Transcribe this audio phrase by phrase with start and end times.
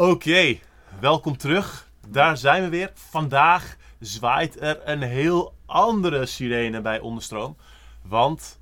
[0.00, 0.58] Oké,
[1.00, 1.90] welkom terug.
[2.08, 2.90] Daar zijn we weer.
[2.94, 7.56] Vandaag zwaait er een heel andere sirene bij Onderstroom.
[8.02, 8.58] Want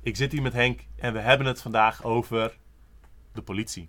[0.00, 2.56] ik zit hier met Henk en we hebben het vandaag over
[3.32, 3.88] de politie.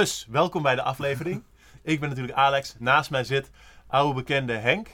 [0.00, 1.42] Dus, welkom bij de aflevering.
[1.82, 2.76] Ik ben natuurlijk Alex.
[2.78, 3.50] Naast mij zit
[3.86, 4.88] oude bekende Henk.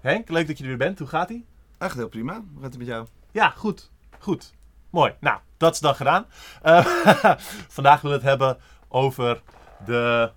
[0.00, 0.98] Henk, leuk dat je er weer bent.
[0.98, 1.44] Hoe gaat ie?
[1.78, 2.32] Echt heel prima.
[2.32, 3.06] Hoe gaat het met jou?
[3.32, 3.90] Ja, goed.
[4.18, 4.52] Goed.
[4.90, 5.14] Mooi.
[5.20, 6.26] Nou, dat is dan gedaan.
[6.64, 6.86] Uh,
[7.76, 9.42] vandaag willen we het hebben over
[9.84, 10.32] de,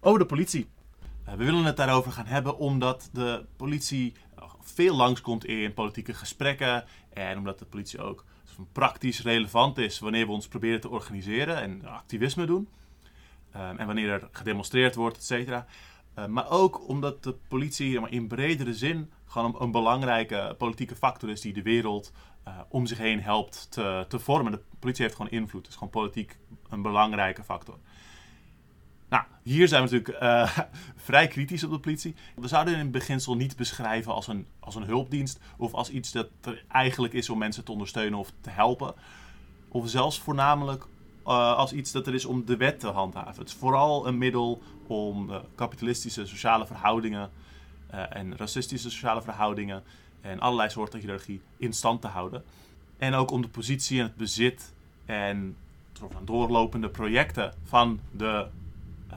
[0.00, 0.70] over de politie.
[1.28, 4.14] Uh, we willen het daarover gaan hebben omdat de politie
[4.60, 6.84] veel langskomt in politieke gesprekken.
[7.12, 8.24] En omdat de politie ook
[8.72, 12.68] praktisch relevant is wanneer we ons proberen te organiseren en activisme doen.
[13.56, 15.66] Um, en wanneer er gedemonstreerd wordt, et cetera.
[16.18, 21.40] Uh, maar ook omdat de politie in bredere zin gewoon een, belangrijke politieke factor is
[21.40, 22.12] die de wereld
[22.48, 24.52] uh, om zich heen helpt te, te vormen.
[24.52, 25.68] De politie heeft gewoon invloed.
[25.68, 27.78] Is gewoon politiek een belangrijke factor.
[29.08, 30.58] Nou, hier zijn we natuurlijk uh,
[31.06, 32.14] vrij kritisch op de politie.
[32.36, 36.12] We zouden in het beginsel niet beschrijven als een, als een hulpdienst of als iets
[36.12, 38.94] dat er eigenlijk is om mensen te ondersteunen of te helpen.
[39.68, 40.86] Of zelfs voornamelijk
[41.26, 43.38] uh, als iets dat er is om de wet te handhaven.
[43.38, 47.30] Het is vooral een middel om uh, kapitalistische sociale verhoudingen
[47.94, 49.82] uh, en racistische sociale verhoudingen
[50.20, 52.44] en allerlei soorten hiërarchie in stand te houden.
[52.98, 54.72] En ook om de positie en het bezit
[55.06, 55.56] en
[55.92, 58.46] van doorlopende projecten van de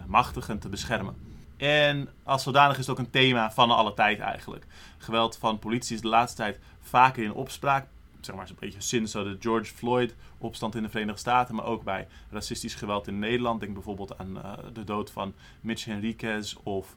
[0.07, 1.15] machtigen te beschermen.
[1.57, 4.65] En als zodanig is het ook een thema van alle tijd eigenlijk.
[4.97, 7.87] Geweld van politie is de laatste tijd vaker in opspraak
[8.25, 11.83] zeg maar, zo'n beetje sinds de George Floyd opstand in de Verenigde Staten, maar ook
[11.83, 13.59] bij racistisch geweld in Nederland.
[13.59, 16.95] Denk bijvoorbeeld aan uh, de dood van Mitch Henriquez of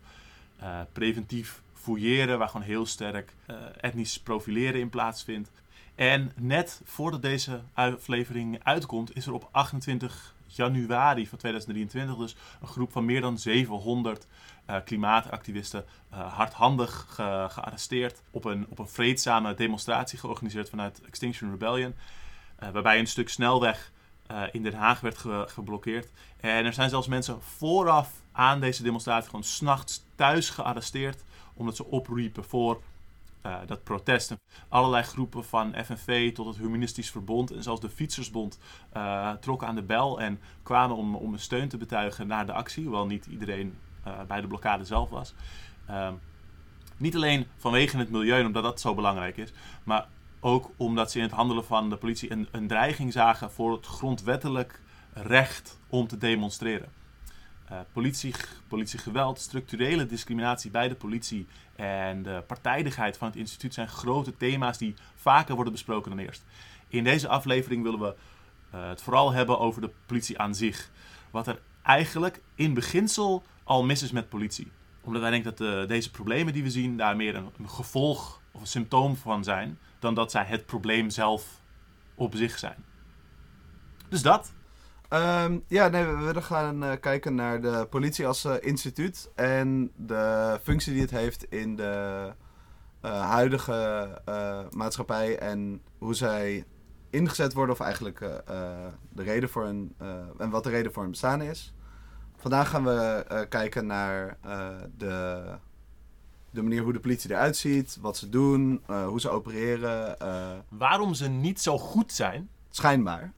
[0.63, 3.35] uh, preventief fouilleren, waar gewoon heel sterk
[3.81, 5.51] etnisch profileren in plaatsvindt.
[5.95, 12.67] En net voordat deze aflevering uitkomt, is er op 28 januari van 2023 dus een
[12.67, 14.27] groep van meer dan 700
[14.71, 18.23] uh, klimaatactivisten uh, hardhandig ge gearresteerd.
[18.31, 21.95] Op een, op een vreedzame demonstratie georganiseerd vanuit Extinction Rebellion.
[22.63, 23.93] Uh, waarbij een stuk snelweg
[24.53, 26.11] in Den Haag werd ge geblokkeerd.
[26.41, 31.25] En er zijn zelfs mensen vooraf aan deze demonstratie gewoon s'nachts thuis gearresteerd.
[31.55, 32.83] Omdat ze opriepen voor
[33.67, 34.37] dat protest.
[34.69, 38.59] Allerlei groepen van FNV tot het Humanistisch Verbond en zelfs de Fietsersbond
[39.41, 42.85] trokken aan de bel en kwamen om, om steun te betuigen naar de actie.
[42.85, 43.79] Hoewel niet iedereen
[44.27, 45.35] bij de blokkade zelf was.
[46.97, 49.53] niet alleen vanwege het milieu, omdat dat zo belangrijk is,
[49.85, 50.07] maar
[50.41, 53.87] ook omdat ze in het handelen van de politie een, een dreiging zagen voor het
[53.87, 54.81] grondwettelijk
[55.13, 56.89] recht om te demonstreren.
[57.73, 58.35] Uh, politie,
[58.69, 61.47] politiegeweld, structurele discriminatie bij de politie
[61.77, 66.45] en de partijdigheid van het instituut zijn grote thema's die vaker worden besproken dan eerst.
[66.89, 68.15] In deze aflevering willen we
[68.75, 70.91] uh, het vooral hebben over de politie aan zich.
[71.31, 74.73] Wat er eigenlijk in beginsel al mis is met politie.
[75.01, 78.61] Omdat wij denken dat uh, deze problemen die we zien daar meer een, gevolg of
[78.61, 81.61] een symptoom van zijn, dan dat zij het probleem zelf
[82.15, 82.85] op zich zijn.
[84.09, 84.53] Dus dat.
[85.11, 89.93] Um, ja, nee, we willen gaan uh, kijken naar de politie als uh, instituut en
[89.97, 92.33] de functie die het heeft in de
[93.11, 94.11] huidige
[94.71, 96.65] maatschappij en hoe zij
[97.11, 98.19] ingezet worden of eigenlijk
[99.09, 99.95] de reden voor hun,
[100.39, 101.75] en wat de reden voor hun bestaan is.
[102.37, 104.39] Vandaag gaan we kijken naar
[104.97, 105.45] de,
[106.51, 110.17] de manier hoe de politie eruit ziet, wat ze doen, hoe ze opereren.
[110.69, 113.33] Waarom ze niet zo goed zijn Schijnbaar.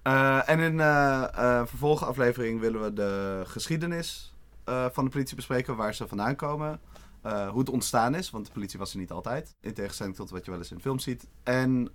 [0.46, 1.22] En in uh,
[1.66, 6.80] vervolgaflevering willen we de geschiedenis van de politie bespreken, waar ze vandaan komen.
[7.22, 9.56] hoe het ontstaan is, want de politie was er niet altijd.
[9.60, 11.28] In tegenstelling tot wat je wel eens in films ziet.
[11.42, 11.92] En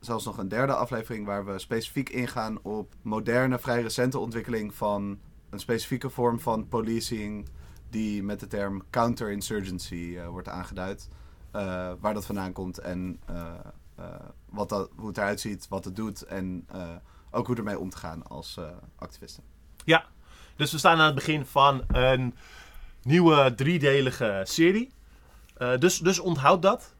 [0.00, 5.18] zelfs nog een derde aflevering waar we specifiek ingaan op moderne, vrij recente ontwikkeling van
[5.56, 7.48] een specifieke vorm van policing
[7.90, 11.08] die met de term counterinsurgency wordt aangeduid.
[12.00, 13.52] waar dat vandaan komt en uh,
[14.44, 16.66] wat dat, hoe het eruit ziet, wat het doet en
[17.30, 18.58] ook hoe ermee om te gaan als
[18.96, 19.42] activisten.
[19.84, 20.04] Ja,
[20.56, 22.34] dus we staan aan het begin van een
[23.02, 24.92] nieuwe driedelige serie.
[25.78, 26.94] dus, dus onthoud dat.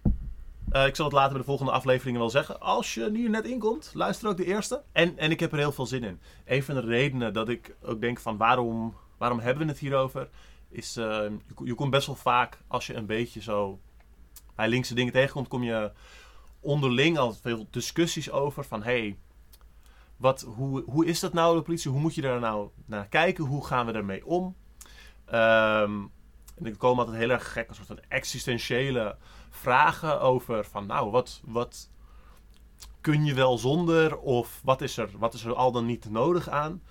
[0.72, 2.60] Ik zal het later bij de volgende afleveringen wel zeggen.
[2.60, 4.82] Als je hier net inkomt, luister ook de eerste.
[4.92, 6.20] En, en ik heb er heel veel zin in.
[6.44, 10.28] Een van de redenen dat ik ook denk van waarom, waarom hebben we het hierover...
[10.68, 13.80] is je, je komt best wel vaak als je een beetje zo
[14.54, 15.48] bij linkse dingen tegenkomt...
[15.48, 15.92] kom je
[16.60, 19.16] onderling al veel discussies over van hey,
[20.16, 21.90] wat, hoe, hoe is dat nou de politie?
[21.90, 23.44] Hoe moet je daar nou naar kijken?
[23.44, 24.56] Hoe gaan we ermee om?
[25.24, 26.00] Ehm,
[26.54, 29.16] en er komen altijd heel erg gek, een soort van existentiële
[29.56, 31.90] vragen over van nou, wat, wat
[33.00, 34.18] kun je wel zonder?
[34.18, 36.82] Of wat is er, wat is er al dan niet nodig aan?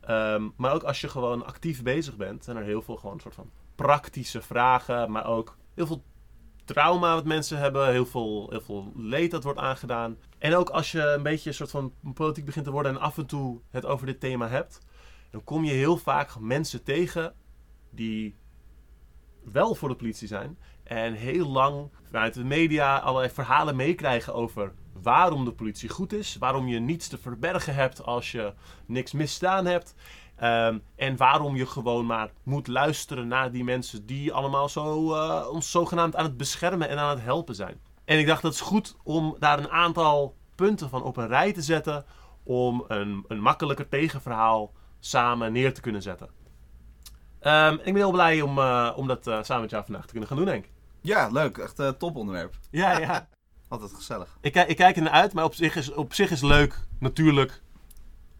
[0.00, 3.34] Ehm, maar ook als je gewoon actief bezig bent, zijn er heel veel gewoon soort
[3.34, 6.02] van praktische vragen, maar ook heel veel
[6.64, 10.16] trauma wat mensen hebben, heel veel, heel veel leed dat wordt aangedaan.
[10.38, 13.18] En ook als je een beetje een soort van politiek begint te worden en af
[13.18, 14.80] en toe het over dit thema hebt,
[15.30, 17.34] dan kom je heel vaak mensen tegen
[17.90, 18.34] die
[19.44, 24.72] wel voor de politie zijn en heel lang vanuit de media allerlei verhalen meekrijgen over
[25.02, 28.52] waarom de politie goed is, waarom je niets te verbergen hebt als je
[28.86, 29.94] niks misdaan hebt.
[30.36, 35.46] Ehm, en waarom je gewoon maar moet luisteren naar die mensen die allemaal zo, uh,
[35.50, 37.80] ons zogenaamd aan het beschermen en aan het helpen zijn.
[38.04, 41.52] En ik dacht dat is goed om daar een aantal punten van op een rij
[41.52, 42.04] te zetten
[42.42, 46.39] om een, een makkelijker tegenverhaal samen neer te kunnen zetten.
[47.42, 50.10] Um, ik ben heel blij om, uh, om dat uh, samen met jou vandaag te
[50.10, 50.66] kunnen gaan doen, Henk.
[51.00, 51.58] Ja, leuk.
[51.58, 52.54] Echt een top onderwerp.
[52.70, 53.28] Ja, ja.
[53.68, 54.38] Altijd gezellig.
[54.40, 57.62] Ik, ik kijk er naar uit, maar op zich, is, op zich is leuk natuurlijk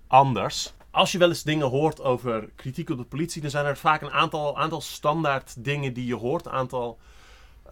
[0.06, 3.76] anders als je wel eens dingen hoort over kritiek op de politie, dan zijn er
[3.76, 6.99] vaak een aantal, aantal standaard dingen die je hoort, een aantal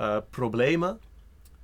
[0.01, 1.01] uh, problemen.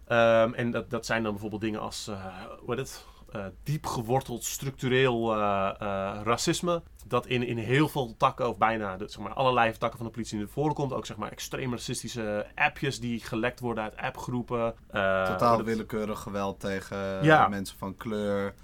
[0.09, 2.25] Um, en dat, dat zijn dan bijvoorbeeld dingen als, uh,
[2.61, 3.05] hoe heet het?
[3.37, 5.35] Uh, diep geworteld structureel
[6.23, 6.83] racisme.
[7.07, 10.13] Dat in, in heel veel takken, of bijna de, zeg maar, allerlei takken van de
[10.13, 10.93] politie in voorkomt.
[10.93, 14.75] Ook zeg maar, extreem racistische appjes die gelekt worden uit appgroepen.
[15.27, 17.49] Totaal willekeurig geweld tegen ja.
[17.49, 18.55] mensen van kleur.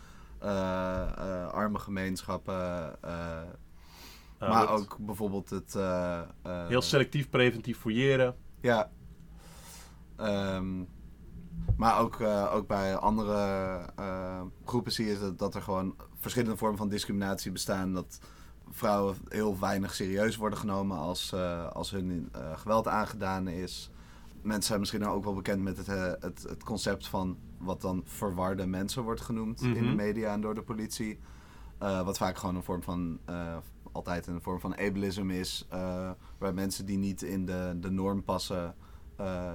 [0.41, 2.97] Eh, eh, arme gemeenschappen.
[3.03, 3.43] Eh,
[4.39, 5.77] maar ook bijvoorbeeld het...
[6.69, 8.37] heel selectief preventief fouilleren.
[8.61, 8.91] Ja.
[10.17, 10.89] Um,
[11.77, 12.21] maar ook,
[12.53, 13.81] ook bij andere
[14.65, 17.93] groepen zie je dat, dat er gewoon verschillende vormen van discriminatie bestaan.
[17.93, 18.21] Dat
[18.71, 21.35] vrouwen heel weinig serieus worden genomen als,
[21.73, 23.91] als hun geweld aangedaan is.
[24.43, 25.87] Mensen zijn misschien ook wel bekend met het,
[26.21, 29.97] het, het concept van wat dan verwarde mensen wordt genoemd in de mhm.
[29.97, 31.19] media en door de politie.
[31.79, 33.19] Wat vaak gewoon een vorm van,
[33.93, 35.67] altijd een vorm van ableism is.
[36.39, 38.75] Waar mensen die niet in de, de norm passen,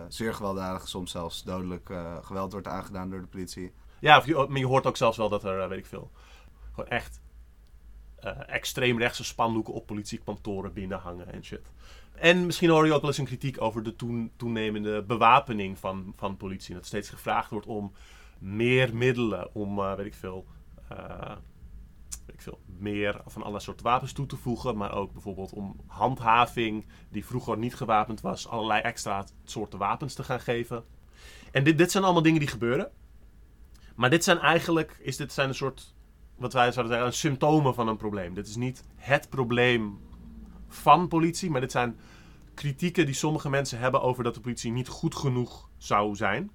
[0.07, 3.73] zeer gewelddadig, soms zelfs dodelijk geweld wordt aangedaan door de politie.
[3.99, 6.11] Ja, of je, maar je hoort ook zelfs wel dat er, weet ik veel,
[6.73, 7.21] gewoon echt
[8.47, 11.71] extreemrechtse spandoeken op politiekantoren binnenhangen en shit.
[12.15, 13.95] En misschien hoor je ook wel eens een kritiek over de
[14.37, 16.75] toenemende bewapening van, van politie.
[16.75, 17.93] Dat steeds gevraagd wordt om
[18.39, 20.45] meer middelen, om, weet ik veel,
[22.45, 24.77] veel, meer van allerlei soorten wapens toe te voegen.
[24.77, 30.23] Maar ook bijvoorbeeld om handhaving, die vroeger niet gewapend was, allerlei extra soorten wapens te
[30.23, 30.83] gaan geven.
[31.51, 32.91] En dit, dit zijn allemaal dingen die gebeuren.
[33.95, 35.93] Maar dit zijn eigenlijk, is dit zijn een soort,
[36.35, 38.33] wat wij zouden zeggen, symptomen van een probleem.
[38.33, 39.99] Dit is niet het probleem
[40.67, 41.97] van politie, maar dit zijn
[42.53, 46.51] kritieken die sommige mensen hebben over dat de politie niet goed genoeg zou zijn.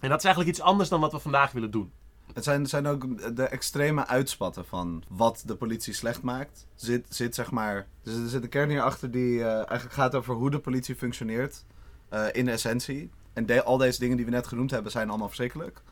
[0.00, 1.92] En dat is eigenlijk iets anders dan wat we vandaag willen doen.
[2.34, 6.66] Het zijn, zijn ook de extreme uitspatten van wat de politie slecht maakt.
[6.74, 7.86] Zit, zit zeg maar.
[8.02, 11.64] Dus er zit een kern hierachter die uh, eigenlijk gaat over hoe de politie functioneert.
[12.12, 13.10] Uh, in essentie.
[13.32, 15.82] En al deze dingen die we net genoemd hebben zijn allemaal verschrikkelijk.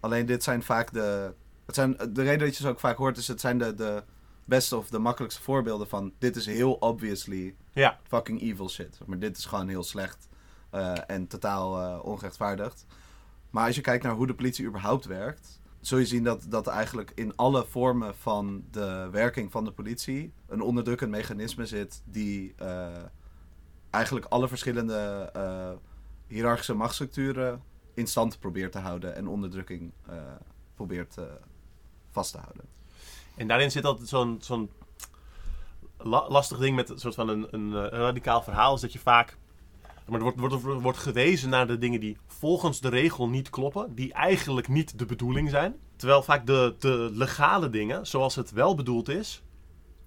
[0.00, 1.32] Alleen dit zijn vaak de.
[1.66, 4.02] Het zijn, de reden dat je ze ook vaak hoort is: het zijn de, de
[4.44, 7.98] beste of de makkelijkste voorbeelden van dit is heel obviously ja.
[8.08, 8.98] fucking evil shit.
[9.06, 10.28] Maar dit is gewoon heel slecht
[10.74, 12.86] uh, en totaal ongerechtvaardigd.
[13.50, 16.66] Maar als je kijkt naar hoe de politie überhaupt werkt, zul je zien dat, dat
[16.66, 22.54] eigenlijk in alle vormen van de werking van de politie een onderdrukkend mechanisme zit die
[22.62, 22.86] uh,
[23.90, 25.32] eigenlijk alle verschillende
[26.26, 27.62] hiërarchische machtsstructuren
[27.94, 29.92] in stand probeert te houden en onderdrukking
[30.74, 31.16] probeert
[32.10, 32.64] vast te houden.
[33.36, 34.70] En daarin zit altijd zo'n zo'n
[36.02, 38.74] lastig ding met een soort van een, een, een, radicaal verhaal.
[38.74, 39.36] Is dat je vaak.
[40.10, 43.94] Maar er wordt, wordt, wordt gewezen naar de dingen die volgens de regel niet kloppen.
[43.94, 45.76] Die eigenlijk niet de bedoeling zijn.
[45.96, 49.42] Terwijl vaak de, de legale dingen, zoals het wel bedoeld is,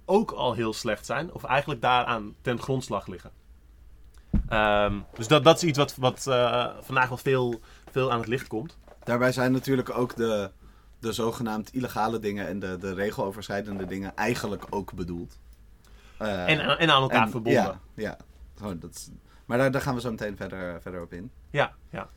[0.06, 1.34] ook al heel slecht zijn.
[1.34, 3.32] Of eigenlijk daaraan ten grondslag liggen.
[4.50, 7.60] Um, dus dat, dat is iets wat, wat uh, vandaag wel veel,
[7.92, 8.78] veel aan het licht komt.
[9.04, 10.52] Daarbij zijn natuurlijk ook de,
[11.00, 15.40] de zogenaamd illegale dingen en de, de regeloverschrijdende dingen eigenlijk ook bedoeld.
[16.22, 17.62] Uh, en, en aan elkaar verbonden.
[17.64, 18.18] Ja, ja.
[18.58, 19.10] Gewoon, dat is,
[19.46, 21.32] maar daar, daar gaan we zo meteen verder, verder op in.
[21.50, 22.10] Ja, ja.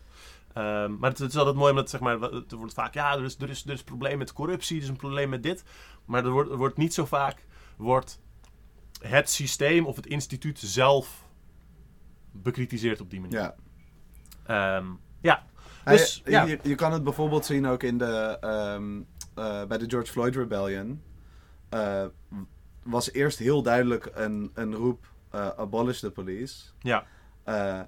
[0.84, 3.24] Um, maar het, het, is altijd mooi omdat zeg maar, het wordt vaak, ja, er
[3.24, 5.64] is, er, is, er is een probleem met corruptie, er is een probleem met dit.
[6.04, 8.20] Maar er wordt, er wordt niet zo vaak wordt
[9.00, 11.24] het systeem of het instituut zelf
[12.32, 13.54] bekritiseerd op die manier.
[14.46, 14.76] Ja.
[14.76, 15.44] Um, ja,
[15.84, 16.44] Dus, Hij- ja.
[16.44, 19.00] je, je kan het bijvoorbeeld zien ook in de, ehm,
[19.34, 21.02] eh, bij de George Floyd Rebellion.
[21.68, 22.04] Eh,
[22.82, 26.64] was eerst heel duidelijk een, een roep eh, abolish the police.
[26.78, 27.06] Ja.
[27.46, 27.80] Eh,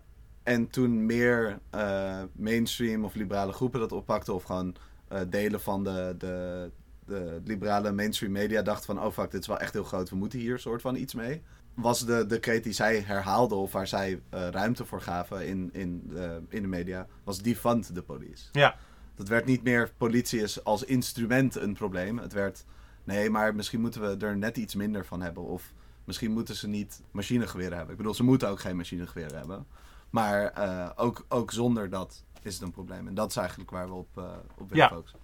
[0.43, 4.77] en toen meer eh, mainstream of liberale groepen dat oppakten, of gewoon
[5.09, 6.71] eh, delen van de, de,
[7.07, 10.17] de liberale mainstream media dachten van, oh fuck, dit is wel echt heel groot, we
[10.17, 11.43] moeten hier soort van iets mee.
[11.75, 16.03] Was de, de kreet die zij herhaalden of waar zij ruimte voor gaven in, in,
[16.09, 18.49] de, in de media, was defund the police.
[18.53, 18.77] Ja.
[19.15, 22.19] Dat werd niet meer politie is als instrument een probleem.
[22.19, 22.65] Het werd,
[23.05, 25.43] nee, maar misschien moeten we er net iets minder van hebben.
[25.43, 25.73] Of
[26.09, 27.91] misschien moeten ze niet machinegeweren hebben.
[27.91, 29.67] Ik bedoel, ze moeten ook geen machinegeweren hebben.
[30.11, 33.07] Maar eh, ook, ook zonder dat is het een probleem.
[33.09, 34.25] En dat is eigenlijk waar we op, eh
[34.59, 34.89] op willen Ja.
[34.89, 35.19] focussen.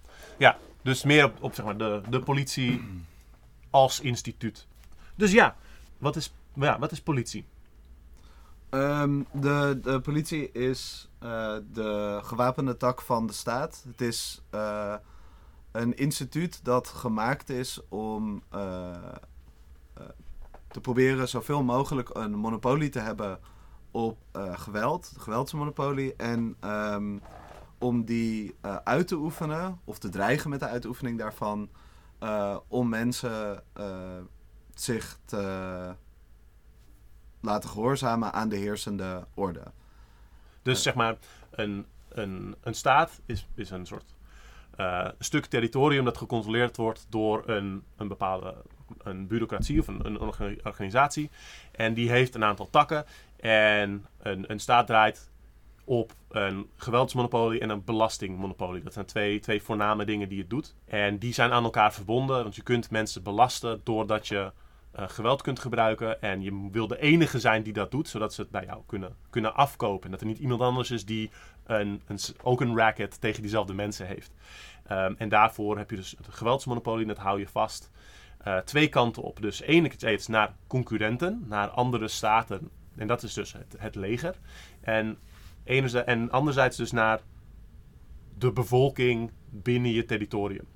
[0.81, 2.81] Dus meer op, op zeg maar, de, de politie
[3.69, 4.67] als instituut.
[5.15, 5.55] Dus ja,
[5.97, 7.45] wat is, ja, wat is politie?
[8.69, 13.83] Ehm, de, de politie is eh, de gewapende tak van de staat.
[13.87, 14.41] Het is
[15.71, 18.43] een instituut dat gemaakt is om
[20.75, 23.39] te proberen zoveel mogelijk een monopolie te hebben
[23.91, 26.15] op eh, geweld, geweldsmonopolie.
[26.15, 27.17] En ehm,
[27.77, 31.69] om die eh, uit te oefenen, of te dreigen met de uitoefening daarvan,
[32.19, 33.63] eh, om mensen
[34.73, 35.95] zich te
[37.41, 39.63] laten gehoorzamen aan de heersende orde.
[40.61, 41.17] Dus zeg maar,
[41.51, 44.15] een, een, een staat is, is een soort
[45.19, 48.55] stuk territorium dat gecontroleerd wordt door een, een bepaalde
[49.03, 51.29] een bureaucratie of een, een orga- organisatie.
[51.71, 53.05] En die heeft een aantal takken.
[53.39, 55.29] En een, een staat draait
[55.83, 58.83] op een geweldsmonopolie en een belastingmonopolie.
[58.83, 60.75] Dat zijn twee, twee voorname dingen die het doet.
[60.85, 64.51] En die zijn aan elkaar verbonden, want je kunt mensen belasten doordat je
[64.91, 66.21] eh, geweld kunt gebruiken.
[66.21, 69.15] En je wil de enige zijn die dat doet, zodat ze het bij jou kunnen,
[69.29, 70.05] kunnen afkopen.
[70.05, 71.31] En dat er niet iemand anders is die
[71.65, 74.31] een, een, ook een racket tegen diezelfde mensen heeft.
[74.87, 77.91] Ehm, en daarvoor heb je dus het geweldsmonopolie, dat hou je vast.
[78.45, 79.41] Eh, twee kanten op.
[79.41, 82.69] Dus enerzijds naar concurrenten, naar andere staten.
[82.95, 84.35] En dat is dus het, leger.
[84.81, 85.17] En,
[85.63, 87.21] enerzijds, en anderzijds dus naar
[88.37, 90.67] de bevolking binnen je territorium.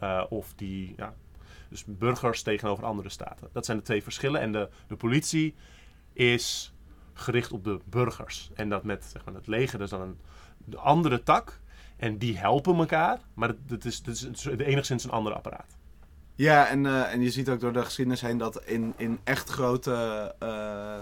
[0.00, 1.14] Eh, of die, ja,
[1.68, 3.48] dus burgers tegenover andere staten.
[3.52, 4.40] Dat zijn de twee verschillen.
[4.40, 5.54] En de, de politie
[6.12, 6.74] is
[7.12, 8.50] gericht op de burgers.
[8.54, 10.18] En dat met zeg maar, het leger, dat is dan een
[10.64, 11.60] de andere tak.
[11.96, 13.20] En die helpen elkaar.
[13.34, 15.76] Maar het, het is, het is enigszins een ander apparaat.
[16.34, 19.50] Ja, en, eh, en je ziet ook door de geschiedenis heen dat in, in echt
[19.50, 19.94] grote
[20.38, 20.98] eh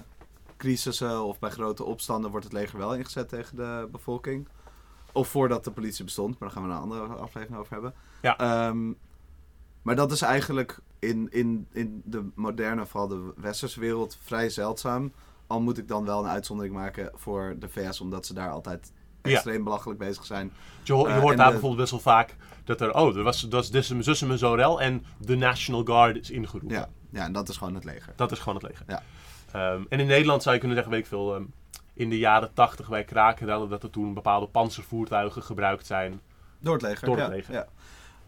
[0.56, 4.48] crisissen of bij grote opstanden wordt het leger wel ingezet tegen de bevolking.
[5.12, 7.94] Of voordat de politie bestond, maar daar gaan we een andere aflevering over hebben.
[8.22, 8.38] Ja.
[8.38, 8.92] Ehm,
[9.82, 15.12] maar dat is eigenlijk in, in, in de moderne, vooral de westerse wereld, vrij zeldzaam.
[15.46, 18.92] Al moet ik dan wel een uitzondering maken voor de VS, omdat ze daar altijd
[19.22, 19.30] Ja.
[19.30, 20.52] extreem belachelijk bezig zijn.
[20.82, 23.16] Je, ho- je Eh, hoort en daar de- bijvoorbeeld best wel vaak dat er, oh,
[23.16, 26.76] er was, dat is dus zussen me zo rel en de National Guard is ingeroepen.
[26.76, 28.12] Ja, ja, en dat is gewoon het leger.
[28.16, 28.84] Dat is gewoon het leger.
[28.88, 29.02] Ja.
[29.52, 31.44] Ehm, en in Nederland zou je kunnen zeggen, weet ik veel, ehm,
[31.94, 36.20] in de jaren tachtig bij Krakenrellen, dat er toen bepaalde panzervoertuigen gebruikt zijn.
[36.58, 37.06] Door het leger.
[37.06, 37.54] Door het ja, leger.
[37.54, 37.66] Ja.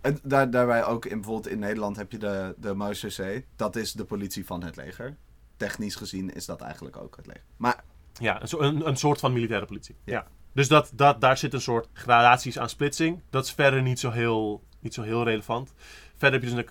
[0.00, 3.44] En daar, daarbij ook in, bijvoorbeeld in Nederland heb je de, de MAUCC.
[3.56, 5.16] Dat is de politie van het leger.
[5.56, 7.44] Technisch gezien is dat eigenlijk ook het leger.
[7.56, 9.96] Maar Ja, een, een, een soort van militaire politie.
[10.04, 10.12] Ja.
[10.12, 10.26] Ja.
[10.54, 13.20] Dus dat, dat, daar zit een soort gradaties aan splitsing.
[13.30, 15.75] Dat is verder niet zo heel, niet zo heel relevant.
[16.16, 16.64] Verder heb je dus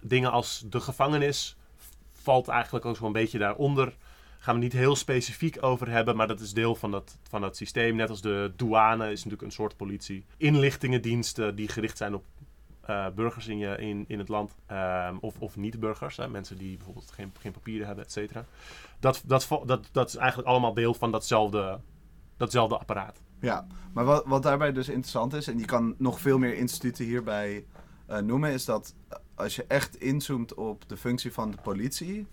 [0.00, 1.56] dingen als de gevangenis.
[2.10, 3.96] Valt eigenlijk ook zo'n beetje daaronder.
[4.38, 7.56] Gaan we niet heel specifiek over hebben, maar dat is deel van dat, van dat
[7.56, 7.96] systeem.
[7.96, 10.24] Net als de douane is natuurlijk een soort politie.
[10.36, 12.24] Inlichtingendiensten die gericht zijn op
[12.80, 14.54] eh, burgers in, je, in, in het land.
[14.66, 18.44] Ehm, of, of niet-burgers, mensen die bijvoorbeeld geen, geen papieren hebben, et cetera.
[19.00, 21.80] Dat, dat, dat, dat is eigenlijk allemaal deel van datzelfde,
[22.36, 23.20] datzelfde apparaat.
[23.40, 27.04] ja, maar wat, wat daarbij dus interessant is, en je kan nog veel meer instituten
[27.04, 27.66] hierbij
[28.06, 32.26] eh, noemen, is dat eh, als je echt inzoomt op de functie van de politie,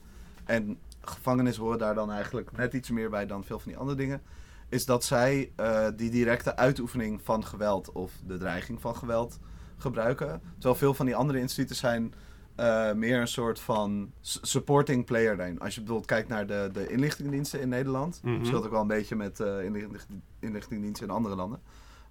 [0.46, 3.98] en gevangenis horen daar dan eigenlijk net iets meer bij dan veel van die andere
[3.98, 4.22] dingen,
[4.70, 9.40] is dat zij eh, die directe uitoefening van geweld of de dreiging van geweld
[9.78, 10.42] gebruiken.
[10.54, 12.14] Terwijl veel van die andere instituten zijn
[12.62, 15.60] eh, meer een soort van supporting player daarin.
[15.60, 18.38] Als je bijvoorbeeld kijkt naar de, de inlichtingendiensten in Nederland, Mhm.
[18.38, 21.60] verschilt ook wel een beetje met inlichting, inlichtingendiensten in andere landen.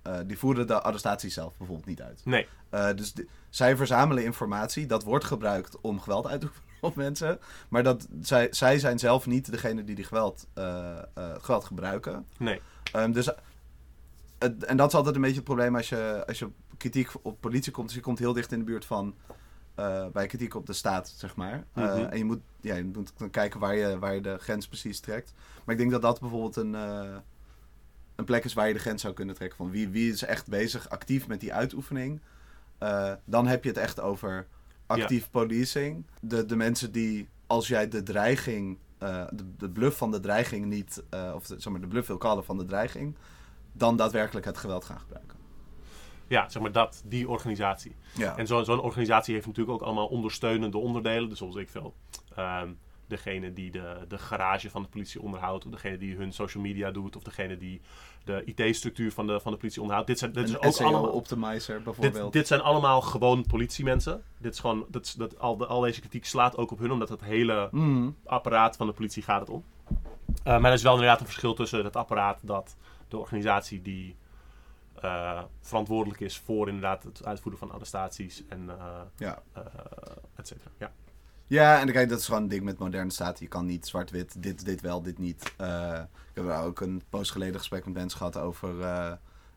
[0.03, 2.21] Eh, die voeren de arrestatie zelf bijvoorbeeld niet uit.
[2.25, 2.47] Nee.
[2.95, 3.13] Dus
[3.49, 7.39] zij verzamelen informatie, dat wordt gebruikt om geweld uit te oefenen op mensen.
[7.69, 10.47] Maar dat, zij, zij zijn zelf niet degene die die geweld,
[11.39, 12.27] geweld gebruiken.
[12.39, 12.61] Nee.
[12.93, 13.31] Ehm, dus,
[14.39, 17.41] het- en dat is altijd een beetje het probleem als je, als je kritiek op
[17.41, 17.87] politie komt.
[17.87, 19.15] Dus je komt heel dicht in de buurt van
[19.81, 21.65] eh, bij kritiek op de staat, zeg maar.
[21.73, 21.99] Eh, Mhm.
[22.05, 25.01] en je moet, ja, je moet dan kijken waar je, waar je de grens precies
[25.01, 25.33] trekt.
[25.65, 27.17] Maar ik denk dat dat bijvoorbeeld een, eh,
[28.17, 30.49] een plek is waar je de grens zou kunnen trekken van wie, wie is echt
[30.49, 32.21] bezig actief met die uitoefening.
[33.25, 34.47] Dan heb je het echt over
[34.87, 36.05] actief policing.
[36.21, 41.03] De, de mensen die, als jij de dreiging, de, de bluff van de dreiging niet,
[41.35, 43.17] of de, zeg maar, de bluff wil callen van de dreiging,
[43.73, 45.37] dan daadwerkelijk het geweld gaan gebruiken.
[46.31, 47.95] Ja, zeg maar dat, die organisatie.
[48.15, 48.37] Ja.
[48.37, 51.29] En zo- zo'n organisatie heeft natuurlijk ook allemaal ondersteunende onderdelen.
[51.29, 51.95] Dus zoals ik veel.
[52.37, 52.69] ehm,
[53.07, 55.65] degene die de, de garage van de politie onderhoudt.
[55.65, 57.17] Of degene die hun social media doet.
[57.17, 57.81] Of degene die
[58.25, 60.11] de IT-structuur van de, van de politie onderhoudt.
[60.11, 61.11] Dit zijn, dit is ook allemaal...
[61.11, 62.33] optimizer Dit, bijvoorbeeld.
[62.33, 64.23] dit zijn allemaal gewoon politiemensen.
[64.39, 67.09] Dit is gewoon, dat, dat, al, de, al deze kritiek slaat ook op hun, omdat
[67.09, 68.09] het hele Mhm.
[68.25, 69.65] apparaat van de politie gaat het om.
[70.43, 72.77] Eh, maar er is wel inderdaad een verschil tussen het apparaat dat
[73.09, 74.17] de organisatie die
[75.03, 79.43] eh, verantwoordelijk is voor inderdaad het uitvoeren van arrestaties en eh Ja.
[79.53, 79.63] eh,
[80.37, 80.71] et cetera.
[80.79, 80.93] Ja.
[81.47, 83.45] Ja, en kijk, dat is gewoon een ding met moderne staten.
[83.45, 85.45] Je kan niet zwart-wit, dit, dit wel, dit niet.
[85.45, 89.13] Ik heb daar ook een poos geleden gesprek met mensen gehad over eh,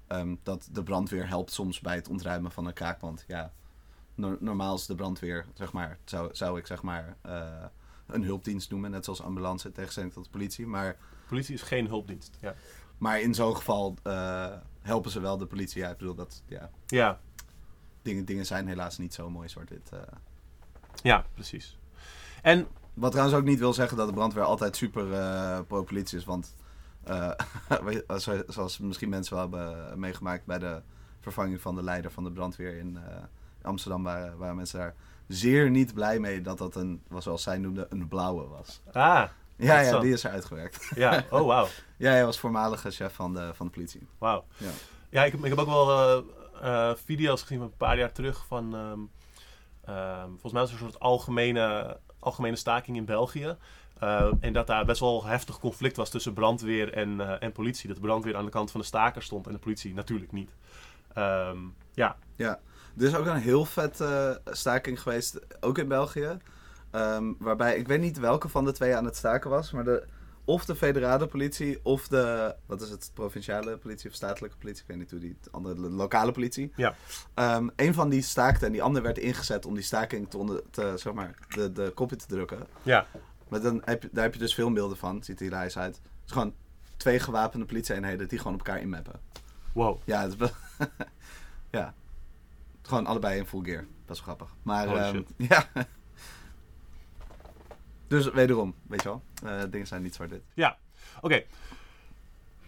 [0.08, 3.24] ehm, dat de brandweer helpt soms bij het ontruimen van een kraakpand.
[3.28, 3.52] Ja,
[4.16, 7.16] no- normaal is de brandweer, zeg maar, zou, zou ik zeg maar
[8.08, 10.68] een hulpdienst noemen, net zoals ambulance in tegenstelling tot de politie.
[10.68, 10.96] Maar,
[11.28, 12.38] Politie is geen hulpdienst.
[12.42, 12.54] Ja,
[12.98, 13.96] maar in zo'n geval
[14.84, 15.82] helpen ze wel de politie.
[15.82, 17.20] Ja, ik bedoel dat, ja, ja,
[18.02, 19.90] dingen, dingen zijn helaas niet zo mooi zwart-wit.
[19.92, 20.00] eh.
[21.04, 21.78] ja precies.
[22.42, 26.26] En Wat trouwens ook niet wil zeggen dat de brandweer altijd super eh, pro-politie is.
[26.26, 26.56] Want
[28.18, 30.82] zo- zoals misschien mensen wel hebben meegemaakt bij de
[31.20, 32.98] vervanging van de leider van de brandweer in
[33.62, 34.96] Amsterdam, waren, waren mensen daar
[35.28, 38.82] zeer niet blij mee dat dat een, was zoals zij noemde, een blauwe was.
[38.92, 40.90] ah, Ja, ja, die is er uitgewerkt.
[40.96, 41.68] ja, oh wauw.
[41.98, 44.08] ja, hij was voormalige chef van de, van de politie.
[44.18, 44.46] Wauw.
[44.58, 44.70] Ja.
[45.10, 48.12] Ja, ik heb, ik heb ook wel eh, eh, video's gezien van een paar jaar
[48.12, 48.76] terug van...
[48.76, 49.00] ehm,
[49.96, 53.56] ehm, volgens mij was er een soort algemene, algemene staking in België.
[54.00, 57.88] Eh, en dat daar best wel heftig conflict was tussen brandweer en, en politie.
[57.88, 60.52] Dat de brandweer aan de kant van de staker stond en de politie natuurlijk niet.
[61.14, 61.58] Ehm,
[61.94, 62.60] ja, Ja,
[62.98, 66.38] er is ook een heel vet eh, staking geweest, ook in België.
[66.94, 70.06] Ehm, waarbij, ik weet niet welke van de twee aan het staken was, maar de,
[70.46, 74.88] of de federale politie of de, wat is het, provinciale politie of statelijke politie, ik
[74.88, 76.72] weet niet hoe die, andere, de lokale politie.
[76.76, 76.96] Ja.
[77.34, 80.62] Ehm, een van die staakte en die andere werd ingezet om die staking te, onder,
[80.70, 82.68] te zeg maar, de, de kopje te drukken.
[82.84, 83.08] ja,
[83.48, 85.96] Maar dan heb je, daar heb je dus filmbeelden van, het ziet er hilarisch uit.
[85.96, 86.54] Het is gewoon
[86.98, 89.20] twee gewapende politieeenheden die gewoon op elkaar inmappen.
[89.74, 90.00] wow.
[90.06, 90.50] Ja, het is
[91.80, 91.94] ja.
[92.82, 93.86] Gewoon allebei in full gear.
[94.06, 94.56] Best wel grappig.
[94.62, 95.28] Maar shit.
[95.50, 95.68] ja.
[98.14, 99.22] Dus wederom, weet je wel.
[99.44, 100.42] eh, dingen zijn niet zwart-wit.
[100.54, 100.78] Ja,
[101.22, 101.44] oké.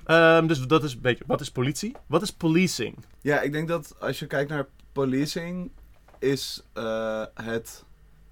[0.05, 1.23] Ehm, dus dat is een beetje...
[1.27, 1.95] Wat is politie?
[2.05, 2.97] Wat is policing?
[3.21, 5.71] Ja, ik denk dat als je kijkt naar policing,
[6.19, 7.84] is eh, het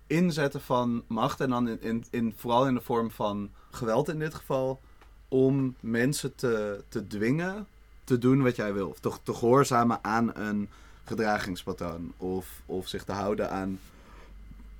[0.07, 4.19] inzetten van macht en dan in, in, in, vooral in de vorm van geweld in
[4.19, 4.81] dit geval,
[5.27, 7.67] om mensen te, te dwingen
[8.03, 8.89] te doen wat jij wil.
[8.89, 10.69] Of te, te gehoorzamen aan een
[11.03, 12.13] gedragingspatroon.
[12.17, 13.79] Of, of zich te houden aan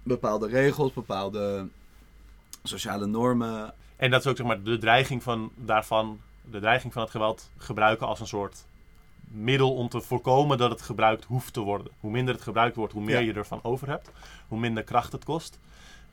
[0.04, 1.68] bepaalde regels, bepaalde
[2.64, 3.74] sociale normen.
[3.96, 7.52] En dat is ook zeg maar de dreiging van daarvan, de dreiging van het geweld
[7.58, 8.66] gebruiken als een soort
[9.28, 11.92] middel om te voorkomen dat het gebruikt hoeft te worden.
[12.00, 13.26] Hoe minder het gebruikt wordt, hoe meer Ja.
[13.26, 14.12] je ervan over hebt,
[14.48, 15.60] hoe minder kracht het kost.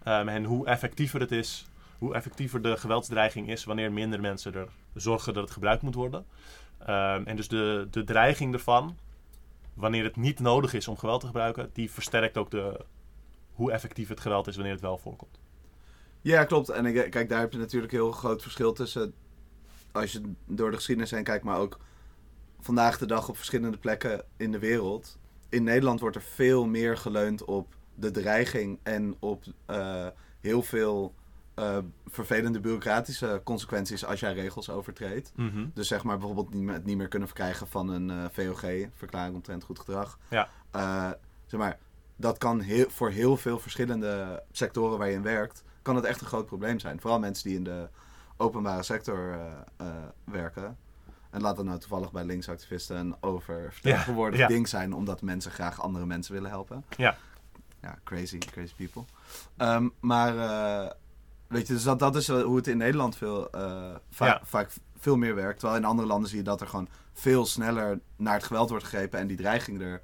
[0.02, 1.66] Ehm, en hoe effectiever het is,
[1.98, 6.26] hoe effectiever de geweldsdreiging is wanneer minder mensen er zorgen dat het gebruikt moet worden.
[6.78, 8.96] Ehm, en dus de, de dreiging ervan,
[9.74, 12.80] wanneer het niet nodig is om geweld te gebruiken, die versterkt ook de,
[13.54, 15.39] hoe effectief het geweld is wanneer het wel voorkomt.
[16.20, 16.68] Ja, klopt.
[16.68, 19.14] En ik, kijk, daar heb je natuurlijk een heel groot verschil tussen.
[19.92, 21.78] Als je door de geschiedenis heen kijkt, maar ook
[22.60, 25.18] vandaag de dag op verschillende plekken in de wereld.
[25.48, 30.06] In Nederland wordt er veel meer geleund op de dreiging en op eh,
[30.40, 31.14] heel veel
[31.54, 35.32] eh, vervelende bureaucratische consequenties als jij regels overtreedt.
[35.34, 35.66] Mhm.
[35.74, 38.64] Dus zeg maar bijvoorbeeld niet meer, het niet meer kunnen verkrijgen van een eh, VOG,
[38.94, 40.18] verklaring omtrent goed gedrag.
[40.30, 40.48] Ja.
[41.46, 41.78] Zeg maar,
[42.16, 46.20] dat kan heel, voor heel veel verschillende sectoren waar je in werkt, kan het echt
[46.20, 47.00] een groot probleem zijn.
[47.00, 47.88] Vooral mensen die in de
[48.36, 49.86] openbare sector eh, eh,
[50.24, 50.76] werken.
[51.30, 54.54] En laat dat nou toevallig bij linksactivisten een oververtegenwoordigd Ja, ja.
[54.54, 56.84] ding zijn, omdat mensen graag andere mensen willen helpen.
[56.96, 57.16] Ja.
[57.82, 59.04] Ja, crazy, crazy people.
[59.56, 60.90] Ehm, maar eh,
[61.46, 63.48] weet je, dus dat, dat is hoe het in Nederland veel,
[64.10, 64.40] va- Ja.
[64.44, 65.58] vaak veel meer werkt.
[65.58, 68.84] Terwijl in andere landen zie je dat er gewoon veel sneller naar het geweld wordt
[68.84, 70.00] gegrepen en die dreiging er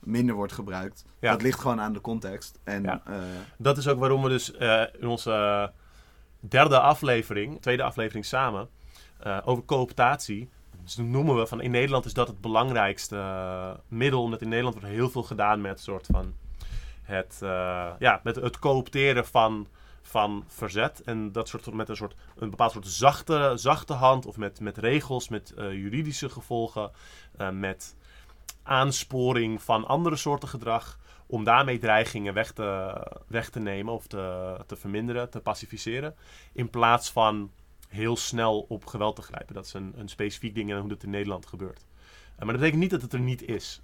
[0.00, 1.04] minder wordt gebruikt.
[1.20, 1.30] Ja.
[1.30, 2.58] Dat ligt gewoon aan de context.
[2.64, 3.02] En Ja.
[3.06, 3.14] eh,
[3.58, 5.72] Dat is ook waarom we dus eh, in onze
[6.40, 8.68] derde aflevering, tweede aflevering samen,
[9.20, 10.48] eh, over cooptatie.
[10.82, 14.22] Dus noemen we van in Nederland is dat het belangrijkste middel.
[14.22, 16.34] Omdat in Nederland wordt heel veel gedaan met soort van
[17.02, 17.36] het,
[17.98, 19.66] ja, met het coopteren van,
[20.02, 21.02] van verzet.
[21.02, 24.78] En dat soort met een, soort, een bepaald soort zachte, zachte hand, of met, met
[24.78, 26.90] regels, met juridische gevolgen,
[27.52, 27.96] met
[28.68, 30.98] aansporing van andere soorten gedrag.
[31.26, 36.14] Om daarmee dreigingen weg te, weg te nemen of te, te verminderen, te pacificeren.
[36.52, 37.50] In plaats van
[37.88, 39.54] heel snel op geweld te grijpen.
[39.54, 41.80] Dat is een, een specifiek ding en hoe dat in Nederland gebeurt.
[41.80, 43.80] Uh, maar dat betekent niet dat het er niet is.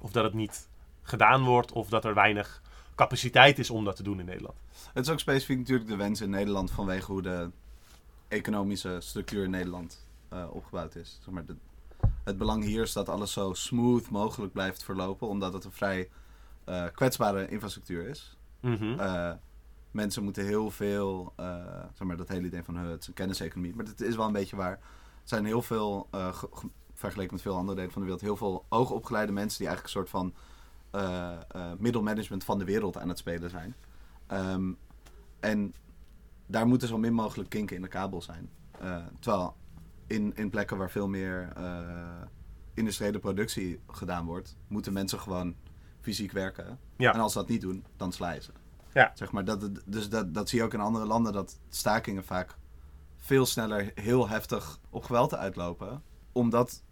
[0.00, 0.68] Of dat het niet
[1.02, 2.62] gedaan wordt, of dat er weinig
[2.94, 4.56] capaciteit is om dat te doen in Nederland.
[4.92, 7.50] Het is ook specifiek natuurlijk de wens in Nederland vanwege hoe de
[8.28, 11.18] economische structuur in Nederland uh, opgebouwd is.
[11.24, 11.56] Zeg maar, de,
[12.28, 16.10] het belang hier is dat alles zo smooth mogelijk blijft verlopen, omdat het een vrij
[16.68, 18.36] uh, kwetsbare infrastructuur is.
[18.60, 19.00] Mm -hmm.
[19.00, 19.32] uh,
[19.90, 21.32] mensen moeten heel veel,
[21.94, 24.32] zeg maar dat hele idee van het is een kenniseconomie, maar het is wel een
[24.32, 24.72] beetje waar.
[24.72, 26.08] Er zijn heel veel,
[26.94, 30.02] vergeleken met veel andere delen van de wereld, heel veel hoogopgeleide mensen die eigenlijk een
[30.02, 30.34] soort van
[31.78, 33.74] middelmanagement van de wereld aan het spelen zijn.
[34.32, 34.78] Um,
[35.40, 35.74] en
[36.46, 38.50] daar moeten zo min mogelijk kinken in de kabel zijn.
[39.20, 39.54] Terwijl
[40.08, 41.52] in, in plekken waar veel meer
[42.74, 45.54] industriële productie gedaan wordt, moeten mensen gewoon
[46.00, 46.78] fysiek werken.
[46.96, 47.12] Ja.
[47.14, 48.50] En als ze dat niet doen, dan sla je ze.
[48.92, 49.12] Ja.
[49.14, 52.56] Zeg maar, dat, dus dat, dat zie je ook in andere landen, dat stakingen vaak
[53.16, 56.02] veel sneller heel heftig op geweld uitlopen.
[56.32, 56.82] Omdat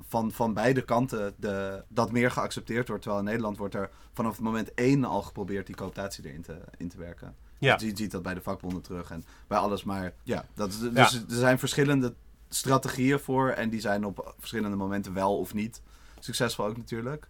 [0.00, 3.02] van, van beide kanten de, dat meer geaccepteerd wordt.
[3.02, 6.60] Terwijl in Nederland wordt er vanaf het moment één al geprobeerd die cooptatie erin te,
[6.76, 7.34] in te werken.
[7.58, 7.76] Ja.
[7.76, 9.84] Dus je ziet dat bij de vakbonden terug en bij alles.
[9.84, 12.14] Maar ja, dat, is- dus er zijn verschillende
[12.48, 13.50] strategieën voor.
[13.50, 15.82] En die zijn op verschillende momenten wel of niet
[16.18, 17.28] succesvol ook natuurlijk.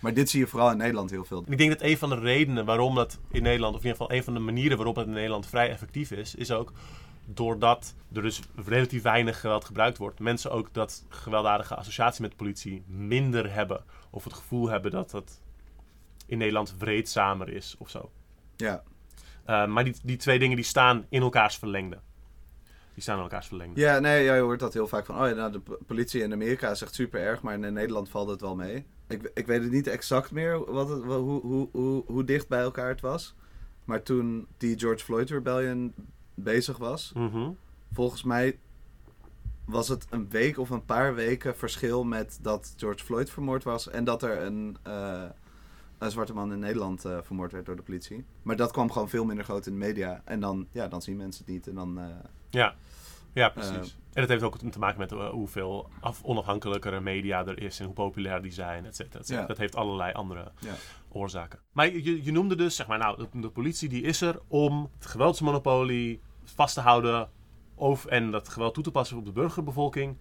[0.00, 1.44] Maar dit zie je vooral in Nederland heel veel.
[1.48, 4.16] Ik denk dat een van de redenen waarom dat in Nederland, of in ieder geval
[4.16, 6.72] een van de manieren waarop het in Nederland vrij effectief is, is ook
[7.24, 12.36] doordat er dus relatief weinig geweld gebruikt wordt, mensen ook dat gewelddadige associatie met de
[12.36, 13.84] politie minder hebben.
[14.10, 15.40] Of het gevoel hebben dat het
[16.26, 18.10] in Nederland vreedzamer is of zo.
[18.56, 18.82] Ja,
[19.50, 21.98] Uh, maar die, die twee dingen die staan in elkaars verlengde.
[23.00, 23.80] Die staan in elkaars verlengde.
[23.80, 25.20] ja nee, ja, je hoort dat heel vaak van...
[25.22, 28.28] Oh ja, nou, de politie in Amerika is echt super erg, maar in Nederland valt
[28.28, 28.86] het wel mee.
[29.08, 32.60] Ik, ik weet het niet exact meer wat het, hoe, hoe, hoe, hoe dicht bij
[32.60, 33.34] elkaar het was.
[33.84, 35.94] Maar toen die George Floyd Rebellion
[36.34, 37.12] bezig was...
[37.14, 37.50] Mhm.
[37.92, 38.58] volgens mij
[39.64, 43.88] was het een week of een paar weken verschil met dat George Floyd vermoord was
[43.88, 45.24] en dat er een, eh,
[45.98, 48.24] een zwarte man in Nederland eh, vermoord werd door de politie.
[48.42, 50.22] Maar dat kwam gewoon veel minder groot in de media.
[50.24, 51.66] En dan, ja, dan zien mensen het niet.
[51.66, 52.04] En dan, eh,
[52.50, 52.74] Ja.
[53.34, 53.76] Ja, precies.
[53.76, 53.82] Eh.
[54.12, 57.84] en dat heeft ook te maken met eh, hoeveel af, onafhankelijkere media er is en
[57.84, 59.40] hoe populair die zijn, et cetera, et cetera.
[59.42, 59.48] Ja.
[59.48, 60.74] Dat heeft allerlei andere ja.
[61.08, 61.58] oorzaken.
[61.72, 64.90] Maar je, je noemde dus, zeg maar, nou, de, de politie die is er om
[64.98, 67.28] het geweldsmonopolie vast te houden
[67.74, 70.18] over, en dat geweld toe te passen op de burgerbevolking,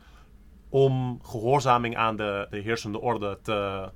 [0.69, 3.89] om gehoorzaming aan de, de heersende orde te,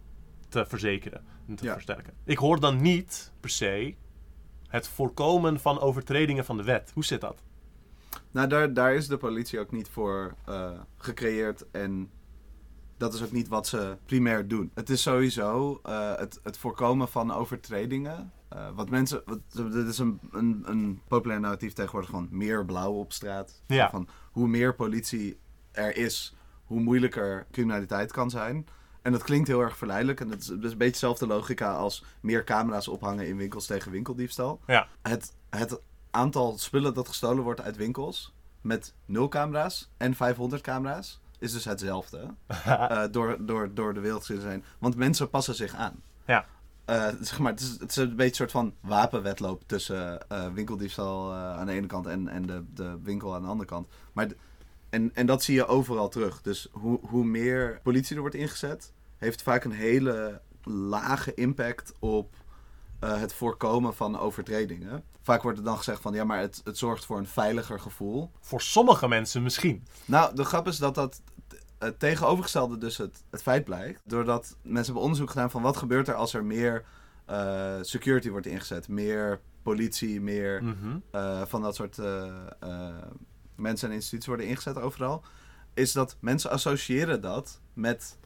[0.49, 1.73] te verzekeren en te Ja.
[1.73, 2.13] versterken.
[2.25, 3.95] Ik hoor dan niet per se
[4.67, 6.91] het voorkomen van overtredingen van de wet.
[6.93, 7.43] Hoe zit dat?
[8.31, 12.11] Nou, daar, daar is de politie ook niet voor eh, gecreëerd en
[12.97, 14.71] dat is ook niet wat ze primair doen.
[14.73, 18.31] Het is sowieso eh, het, het voorkomen van overtredingen.
[18.49, 22.91] Eh, wat mensen, wat, dit is een, een, een populair narratief tegenwoordig van meer blauw
[22.91, 23.61] op straat.
[23.67, 23.89] Ja.
[23.89, 25.37] Van hoe meer politie
[25.71, 28.67] er is, hoe moeilijker criminaliteit kan zijn.
[29.01, 30.19] En dat klinkt heel erg verleidelijk.
[30.19, 33.65] En het is, het is een beetje dezelfde logica als meer camera's ophangen in winkels
[33.65, 34.59] tegen winkeldiefstal.
[34.67, 34.87] Ja.
[35.01, 35.79] Het, het
[36.13, 41.65] aantal spullen dat gestolen wordt uit winkels met 0 camera's en 500 camera's is dus
[41.65, 42.27] hetzelfde.
[42.47, 44.63] eh, door, door, door de wereld zijn.
[44.79, 46.01] Want mensen passen zich aan.
[46.25, 46.45] Ja.
[46.85, 50.47] Eh, zeg maar, het, is, het is een beetje een soort van wapenwedloop tussen eh,
[50.53, 53.87] winkeldiefstal aan de ene kant en, en de, de winkel aan de andere kant.
[54.13, 54.27] Maar
[54.89, 56.41] en, en dat zie je overal terug.
[56.41, 62.35] Dus hoe, hoe meer politie er wordt ingezet, heeft vaak een hele lage impact op
[62.99, 65.03] het voorkomen van overtredingen.
[65.23, 68.31] Vaak wordt er dan gezegd van ja, maar het, het zorgt voor een veiliger gevoel.
[68.39, 69.85] Voor sommige mensen misschien.
[70.05, 71.21] Nou, de grap is dat dat
[71.79, 74.01] het tegenovergestelde dus het, het feit blijkt.
[74.05, 76.85] Doordat mensen hebben onderzoek gedaan van wat gebeurt er als er meer
[77.25, 78.87] eh, security wordt ingezet.
[78.87, 80.97] Meer politie, meer Mhm.
[81.11, 82.25] eh, van dat soort eh,
[82.59, 82.95] eh,
[83.55, 85.23] mensen en instituties worden ingezet overal.
[85.73, 88.17] Is dat mensen associëren dat met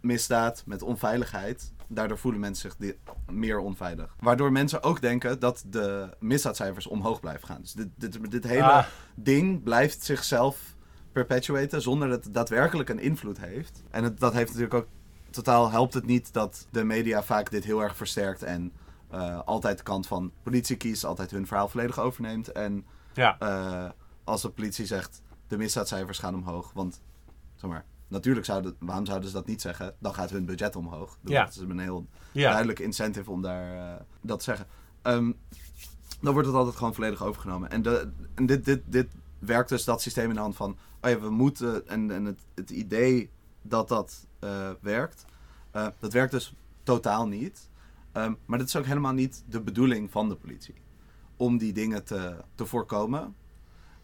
[0.00, 1.72] misdaad, met onveiligheid.
[1.88, 2.94] Daardoor voelen mensen zich
[3.30, 4.16] meer onveilig.
[4.20, 7.60] Waardoor mensen ook denken dat de misdaadcijfers omhoog blijven gaan.
[7.60, 8.86] Dus dit, dit, dit hele Ah.
[9.14, 10.74] ding blijft zichzelf
[11.12, 13.82] perpetuaten zonder dat het daadwerkelijk een invloed heeft.
[13.90, 14.86] En het, dat heeft natuurlijk ook
[15.30, 18.72] totaal helpt het niet dat de media vaak dit heel erg versterkt en
[19.10, 22.52] eh, altijd de kant van politie kiest, altijd hun verhaal volledig overneemt.
[22.52, 23.36] En Ja.
[23.38, 23.90] eh,
[24.24, 27.00] als de politie zegt de misdaadcijfers gaan omhoog, want
[27.54, 29.94] zeg maar, natuurlijk zouden, waarom zouden ze dat niet zeggen?
[29.98, 31.18] Dan gaat hun budget omhoog.
[31.20, 31.44] Dus Ja.
[31.44, 32.48] Dat is een heel Ja.
[32.48, 34.66] duidelijk incentive om daar eh, dat te zeggen.
[35.02, 35.32] Ehm,
[36.20, 37.70] dan wordt het altijd gewoon volledig overgenomen.
[37.70, 41.10] En, de, en dit, dit, dit werkt dus dat systeem in de hand van, oh
[41.10, 43.30] ja, we moeten, en, en het, het idee
[43.62, 45.24] dat dat eh, werkt,
[45.70, 47.70] eh, dat werkt dus totaal niet.
[48.12, 50.74] Ehm, maar dat is ook helemaal niet de bedoeling van de politie.
[51.36, 53.34] Om die dingen te, te voorkomen.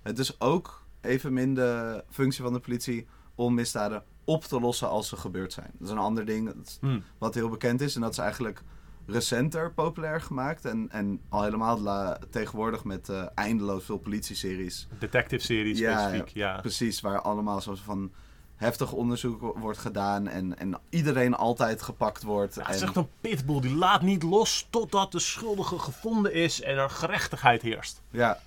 [0.03, 5.09] Het is ook evenmin de functie van de politie om misdaden op te lossen als
[5.09, 5.71] ze gebeurd zijn.
[5.73, 7.01] Dat is een ander ding dat is- Hm.
[7.19, 7.95] wat heel bekend is.
[7.95, 8.63] En dat is eigenlijk
[9.07, 10.65] recenter populair gemaakt.
[10.65, 14.89] En, en al helemaal la- tegenwoordig met eh, eindeloos veel politieseries.
[14.99, 16.61] Detective series Ja, specifiek, ja.
[16.61, 18.13] Precies, waar allemaal zo van
[18.57, 20.29] heftig onderzoek wo- wordt gedaan.
[20.29, 22.55] En, en iedereen altijd gepakt wordt.
[22.55, 26.33] Ja, het is en, echt een pitbull, die laat niet los totdat de schuldige gevonden
[26.35, 28.03] is en er gerechtigheid heerst.
[28.11, 28.39] Ja.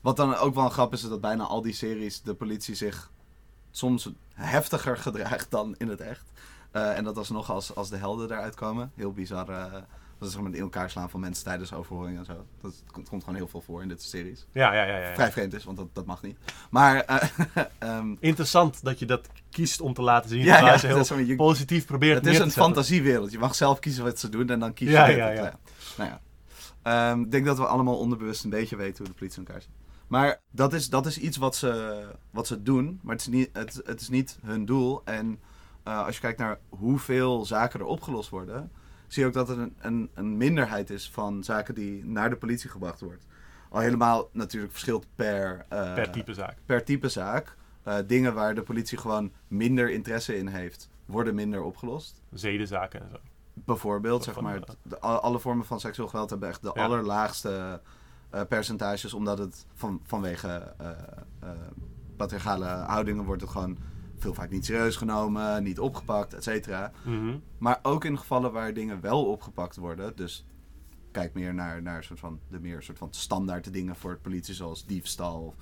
[0.00, 2.74] Wat dan ook wel een grap is, is dat bijna al die series de politie
[2.74, 3.10] zich
[3.78, 6.24] soms heftiger gedraagt dan in het echt.
[6.70, 8.92] Eh, en dat alsnog als, als de helden eruit komen.
[8.94, 9.48] Heel bizar.
[9.48, 9.72] eh,
[10.18, 12.44] dat is het in elkaar slaan van mensen tijdens overhoring en zo.
[12.60, 14.46] Dat komt, komt gewoon heel veel voor in dit series.
[14.52, 14.96] Ja, ja, ja.
[14.98, 15.14] ja, ja.
[15.14, 16.36] Vrij vreemd is, want dat, dat mag niet.
[16.70, 17.28] Maar eh,
[17.78, 20.42] ehm, Interessant dat je dat kiest om te laten zien.
[20.44, 23.30] Ja, ja, ze dat heel is wel- je- positief probeert het is een fantasiewereld.
[23.32, 25.58] Je mag zelf kiezen wat ze doen en dan kies je Ja, ja, ja.
[25.96, 26.20] Nou ja.
[26.82, 29.62] Ehm, ik denk dat we allemaal onderbewust een beetje weten hoe de politie in elkaar
[29.62, 29.70] zit.
[30.08, 33.48] Maar dat is, dat is iets wat ze, wat ze doen, maar het is niet,
[33.52, 35.00] het, het is niet hun doel.
[35.04, 35.40] En
[35.82, 38.70] eh, als je kijkt naar hoeveel zaken er opgelost worden,
[39.06, 42.36] zie je ook dat er een, een, een minderheid is van zaken die naar de
[42.36, 43.26] politie gebracht wordt.
[43.70, 46.56] Al helemaal natuurlijk verschilt per, eh, Per type zaak.
[46.66, 47.56] per type zaak.
[47.82, 52.22] Eh, dingen waar de politie gewoon minder interesse in heeft, worden minder opgelost.
[52.32, 53.16] Zedenzaken en zo.
[53.54, 56.82] Bijvoorbeeld, zeg maar, de- alle vormen van seksueel geweld hebben echt de Ja.
[56.84, 57.80] allerlaagste
[58.30, 60.90] eh, percentages, omdat het van, vanwege eh,
[62.16, 63.78] patriarchale houdingen wordt het gewoon
[64.16, 66.92] veel vaak niet serieus genomen, niet opgepakt, et cetera.
[67.04, 67.38] Mhm.
[67.58, 70.46] Maar ook in gevallen waar dingen wel opgepakt worden, dus
[71.12, 74.54] kijk meer naar, naar soort van, de meer soort van standaard dingen voor het politie,
[74.54, 75.54] zoals diefstal.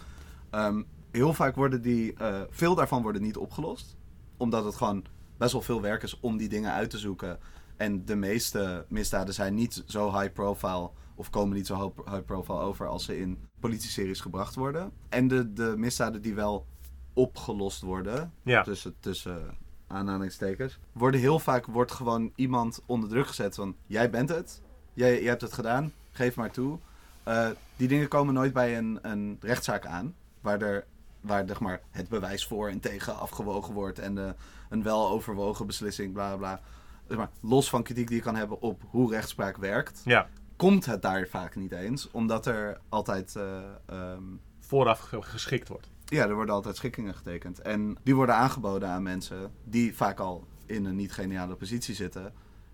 [0.51, 2.15] Ehm, heel vaak worden die,
[2.51, 3.97] veel daarvan worden niet opgelost,
[4.37, 5.05] omdat het gewoon
[5.37, 7.39] best wel veel werk is om die dingen uit te zoeken.
[7.77, 12.59] En de meeste misdaden zijn niet zo high profile of komen niet zo high profile
[12.59, 14.93] over als ze in politieseries gebracht worden.
[15.09, 16.67] En de, de misdaden die wel
[17.13, 18.63] opgelost worden, Ja.
[18.63, 24.29] tussen, tussen aanhalingstekens, worden heel vaak wordt gewoon iemand onder druk gezet van jij bent
[24.29, 24.63] het,
[24.95, 26.79] jij, jij hebt het gedaan, geef maar toe.
[27.23, 30.85] Eh, die dingen komen nooit bij een, een rechtszaak aan, waar, er,
[31.21, 34.31] waar zeg maar, het bewijs voor en tegen afgewogen wordt en eh,
[34.69, 36.61] een wel overwogen beslissing, bla bla.
[37.09, 40.85] Zeg maar, los van kritiek die je kan hebben op hoe rechtspraak werkt, Ja, komt
[40.87, 44.23] het daar vaak niet eens, omdat er altijd eh, ehm,
[44.61, 45.89] vooraf ge- geschikt wordt.
[46.05, 47.61] ja, er worden altijd schikkingen getekend.
[47.61, 52.33] En die worden aangeboden aan mensen die vaak al in een niet geniale positie zitten.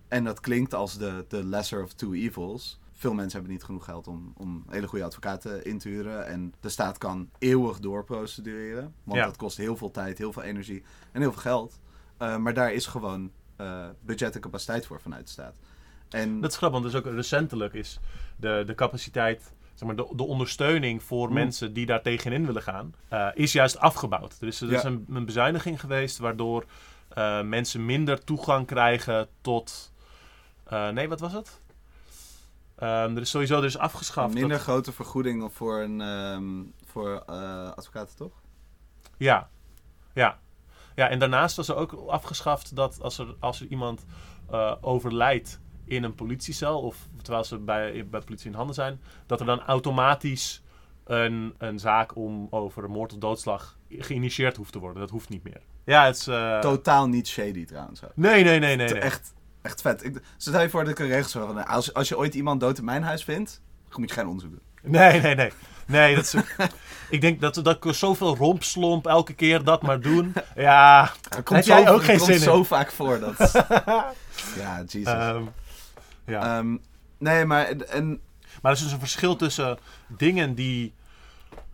[0.08, 2.80] En dat klinkt als de, de lesser of two evils.
[2.92, 6.26] Veel mensen hebben niet genoeg geld om, om hele goede advocaten in te huren.
[6.26, 8.94] En de staat kan eeuwig doorprocedureren.
[9.04, 9.24] Want Ja.
[9.24, 11.80] dat kost heel veel tijd, heel veel energie en heel veel geld.
[12.16, 15.56] Eh, maar daar is gewoon eh, budget en capaciteit voor vanuit de staat.
[16.12, 17.98] En Dat is grappig, want dus ook recentelijk is
[18.36, 21.34] de, de capaciteit, zeg maar, de, de ondersteuning voor Mm.
[21.34, 24.36] mensen die daar tegenin willen gaan, eh, is juist afgebouwd.
[24.40, 26.64] Er is, er is een, een bezuiniging geweest waardoor
[27.08, 29.92] eh, mensen minder toegang krijgen tot.
[30.64, 31.60] eh, nee, wat was het?
[32.76, 34.34] Ehm, er is sowieso is afgeschaft.
[34.34, 37.24] minder dat- grote vergoeding voor, een, ehm, voor
[37.74, 38.32] advocaten, toch?
[39.16, 39.48] Ja,
[40.14, 40.38] ja.
[40.94, 44.04] Ja, en daarnaast was er ook afgeschaft dat als er, als er iemand
[44.80, 45.60] overlijdt
[45.96, 49.60] in een politiecel, of terwijl ze bij, bij politie in handen zijn, dat er dan
[49.62, 50.62] automatisch
[51.04, 55.00] een, een zaak om over moord of doodslag geïnitieerd hoeft te worden.
[55.00, 55.60] Dat hoeft niet meer.
[55.84, 56.26] Ja, het is...
[56.26, 58.04] eh, Totaal niet shady trouwens.
[58.04, 58.10] ook.
[58.14, 58.88] nee, nee, nee, nee.
[58.92, 59.00] Nee.
[59.00, 60.04] Echt, echt vet.
[60.04, 62.60] Ik, stel je voor dat ik een regel zou van, als, als je ooit iemand
[62.60, 64.90] dood in mijn huis vindt, dan moet je geen onderzoek doen.
[64.92, 65.50] Nee, nee, nee.
[65.86, 66.34] Nee, dat is...
[67.10, 70.32] ik denk dat, dat ik zoveel rompslomp elke keer dat maar doen.
[70.56, 72.40] Ja, Er Heb jij ook geen komt zin in?
[72.40, 73.18] zo vaak voor.
[73.20, 73.52] Dat...
[74.60, 75.12] ja, Jesus.
[75.12, 75.42] ehm,
[76.26, 76.58] ja.
[76.58, 76.76] Ehm,
[77.18, 78.20] nee, maar en,
[78.62, 80.94] Maar er is dus een verschil tussen dingen die,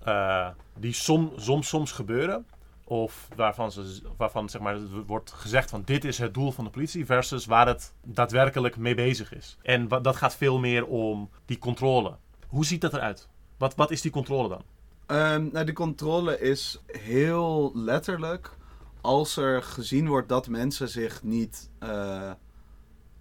[0.05, 2.47] eh, die som, soms, soms gebeuren.
[2.85, 6.65] Of waarvan, ze, waarvan zeg maar, het wordt gezegd van dit is het doel van
[6.65, 7.07] de politie.
[7.07, 9.59] Versus waar het daadwerkelijk mee bezig is.
[9.63, 12.17] En dat gaat veel meer om die controle.
[12.47, 13.29] Hoe ziet dat eruit?
[13.57, 14.63] Wat, wat is die controle dan?
[15.07, 18.57] Ehm, nou, de controle is heel letterlijk
[19.01, 22.31] als er gezien wordt dat mensen zich niet eh,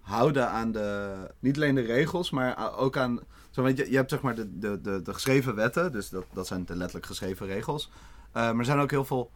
[0.08, 1.16] houden aan de.
[1.38, 3.20] Niet alleen de regels, maar ook aan.
[3.50, 6.46] Zo, weet je, je hebt zeg maar de, de, de, geschreven wetten, dus dat, dat
[6.46, 7.90] zijn de letterlijk geschreven regels.
[8.32, 9.30] Eh, maar er zijn ook heel veel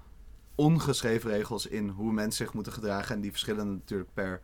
[0.55, 3.15] ongeschreven regels in hoe mensen zich moeten gedragen.
[3.15, 4.41] En die verschillen natuurlijk per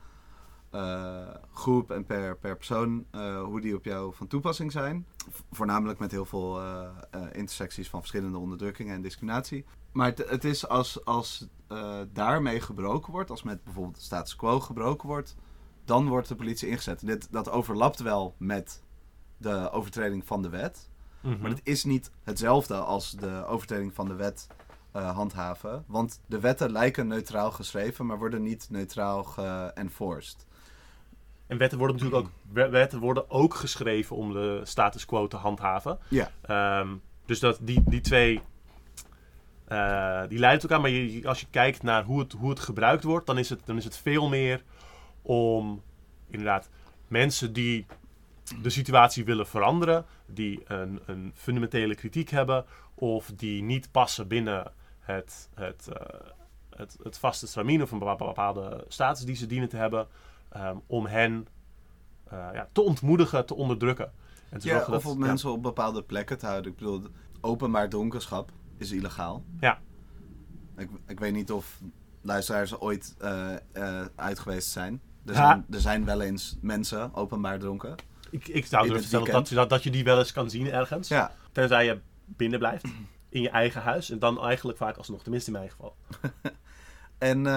[0.70, 5.06] eh, groep en per, per persoon eh, hoe die op jou van toepassing zijn.
[5.50, 6.60] Voornamelijk met heel veel
[7.32, 9.64] intersecties van verschillende onderdrukkingen en discriminatie.
[9.92, 11.46] Maar het, het is als, als
[12.12, 15.36] daarmee gebroken wordt, als met bijvoorbeeld de status quo gebroken wordt,
[15.88, 17.06] dan wordt de politie ingezet.
[17.06, 18.82] Dit, dat overlapt wel met
[19.36, 20.88] de overtreding van de wet.
[21.20, 21.40] Mhm.
[21.40, 24.46] Maar het is niet hetzelfde als de overtreding van de wet
[24.92, 25.84] eh, handhaven.
[25.86, 30.46] Want de wetten lijken neutraal geschreven, maar worden niet neutraal geënforced.
[31.46, 35.36] En wetten worden natuurlijk ook, we- wetten worden ook geschreven om de status quo te
[35.36, 35.98] handhaven.
[36.08, 36.30] Ja.
[36.40, 36.88] Ehm,
[37.26, 38.40] dus dat die, die twee,
[39.64, 40.80] eh, die leiden elkaar.
[40.80, 43.60] Maar je, als je kijkt naar hoe het, hoe het gebruikt wordt, dan is het,
[43.64, 44.62] dan is het veel meer
[45.28, 45.82] om
[46.28, 46.68] inderdaad
[47.08, 47.86] mensen die
[48.62, 52.64] de situatie willen veranderen, die een, een fundamentele kritiek hebben
[52.94, 56.30] of die niet passen binnen het, het, eh,
[56.76, 60.06] het, het vaste stramien of een bepa- bepaalde status die ze dienen te hebben,
[60.48, 61.46] ehm, om hen
[62.24, 64.12] eh, ja, te ontmoedigen, te onderdrukken.
[64.48, 65.14] En te Ja, of ja.
[65.14, 66.70] mensen op bepaalde plekken te houden.
[66.70, 67.02] Ik bedoel,
[67.40, 69.44] openbaar dronkenschap is illegaal.
[69.60, 69.80] Ja.
[70.76, 71.80] Ik, ik weet niet of
[72.20, 73.54] luisteraars ooit eh,
[74.14, 75.00] uit geweest zijn.
[75.26, 75.46] Er, Ja.
[75.46, 75.66] zijn.
[75.70, 77.94] er zijn wel eens mensen openbaar dronken.
[78.30, 81.08] Ik, ik zou durven stellen dat, dat, dat je die wel eens kan zien ergens.
[81.08, 82.84] Ja, Tenzij je binnen blijft.
[83.28, 84.10] In je eigen huis.
[84.10, 85.22] En dan eigenlijk vaak alsnog.
[85.22, 85.96] Tenminste in mijn geval.
[87.18, 87.52] En, eh,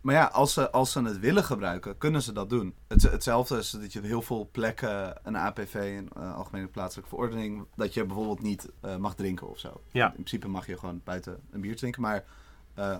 [0.00, 2.74] maar ja, als ze, als ze het willen gebruiken, kunnen ze dat doen.
[2.88, 7.10] Het, hetzelfde is dat je op heel veel plekken een APV, een eh, Algemene Plaatselijke
[7.10, 9.80] Verordening, dat je bijvoorbeeld niet eh, mag drinken of zo.
[9.92, 10.06] Ja.
[10.06, 12.24] In principe mag je gewoon buiten een biertje drinken, maar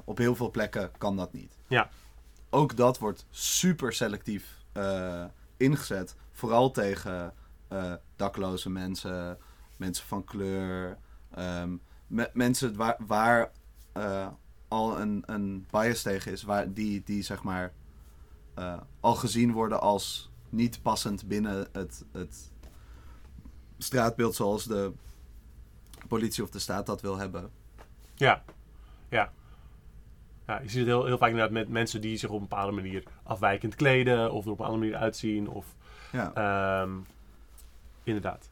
[0.05, 1.57] op heel veel plekken kan dat niet.
[1.67, 1.89] Ja.
[2.55, 5.25] Ook dat wordt super selectief eh,
[5.57, 6.17] ingezet.
[6.33, 7.33] Vooral tegen
[7.69, 9.39] eh, dakloze mensen,
[9.77, 10.99] mensen van kleur,
[11.31, 13.51] ehm, me- mensen waar, waar
[13.93, 14.29] eh,
[14.69, 17.73] al een, een bias tegen is, waar die, die zeg maar
[19.01, 22.51] al gezien worden als niet passend binnen het, het
[23.79, 24.93] straatbeeld zoals de
[26.09, 27.51] politie of de staat dat wil hebben.
[28.15, 28.43] Ja.
[29.09, 29.33] Ja.
[30.47, 32.73] Ja, je ziet het heel, heel vaak inderdaad met mensen die zich op een bepaalde
[32.73, 34.33] manier afwijkend kleden.
[34.33, 35.49] Of er op een andere manier uitzien.
[35.49, 35.67] Of
[36.13, 36.33] Ja.
[36.35, 36.91] ehm,
[38.03, 38.51] inderdaad.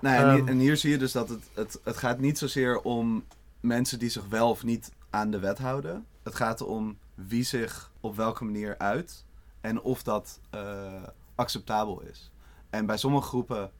[0.00, 2.80] Nou, en, hier, en hier zie je dus dat het, het, het gaat niet zozeer
[2.80, 3.24] om
[3.60, 6.06] mensen die zich wel of niet aan de wet houden.
[6.22, 9.24] Het gaat om wie zich op welke manier uit
[9.60, 11.02] en of dat eh,
[11.34, 12.30] acceptabel is.
[12.70, 13.70] En bij sommige groepen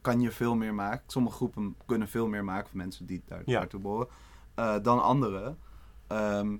[0.00, 1.02] kan je veel meer maken.
[1.06, 3.58] Sommige groepen kunnen veel meer maken van mensen die daar, Ja.
[3.58, 4.08] daartoe behoren
[4.54, 5.54] eh, dan andere.
[6.14, 6.56] Ehm,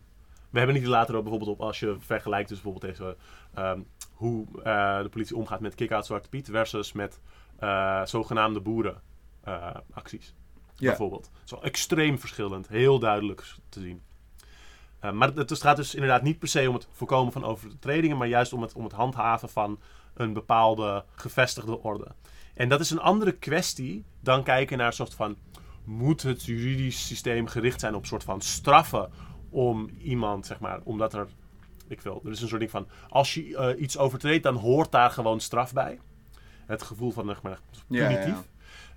[0.50, 3.16] We hebben niet later ook bijvoorbeeld op als je vergelijkt dus bijvoorbeeld deze,
[3.54, 3.80] ehm,
[4.12, 7.20] hoe eh, de politie omgaat met kick-out Zwarte Piet versus met
[7.58, 10.34] eh, zogenaamde boerenacties.
[10.76, 10.88] Ja.
[10.88, 11.30] Bijvoorbeeld.
[11.44, 14.02] Zo extreem verschillend, heel duidelijk te zien.
[14.98, 18.16] Eh, maar het, het gaat dus inderdaad niet per se om het voorkomen van overtredingen,
[18.16, 19.80] maar juist om het, om het handhaven van
[20.14, 22.06] een bepaalde gevestigde orde.
[22.54, 25.36] En dat is een andere kwestie dan kijken naar een soort van
[25.84, 29.10] moet het juridisch systeem gericht zijn op een soort van straffen
[29.54, 31.26] om iemand, zeg maar, omdat er,
[31.88, 34.92] ik wil, er is een soort ding van, als je eh, iets overtreedt, dan hoort
[34.92, 35.98] daar gewoon straf bij.
[36.66, 38.26] Het gevoel van, zeg maar, ja, punitief.
[38.26, 38.44] ja.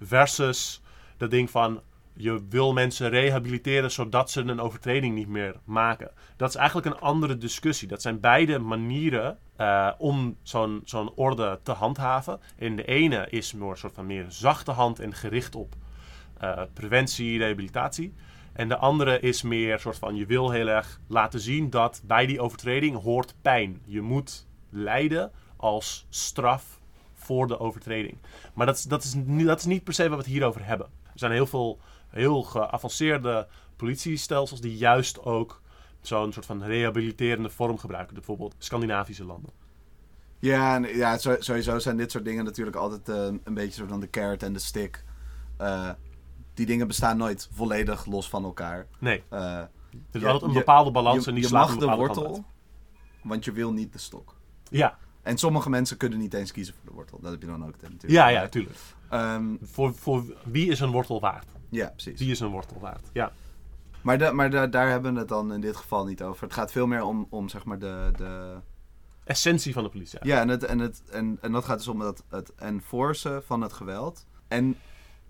[0.05, 0.81] Versus
[1.17, 1.81] dat ding van,
[2.13, 6.11] je wil mensen rehabiliteren zodat ze een overtreding niet meer maken.
[6.35, 7.87] Dat is eigenlijk een andere discussie.
[7.87, 12.39] Dat zijn beide manieren eh, om zo'n zo'n orde te handhaven.
[12.57, 15.75] En de ene is meer een soort van meer zachte hand en gericht op
[16.37, 18.13] eh, preventie, rehabilitatie.
[18.57, 22.25] En de andere is meer soort van, je wil heel erg laten zien dat bij
[22.25, 23.81] die overtreding hoort pijn.
[23.85, 26.79] Je moet lijden als straf
[27.13, 28.17] voor de overtreding.
[28.53, 29.13] Maar dat is, dat is,
[29.45, 30.87] dat is niet per se waar we het hier over hebben.
[31.03, 35.61] Er zijn heel veel heel geavanceerde politiestelsels die juist ook
[36.01, 38.15] zo'n soort van rehabiliterende vorm gebruiken.
[38.15, 39.51] Bijvoorbeeld Scandinavische landen.
[40.39, 43.99] Ja, en, ja sowieso zijn dit soort dingen natuurlijk altijd eh, een beetje zo van
[43.99, 45.03] de carrot en de stick.
[45.57, 45.89] Eh,
[46.57, 48.87] die dingen bestaan nooit volledig los van elkaar.
[48.99, 49.69] Nee, er
[50.11, 52.45] is Ja, altijd een je- bepaalde balans je en die je mag de wortel,
[53.23, 54.35] want je wil niet de stok.
[54.69, 57.19] Ja, En sommige mensen kunnen niet eens kiezen voor de wortel.
[57.21, 58.09] Dat heb je dan ook natuurlijk.
[58.11, 58.75] ja, ja, tuurlijk.
[59.09, 61.45] Ehm, Voor, voor wie is een wortel waard?
[61.69, 62.19] ja, precies.
[62.19, 63.09] Wie is een wortel waard?
[63.13, 63.31] Ja,
[64.01, 66.43] Maar, da- maar da- daar hebben we het dan in dit geval niet over.
[66.43, 68.11] Het gaat veel meer om, om zeg maar de...
[68.17, 68.55] de...
[69.23, 70.19] essentie van de politie.
[70.21, 73.61] Ja, en, het, en, het, en, en dat gaat dus om het, het enforcen van
[73.61, 74.25] het geweld.
[74.47, 74.75] En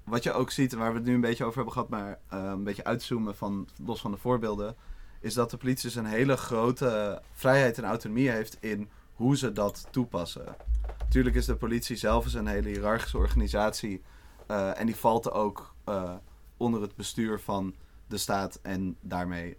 [0.08, 2.44] wat je ook ziet, waar we het nu een beetje over hebben gehad, maar eh,
[2.44, 4.76] een beetje uitzoomen van, los van de voorbeelden,
[5.20, 9.52] is dat de politie dus een hele grote vrijheid en autonomie heeft in hoe ze
[9.52, 10.56] dat toepassen.
[11.00, 14.02] Natuurlijk is de politie zelf eens een hele hiërarchische organisatie
[14.48, 16.14] eh, en die valt ook eh,
[16.58, 17.76] onder het bestuur van
[18.08, 19.58] de staat en daarmee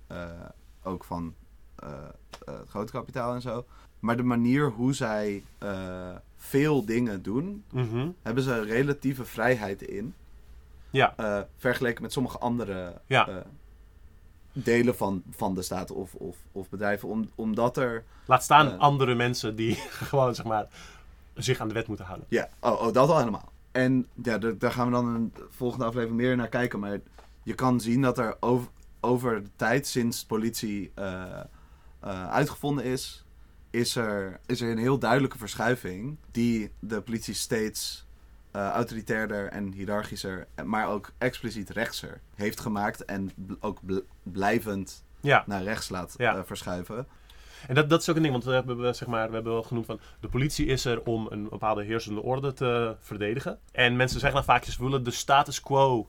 [0.82, 1.34] ook van
[2.44, 3.64] het grote kapitaal en zo.
[4.00, 5.44] Maar de manier hoe zij
[6.36, 8.08] veel dingen doen, Mhm.
[8.22, 10.14] hebben ze relatieve vrijheid in.
[10.90, 11.14] Ja.
[11.16, 13.28] eh, vergeleken met sommige andere Ja.
[13.28, 13.36] eh,
[14.52, 17.08] delen van, van de staat of, of, of bedrijven.
[17.08, 18.04] Om, omdat er.
[18.26, 18.78] Laat staan Eh.
[18.78, 19.74] andere mensen die
[20.08, 20.66] gewoon, zeg maar,
[21.34, 22.26] zich aan de wet moeten houden.
[22.30, 23.52] Ja, oh, oh dat al helemaal.
[23.72, 26.78] En ja, daar- daar gaan we dan in de volgende aflevering meer naar kijken.
[26.78, 26.98] Maar
[27.42, 28.68] je kan zien dat er over,
[29.00, 30.92] over de tijd, sinds politie
[32.30, 33.24] uitgevonden is,
[33.70, 38.06] is er, is er een heel duidelijke verschuiving die de politie steeds
[38.50, 45.04] eh, autoritairder en hiërarchischer, maar ook expliciet rechtser heeft gemaakt en bl- ook bl- blijvend
[45.20, 45.42] Ja.
[45.46, 46.36] naar rechts laat Ja.
[46.36, 47.06] eh, verschuiven.
[47.68, 49.62] En dat, dat is ook een ding, want we hebben, zeg maar, we hebben wel
[49.62, 50.00] genoemd van...
[50.20, 53.58] de politie is er om een bepaalde heersende orde te verdedigen.
[53.72, 56.08] En mensen zeggen dan vaak, ze willen de status quo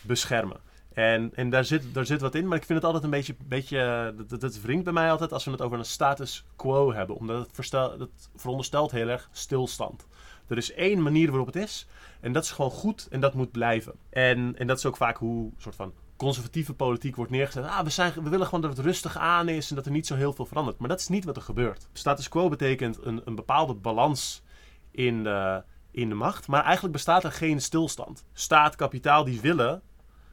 [0.00, 0.56] beschermen.
[0.92, 3.34] En, en daar, zit, daar zit wat in, maar ik vind het altijd een beetje...
[3.44, 6.92] beetje dat, dat, dat wringt bij mij altijd als we het over een status quo
[6.92, 7.16] hebben.
[7.16, 10.06] Omdat het, het veronderstelt heel erg stilstand.
[10.48, 11.86] Er is één manier waarop het is.
[12.20, 13.94] En dat is gewoon goed en dat moet blijven.
[14.10, 17.64] En, en dat is ook vaak hoe soort van conservatieve politiek wordt neergezet.
[17.64, 20.06] Ah, we, zijn, we willen gewoon dat het rustig aan is en dat er niet
[20.06, 20.78] zo heel veel verandert.
[20.78, 21.88] Maar dat is niet wat er gebeurt.
[21.92, 24.42] Status quo betekent een, een bepaalde balans
[24.90, 26.48] in de, in de macht.
[26.48, 28.24] Maar eigenlijk bestaat er geen stilstand.
[28.32, 29.82] Staat, kapitaal, die willen.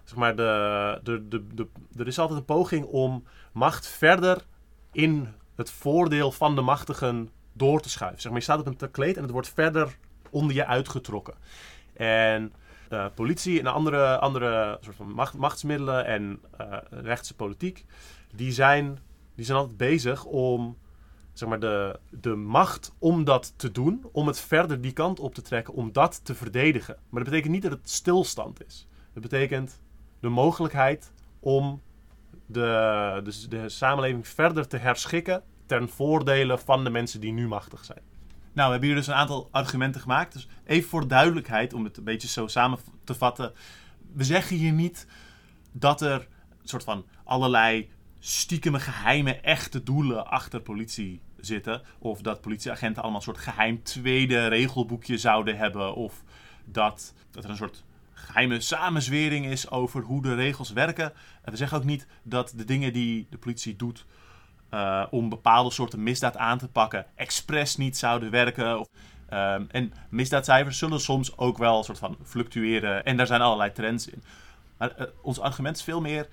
[0.03, 4.45] Zeg maar, de, de, de, de, er is altijd een poging om macht verder
[4.91, 8.21] in het voordeel van de machtigen door te schuiven.
[8.21, 9.97] Zeg maar, je staat op een kleed en het wordt verder
[10.35, 11.33] onder je uitgetrokken.
[11.93, 12.53] En
[12.89, 17.85] eh, politie en andere, andere soort van macht, machtsmiddelen en eh, rechtse politiek,
[18.33, 18.99] die zijn,
[19.35, 20.77] die zijn altijd bezig om
[21.33, 25.33] zeg maar, de, de macht om dat te doen, om het verder die kant op
[25.33, 26.95] te trekken, om dat te verdedigen.
[27.09, 28.87] Maar dat betekent niet dat het stilstand is.
[29.13, 29.81] Het betekent
[30.19, 31.81] de mogelijkheid om
[32.45, 37.85] de, de, de samenleving verder te herschikken ten voordele van de mensen die nu machtig
[37.85, 38.01] zijn.
[38.55, 40.33] Nou, we hebben hier dus een aantal argumenten gemaakt.
[40.33, 43.53] Dus even voor de duidelijkheid, om het een beetje zo samen te vatten.
[44.13, 45.07] We zeggen hier niet
[45.71, 46.27] dat er
[46.61, 47.89] een soort van allerlei
[48.19, 51.81] stiekeme, geheime, echte doelen achter politie zitten.
[51.99, 55.95] Of dat politieagenten allemaal een soort geheim tweede regelboekje zouden hebben.
[55.95, 56.23] Of
[56.65, 57.83] dat, dat er een soort
[58.13, 61.13] geheime samenzwering is over hoe de regels werken.
[61.41, 64.05] En we zeggen ook niet dat de dingen die de politie doet
[64.75, 68.79] uh, om bepaalde soorten misdaad aan te pakken, expres niet zouden werken.
[68.79, 68.87] Of,
[69.33, 73.05] um, en misdaadcijfers zullen soms ook wel een soort van fluctueren.
[73.05, 74.23] En daar zijn allerlei trends in.
[74.77, 76.27] Maar uh, ons argument is veel meer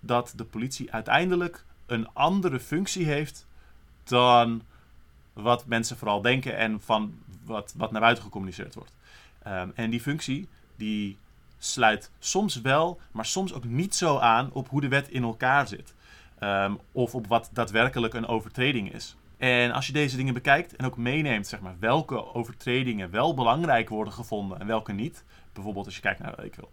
[0.00, 3.46] dat de politie uiteindelijk een andere functie heeft
[4.04, 4.62] dan
[5.32, 8.92] wat mensen vooral denken en van wat, wat naar buiten gecommuniceerd wordt.
[9.46, 11.18] Um, en die functie die
[11.58, 15.68] sluit soms wel, maar soms ook niet zo aan op hoe de wet in elkaar
[15.68, 15.94] zit.
[16.40, 19.16] Um, of op wat daadwerkelijk een overtreding is.
[19.36, 23.88] En als je deze dingen bekijkt en ook meeneemt, zeg maar, welke overtredingen wel belangrijk
[23.88, 25.24] worden gevonden en welke niet.
[25.52, 26.70] Bijvoorbeeld als je kijkt naar ik wil,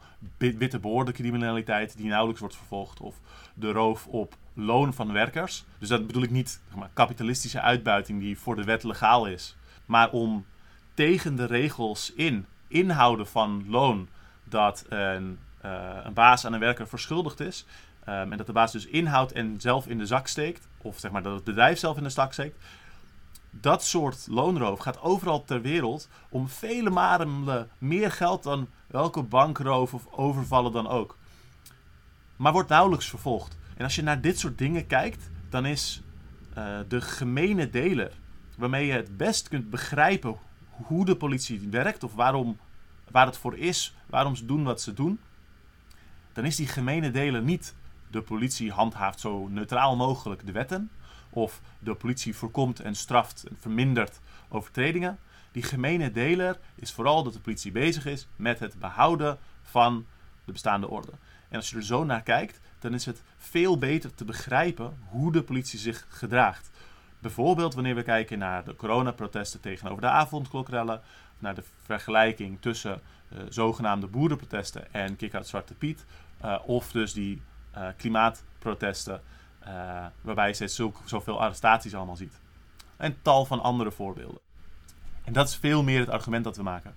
[0.58, 3.00] witte criminaliteit die nauwelijks wordt vervolgd.
[3.02, 3.20] Of
[3.54, 5.66] de roof op loon van werkers.
[5.80, 9.56] Dus dat bedoel ik niet zeg maar, kapitalistische uitbuiting die voor de wet legaal is.
[9.86, 10.46] Maar om
[10.94, 14.08] tegen de regels in, inhouden van loon,
[14.44, 17.66] dat een, uh, een baas aan een werker verschuldigd is.
[18.10, 20.68] Um, en dat de baas dus inhoudt en zelf in de zak steekt.
[20.78, 22.64] Of zeg maar dat het bedrijf zelf in de zak steekt.
[23.50, 29.94] Dat soort loonroof gaat overal ter wereld om vele malen meer geld dan welke bankroof
[29.94, 31.18] of overvallen dan ook.
[32.36, 33.58] Maar wordt nauwelijks vervolgd.
[33.78, 36.02] En als je naar dit soort dingen kijkt, dan is
[36.58, 38.12] uh, de gemene deler,
[38.58, 40.36] waarmee je het best kunt begrijpen
[40.70, 42.60] hoe de politie werkt of waarom,
[43.12, 45.20] waar het voor is, waarom ze doen wat ze doen,
[46.34, 47.76] dan is die gemene deler niet
[48.14, 50.92] de politie handhaaft zo neutraal mogelijk de wetten.
[51.30, 55.20] Of de politie voorkomt en straft en vermindert overtredingen.
[55.52, 60.06] Die gemene deler is vooral dat de politie bezig is met het behouden van
[60.46, 61.12] de bestaande orde.
[61.50, 65.32] En als je er zo naar kijkt, dan is het veel beter te begrijpen hoe
[65.32, 66.70] de politie zich gedraagt.
[67.20, 71.02] Bijvoorbeeld wanneer we kijken naar de coronaprotesten tegenover de avondklokrellen,
[71.40, 76.06] naar de vergelijking tussen uh, zogenaamde boerenprotesten en Kick-Out Zwarte Piet,
[76.46, 77.42] uh, of dus die
[77.78, 79.22] uh, klimaatprotesten,
[79.68, 82.42] uh, waarbij je steeds zoveel arrestaties allemaal ziet.
[82.98, 84.40] En tal van andere voorbeelden.
[85.24, 86.96] En dat is veel meer het argument dat we maken.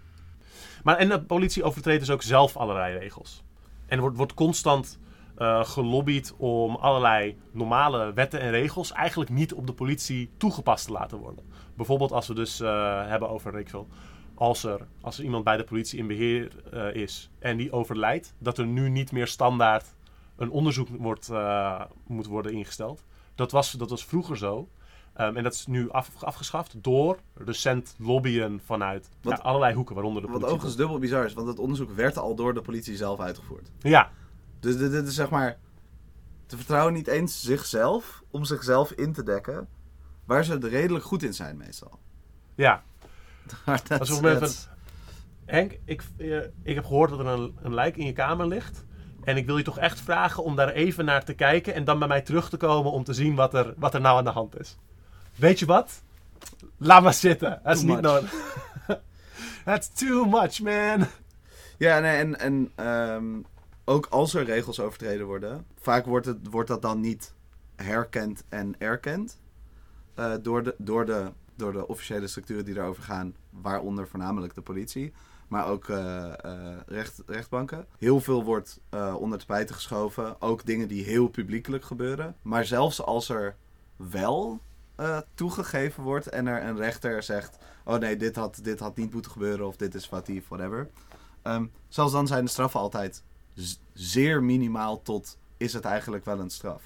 [0.83, 3.43] Maar en de politie overtreedt dus ook zelf allerlei regels.
[3.87, 4.99] En wordt, wordt constant
[5.39, 10.93] uh, gelobbyd om allerlei normale wetten en regels eigenlijk niet op de politie toegepast te
[10.93, 11.45] laten worden.
[11.74, 13.70] Bijvoorbeeld als we dus hebben over, ik
[14.35, 16.53] als er, als er iemand bij de politie in beheer
[16.97, 19.95] is en die overlijdt, dat er nu niet meer standaard
[20.37, 23.05] een onderzoek wordt, eh, moet worden ingesteld.
[23.34, 24.68] Dat was, dat was vroeger zo.
[25.14, 29.95] Ehm, en dat is nu af, afgeschaft door recent lobbyen vanuit Wat- ja, allerlei hoeken,
[29.95, 30.57] waaronder de Wat politie.
[30.57, 33.70] overigens dubbel bizar is, want het onderzoek werd al door de politie zelf uitgevoerd.
[33.78, 34.11] Ja,
[34.61, 35.59] Dus dit, dit is zeg maar.
[36.47, 39.68] Te vertrouwen niet eens zichzelf om zichzelf in te dekken.
[40.24, 41.99] Waar ze er redelijk goed in zijn, meestal.
[42.55, 42.82] ja.
[43.99, 44.68] Alsof is-
[45.45, 48.84] Henk, ik, eh, ik heb gehoord dat er een, een lijk in je kamer ligt.
[49.27, 51.74] En ik wil je toch echt vragen om daar even naar te kijken.
[51.74, 54.18] En dan bij mij terug te komen om te zien wat er, wat er nou
[54.18, 54.77] aan de hand is.
[55.35, 56.03] Weet je wat?
[56.77, 57.61] Laat maar zitten.
[57.64, 58.35] Dat is niet nodig.
[59.64, 61.07] That's too much, man.
[61.79, 63.24] Ja, nee, en, en ehm,
[63.85, 67.35] ook als er regels overtreden worden, vaak wordt, het, wordt dat dan niet
[67.77, 69.41] herkend en erkend
[70.14, 74.61] eh, door, de, door, de, door de officiële structuren die daarover gaan, waaronder voornamelijk de
[74.61, 75.12] politie,
[75.49, 77.87] maar ook eh, eh, recht, rechtbanken.
[77.99, 82.37] Heel veel wordt eh, onder tapijt geschoven, ook dingen die heel publiekelijk gebeuren.
[82.43, 83.57] Maar zelfs als er
[83.97, 84.61] wel
[85.35, 89.31] toegegeven wordt en er een rechter zegt, oh nee, dit had, dit had niet moeten
[89.31, 90.91] gebeuren of dit is foutief, whatever.
[91.43, 93.23] Ehm, zelfs dan zijn de straffen altijd
[93.93, 96.83] zeer minimaal tot is het eigenlijk wel een straf.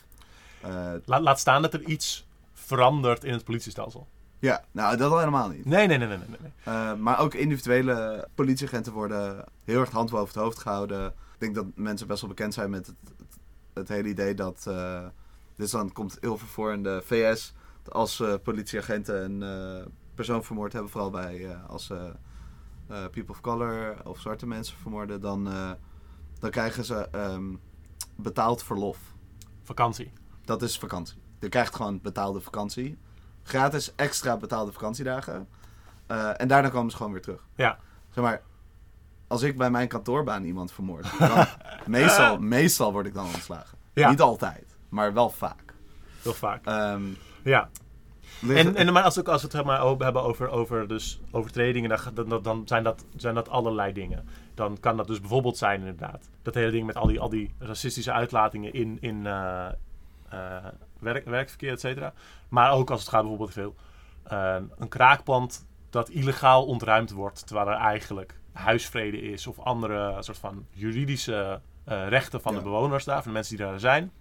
[1.04, 4.08] Laat staan dat er iets verandert in het politiestelsel.
[4.40, 5.64] Ja, nou dat al helemaal niet.
[5.64, 6.26] Nee, nee, nee, nee, nee.
[6.28, 6.52] nee.
[6.64, 11.06] Eh, maar ook individuele politieagenten worden heel erg hand boven het hoofd gehouden.
[11.06, 13.38] Ik denk dat mensen best wel bekend zijn met het, het,
[13.72, 14.64] het hele idee dat...
[14.68, 15.06] eh
[15.56, 17.52] dus dan komt heel veel voor in de VS...
[17.88, 20.90] als eh, politieagenten een persoon vermoord hebben...
[20.90, 22.12] vooral bij als ze
[22.86, 25.20] people of color of zwarte mensen vermoorden...
[25.20, 25.44] dan,
[26.38, 27.54] dan krijgen ze ehm,
[28.16, 28.98] betaald verlof.
[29.62, 30.12] Vakantie.
[30.44, 31.18] Dat is vakantie.
[31.40, 32.98] Je krijgt gewoon betaalde vakantie.
[33.50, 35.48] Gratis extra betaalde vakantiedagen.
[36.06, 37.44] Eh, en daarna komen ze gewoon weer terug.
[37.54, 37.78] Ja.
[38.10, 38.42] Zeg maar,
[39.26, 41.46] als ik bij mijn kantoorbaan iemand vermoord, dan
[41.86, 43.78] meestal, meestal word ik dan ontslagen.
[43.92, 44.10] Ja.
[44.10, 45.74] Niet altijd, maar wel vaak.
[46.22, 46.66] Heel vaak.
[46.66, 47.02] Ehm,
[47.42, 47.68] Ja.
[48.48, 52.28] En, en maar als, ook, als we het maar, hebben over, over dus overtredingen, dan,
[52.28, 54.28] dan, dan zijn, dat, zijn dat allerlei dingen.
[54.54, 57.54] Dan kan dat dus bijvoorbeeld zijn, inderdaad, dat hele ding met al die, al die
[57.58, 59.66] racistische uitlatingen in, in eh,
[60.28, 60.66] eh,
[61.00, 62.12] werk, werkverkeer, et cetera.
[62.48, 63.74] Maar ook als het gaat bijvoorbeeld veel
[64.22, 70.38] eh, een kraakpand dat illegaal ontruimd wordt, terwijl er eigenlijk huisvrede is of andere soort
[70.38, 72.58] van juridische eh, rechten van Ja.
[72.58, 74.12] de bewoners daar, van de mensen die daar zijn,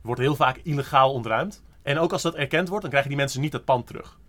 [0.00, 1.62] wordt heel vaak illegaal ontruimd.
[1.82, 4.20] En ook als dat erkend wordt, dan krijgen die mensen niet het pand terug.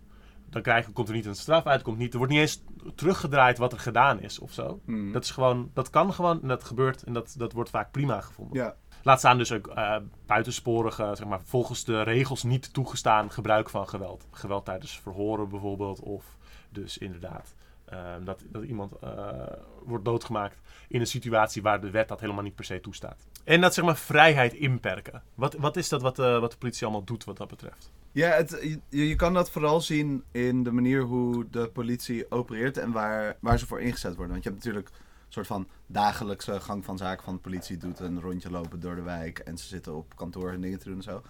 [0.50, 2.62] Dan krijgen, komt er niet een straf uit, komt niet, er wordt niet eens
[2.94, 4.80] teruggedraaid wat er gedaan is of zo.
[4.84, 5.12] Hmm.
[5.12, 8.20] Dat is gewoon, dat kan gewoon en dat gebeurt en dat, dat wordt vaak prima
[8.20, 8.62] gevonden.
[8.62, 8.74] ja.
[9.04, 9.96] Laat staan dus ook eh,
[10.26, 14.26] buitensporige, zeg maar, volgens de regels niet toegestaan gebruik van geweld.
[14.30, 16.24] Geweld tijdens verhoren bijvoorbeeld, of
[16.70, 19.28] dus inderdaad eh, dat, dat iemand eh,
[19.84, 23.26] wordt doodgemaakt in een situatie waar de wet dat helemaal niet per se toestaat.
[23.44, 25.22] En dat zeg maar vrijheid inperken.
[25.34, 27.92] Wat, wat is dat wat, eh, wat de politie allemaal doet wat dat betreft?
[28.12, 32.78] Ja, het, je, je kan dat vooral zien in de manier hoe de politie opereert
[32.78, 34.32] en waar, waar ze voor ingezet worden.
[34.32, 34.90] Want je hebt natuurlijk
[35.34, 37.76] soort van dagelijkse gang van zaken van de politie.
[37.76, 40.84] Doet een rondje lopen door de wijk en ze zitten op kantoor en dingen te
[40.88, 41.22] doen en zo.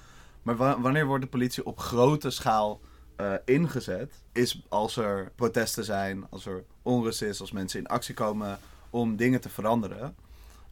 [0.42, 2.80] Maar wa- wanneer wordt de politie op grote schaal
[3.16, 4.22] eh, ingezet?
[4.32, 8.58] Is als er protesten zijn, als er onrust is, als mensen in actie komen
[8.90, 10.16] om dingen te veranderen.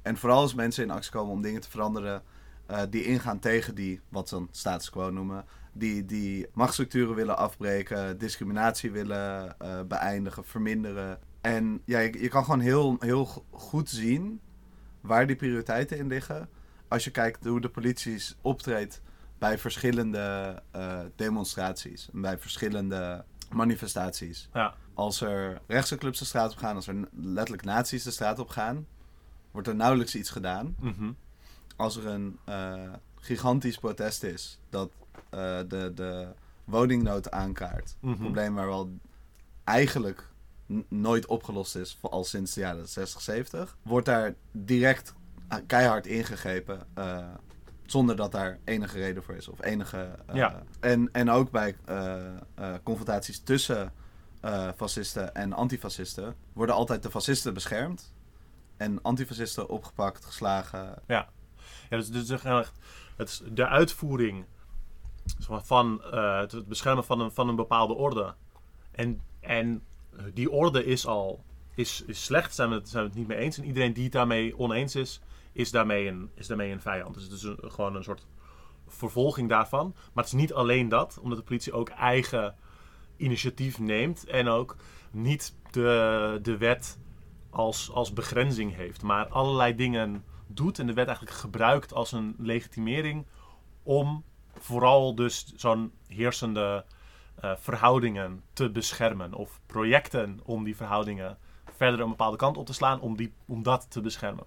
[0.03, 2.23] En vooral als mensen in actie komen om dingen te veranderen
[2.67, 7.37] eh, die ingaan tegen die, wat ze dan status quo noemen, die, die machtsstructuren willen
[7.37, 11.19] afbreken, discriminatie willen eh, beëindigen, verminderen.
[11.43, 14.41] En ja, je, je kan gewoon heel, heel go- goed zien
[15.01, 16.49] waar die prioriteiten in liggen.
[16.89, 19.01] Als je kijkt hoe de politie optreedt
[19.39, 24.49] bij verschillende eh, demonstraties, en bij verschillende manifestaties.
[24.53, 28.39] Ja, Als er rechtse clubs de straat op gaan, als er letterlijk nazi's de straat
[28.39, 28.87] op gaan,
[29.51, 31.13] wordt er nauwelijks iets gedaan mhm.
[31.77, 34.91] als er een eh, gigantisch protest is dat
[35.31, 36.29] eh, de, de
[36.65, 37.97] woningnood aankaart.
[38.01, 38.13] Mhm.
[38.13, 38.93] Een probleem waar wel
[39.65, 40.29] eigenlijk
[40.89, 45.15] nooit opgelost is, al sinds de jaren 60, 70, wordt daar direct
[45.49, 46.87] eh, keihard ingegrepen.
[46.95, 47.27] eh,
[47.87, 49.49] zonder dat daar enige reden voor is.
[49.49, 50.19] Of enige.
[50.27, 50.63] eh, Ja.
[50.81, 53.93] en, en ook bij eh, confrontaties tussen
[54.77, 58.13] fascisten en antifascisten worden altijd de fascisten beschermd.
[58.77, 61.29] En antifascisten opgepakt, geslagen, Ja,
[61.89, 62.79] dus, dus maar echt,
[63.17, 64.45] het is de uitvoering
[65.63, 68.35] van het, het beschermen van een, van een bepaalde orde.
[68.93, 69.83] En, en
[70.35, 71.45] die orde is al
[71.75, 73.59] is, is slecht, zijn we, het, zijn we het niet mee eens.
[73.59, 75.21] En iedereen die het daarmee oneens is,
[75.53, 77.15] is daarmee een, is daarmee een vijand.
[77.15, 78.27] Dus het is gewoon een soort
[78.87, 79.93] vervolging daarvan.
[79.95, 82.55] Maar het is niet alleen dat, omdat de politie ook eigen
[83.17, 84.77] initiatief neemt en ook
[85.11, 86.99] niet de, de wet
[87.51, 92.35] als, als begrenzing heeft, maar allerlei dingen doet en de wet eigenlijk gebruikt als een
[92.39, 93.27] legitimering
[93.83, 94.25] om
[94.59, 96.85] vooral dus zo'n heersende
[97.43, 99.35] eh, verhoudingen te beschermen.
[99.35, 101.39] Of projecten om die verhoudingen
[101.77, 104.45] verder een bepaalde kant op te slaan om, die, om dat te beschermen.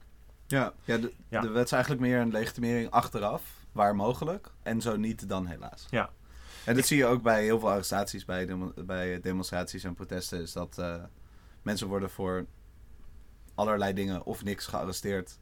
[0.47, 1.41] Ja, ja, de, Ja.
[1.41, 4.51] de wet is eigenlijk meer een legitimering achteraf, waar mogelijk.
[4.63, 5.87] En zo niet, dan helaas.
[5.89, 6.09] Ja.
[6.65, 10.41] En dat zie je ook bij heel veel arrestaties, bij, bij demonstraties en protesten.
[10.41, 11.03] Is dat eh,
[11.61, 12.45] mensen worden voor
[13.55, 15.37] allerlei dingen of niks gearresteerd.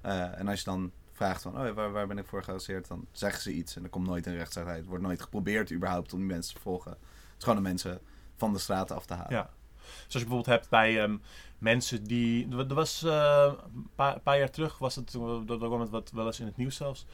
[0.00, 0.92] Eh, en als je dan
[1.22, 2.88] vraagt van, oh, waar, waar ben ik voor gearresteerd?
[2.88, 4.82] Dan zeggen ze iets en er komt nooit een rechtszaak uit.
[4.82, 6.90] Er wordt nooit geprobeerd überhaupt om die mensen te volgen.
[6.90, 7.00] Het
[7.38, 8.00] is gewoon de mensen
[8.36, 9.32] van de straten af te halen.
[9.32, 9.50] Ja.
[9.82, 11.16] Zoals je bijvoorbeeld hebt bij ehm,
[11.58, 12.56] mensen die.
[12.56, 15.12] Er was eh, een paar, paar jaar terug, was het,
[15.46, 17.06] dat kwam het wat wel eens in het nieuws zelfs.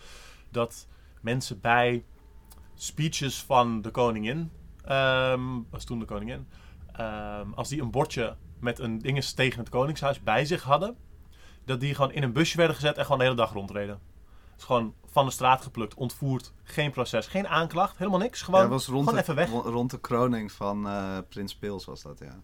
[0.51, 0.87] Dat
[1.21, 2.05] mensen bij
[2.75, 4.51] speeches van de koningin,
[4.85, 6.47] ehm, was toen de koningin,
[6.93, 10.97] ehm, als die een bordje met een dinges tegen het koningshuis bij zich hadden,
[11.69, 13.95] dat die gewoon in een busje werden gezet en gewoon de hele dag rondreden.
[14.51, 18.43] Het is gewoon van de straat geplukt, ontvoerd, geen proces, geen aanklacht, helemaal niks.
[18.43, 19.51] Gewoon, Ja, was rond, gewoon de, even weg.
[19.51, 22.41] ro- rond de kroning van eh, Prins Pils was dat, ja.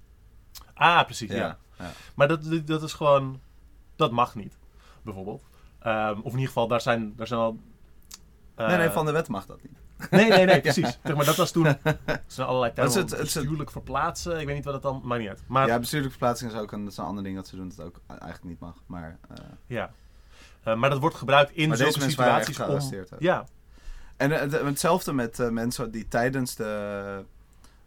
[0.75, 1.37] Ah, precies, ja.
[1.37, 1.91] Ja, ja.
[2.15, 3.41] Maar dat, dat- is gewoon...
[3.97, 4.57] Dat mag niet,
[5.03, 5.45] bijvoorbeeld.
[5.79, 7.59] Ehm, of in ieder geval, daar zijn, daar zijn al...
[8.55, 9.79] eh, nee, nee, van de wet mag dat niet.
[10.11, 10.99] Nee, nee, nee, precies.
[11.05, 11.67] Zeg maar dat was toen...
[12.05, 13.11] Er zijn allerlei Dat termen.
[13.13, 14.41] het- bestuurlijk verplaatsen.
[14.41, 15.01] Ik weet niet wat het dan...
[15.05, 15.43] Maakt niet uit.
[15.47, 15.79] Maar ja, ja...
[15.79, 18.01] bestuurlijke verplaatsing is ook een, dat is een ander ding dat ze doen dat ook
[18.09, 18.75] eigenlijk niet mag.
[18.87, 19.19] Maar,
[19.69, 19.87] eh,
[20.63, 22.81] Eh, maar dat wordt gebruikt in Maar zulke situaties om...
[23.19, 23.47] Ja,
[24.17, 27.25] En eh, het- hetzelfde met mensen die tijdens de,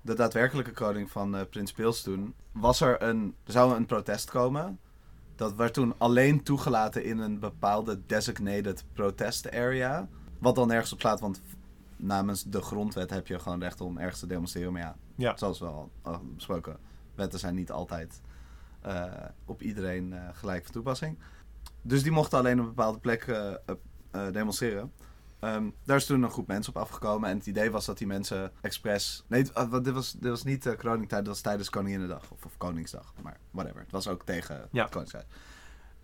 [0.02, 2.34] de daadwerkelijke kroning van Prins Pils toen...
[2.52, 4.80] Was er een, zou een protest komen.
[5.36, 10.08] Dat werd toen alleen toegelaten in een bepaalde designated protest area.
[10.40, 11.42] Wat dan nergens op slaat, want
[11.98, 14.74] namens de grondwet heb je gewoon recht om ergens te demonstreren.
[14.74, 15.38] Maar ja, ja.
[15.38, 16.78] zoals we al al besproken,
[17.16, 18.22] wetten zijn niet altijd
[18.82, 19.04] eh,
[19.46, 21.18] op iedereen eh, gelijk van toepassing.
[21.82, 24.92] Dus die mochten alleen op een bepaalde plek eh, demonstreren.
[25.40, 27.30] Ehm, daar is toen een groep mensen op afgekomen.
[27.30, 29.24] En het idee was dat die mensen expres...
[29.28, 32.32] Nee, uh, dit, was, dit was niet uh, Kroningtijd, dat was tijdens Koninginnedag.
[32.32, 33.82] Of, of Koningsdag, maar whatever.
[33.82, 34.86] Het was ook tegen Ja.
[34.86, 35.26] Koningstijd.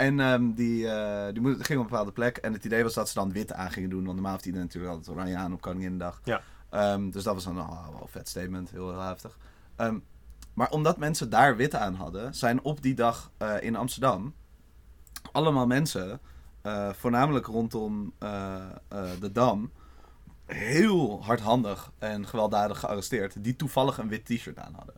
[0.03, 2.37] En ehm, die, eh, die gingen op een bepaalde plek.
[2.37, 4.03] En het idee was dat ze dan wit aan gingen doen.
[4.03, 6.21] Want normaal heeft iedereen natuurlijk altijd oranje aan op Koninginnedag.
[6.23, 6.41] Ja.
[6.69, 8.69] Ehm, dus dat was dan oh, wel een vet statement.
[8.69, 9.37] Heel, heel heftig.
[9.75, 9.97] Ehm,
[10.53, 14.33] maar omdat mensen daar wit aan hadden, zijn op die dag eh, in Amsterdam
[15.31, 16.19] allemaal mensen,
[16.61, 18.13] eh, voornamelijk rondom
[19.19, 19.71] de Dam,
[20.45, 24.95] heel hardhandig en gewelddadig gearresteerd, die toevallig een wit t-shirt aan hadden.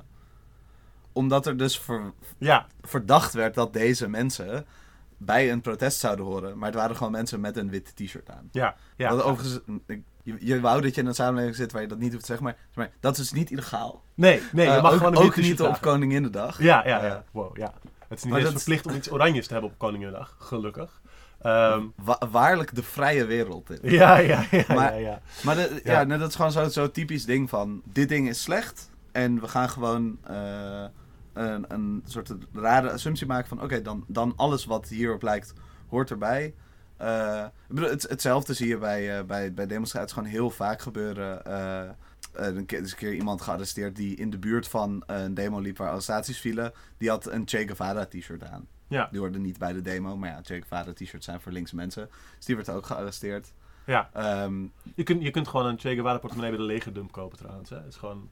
[1.14, 4.66] Omdat er dus ver- Ja, verdacht werd dat deze mensen
[5.18, 8.49] bij een protest zouden horen, maar het waren gewoon mensen met een wit t-shirt aan.
[8.51, 9.09] ja, ja.
[9.09, 9.59] Overigens,
[10.24, 12.28] je, je wou dat je in een samenleving zit waar je dat niet hoeft te
[12.28, 14.03] zeggen, maar, maar dat is niet illegaal.
[14.13, 15.82] Nee, nee, je Eh, mag ook, gewoon een ook wit t-shirt niet op.
[15.82, 16.61] Koninginnedag.
[16.61, 17.24] Ja, ja, Eh, ja.
[17.32, 17.74] Wow, ja.
[18.07, 21.01] Het is niet eens dat- verplicht om iets oranjes te hebben op Koninginnedag, gelukkig.
[21.95, 23.91] Wa- waarlijk de vrije wereld in.
[23.91, 25.22] ja, ja, ja, Maar- ja, ja.
[25.43, 26.03] Maar de- ja, Ja.
[26.03, 27.82] nee, dat is gewoon zo'n zo typisch ding van...
[27.86, 30.84] Dit ding is slecht en we gaan gewoon eh,
[31.36, 33.62] een, een soort rare assumptie maken van...
[33.62, 35.54] Oké, dan, dan alles wat hierop lijkt
[35.88, 36.54] hoort erbij.
[36.98, 41.52] Eh, het, hetzelfde zie je bij, eh, bij, bij demonstraties gewoon heel vaak gebeuren.
[42.34, 45.60] Een keer, er is een keer iemand gearresteerd die in de buurt van een demo
[45.60, 46.72] liep waar arrestaties vielen.
[46.98, 48.68] Die had een Che Guevara t-shirt aan.
[48.88, 51.76] Ja, Die hoorde niet bij de demo, maar ja, Che Guevara t-shirts zijn voor linkse
[51.76, 52.10] mensen.
[52.36, 53.54] Dus die werd ook gearresteerd.
[53.86, 54.10] ja.
[54.14, 54.62] Ehm,
[54.96, 57.70] Je kunt, je kunt gewoon een Che Guevara portemonnee bij de legerdump kopen trouwens.
[57.70, 57.76] Hè.
[57.76, 58.30] Het is gewoon...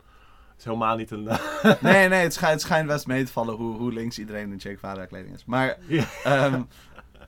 [0.64, 1.24] Is helemaal niet een...
[1.80, 4.60] nee, nee, het schijnt, het schijnt best mee te vallen hoe, hoe links iedereen in
[4.60, 5.46] Che Guevara kleding is.
[5.46, 6.04] Maar, ja.
[6.24, 6.62] ehm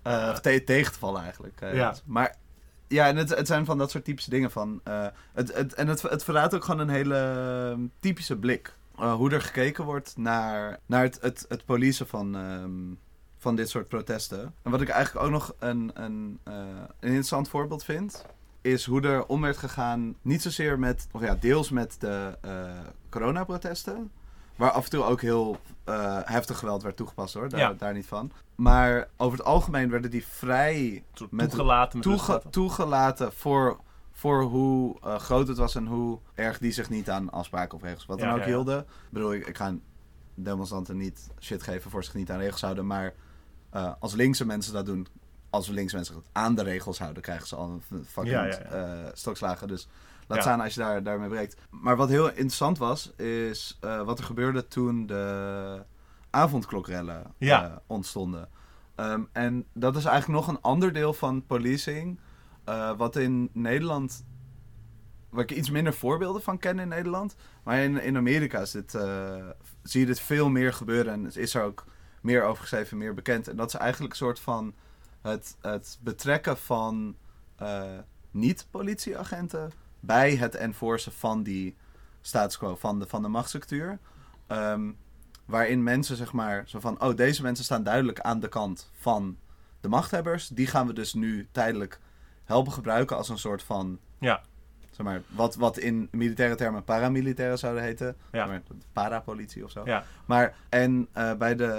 [0.04, 1.62] eh, te- tegen te vallen eigenlijk.
[1.62, 1.96] eh, Ja.
[2.06, 2.36] Maar,
[2.88, 4.82] ja, en het, het zijn van dat soort typische dingen van...
[4.84, 7.16] eh, het, het, en het, het verraadt ook gewoon een hele
[7.72, 8.76] ehm, typische blik.
[8.96, 12.72] Hoe er gekeken wordt naar, naar het, het, het policen van, ehm,
[13.38, 14.54] van dit soort protesten.
[14.62, 18.26] En wat ik eigenlijk ook nog een, een, een interessant voorbeeld vind...
[18.66, 21.08] is hoe er om werd gegaan, niet zozeer met...
[21.12, 22.70] of ja, deels met de eh
[23.10, 24.12] coronaprotesten...
[24.56, 27.74] waar af en toe ook heel eh, heftig geweld werd toegepast hoor, daar, Ja.
[27.74, 28.32] daar niet van.
[28.56, 31.98] Maar over het algemeen werden die vrij Met- toegelaten.
[31.98, 32.50] Met toege- rustlaten.
[32.50, 33.80] toegelaten voor,
[34.12, 37.84] voor hoe eh, groot het was en hoe erg die zich niet aan afspraken of
[37.84, 38.80] regels wat dan ook ja, hielden.
[38.80, 39.74] Ik bedoel, ik, ik ga
[40.36, 43.14] demonstranten niet shit geven voor zich niet aan regels houden, maar
[44.00, 45.08] als linkse mensen dat doen,
[45.56, 48.60] als linkse mensen het aan de regels houden, krijgen ze al een fucking Ja, ja,
[48.60, 49.04] ja.
[49.04, 49.68] eh, stokslagen.
[49.68, 49.88] Dus
[50.28, 51.58] laat staan als je daar, daarmee breekt.
[51.70, 55.84] Maar wat heel interessant was, is eh, wat er gebeurde toen de
[56.30, 58.50] avondklokrellen eh, ontstonden.
[58.96, 62.20] Ehm, en dat is eigenlijk nog een ander deel van policing.
[62.98, 64.26] wat in Nederland.
[65.30, 67.36] Waar ik iets minder voorbeelden van ken in Nederland.
[67.64, 68.92] Maar in, in Amerika is dit,
[69.84, 71.14] zie je dit veel meer gebeuren.
[71.14, 71.86] En is er ook
[72.22, 73.48] meer over geschreven, meer bekend.
[73.48, 74.74] En dat is eigenlijk een soort van
[75.62, 77.16] het, betrekken van
[77.56, 77.84] eh,
[78.32, 81.76] niet-politieagenten bij het enforcen van die
[82.22, 84.00] status quo, van de, van de machtsstructuur.
[84.48, 84.92] Ehm,
[85.46, 89.38] waarin mensen zeg maar zo van, oh deze mensen staan duidelijk aan de kant van
[89.82, 90.48] de machthebbers.
[90.48, 92.00] Die gaan we dus nu tijdelijk
[92.44, 94.42] helpen gebruiken als een soort van, Ja.
[94.96, 98.16] Zeg maar, wat, wat in militaire termen paramilitairen zouden heten.
[98.32, 98.46] Ja.
[98.46, 98.62] Maar,
[98.94, 99.82] parapolitie of zo.
[99.86, 100.04] Ja.
[100.26, 101.74] Maar, en eh, bij de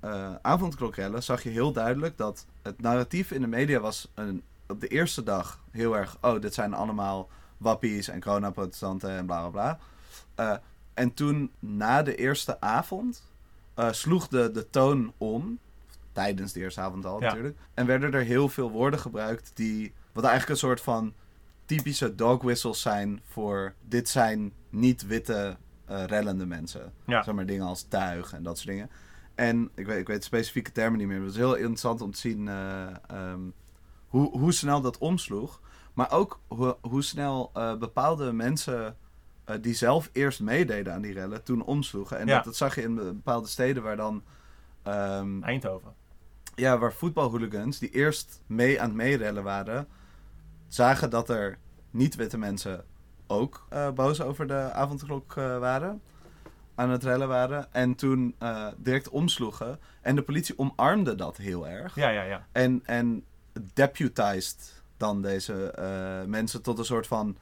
[0.00, 4.80] eh avondklokrellen zag je heel duidelijk dat het narratief in de media was een, op
[4.80, 9.50] de eerste dag heel erg, oh, dit zijn allemaal wappies en coronaprotestanten en bla bla
[9.50, 9.78] bla.
[10.34, 10.58] Eh,
[10.94, 13.28] en toen, na de eerste avond,
[13.90, 15.58] sloeg de, de toon om,
[16.12, 17.26] tijdens de eerste avond al Ja.
[17.26, 21.14] natuurlijk, en werden er heel veel woorden gebruikt die, wat eigenlijk een soort van
[21.76, 26.92] typische dog whistles zijn voor, dit zijn niet-witte eh, rellende mensen.
[27.06, 27.22] Ja.
[27.22, 28.90] Zeg maar dingen als tuig en dat soort dingen.
[29.34, 31.16] En ik weet, ik weet specifieke termen niet meer.
[31.16, 33.40] maar Het is heel interessant om te zien eh, ehm,
[34.08, 35.60] hoe, hoe snel dat omsloeg.
[35.94, 38.96] Maar ook hoe, hoe snel eh, bepaalde mensen
[39.60, 42.18] die zelf eerst meededen aan die rellen, toen omsloegen.
[42.18, 42.34] En Ja.
[42.34, 44.22] dat, dat zag je in bepaalde steden waar dan...
[44.82, 45.92] ehm, Eindhoven.
[46.54, 49.88] ja, waar voetbalhooligans die eerst mee aan het meerellen waren,
[50.70, 51.58] zagen dat er
[51.90, 52.84] niet-witte mensen
[53.26, 56.02] ook eh, boos over de avondklok eh, waren.
[56.74, 57.72] Aan het rellen waren.
[57.72, 59.78] En toen eh, direct omsloegen.
[60.00, 61.94] En de politie omarmde dat heel erg.
[61.94, 62.46] Ja, ja, ja.
[62.52, 63.24] En, en
[63.74, 65.74] deputized dan deze
[66.26, 67.36] mensen tot een soort van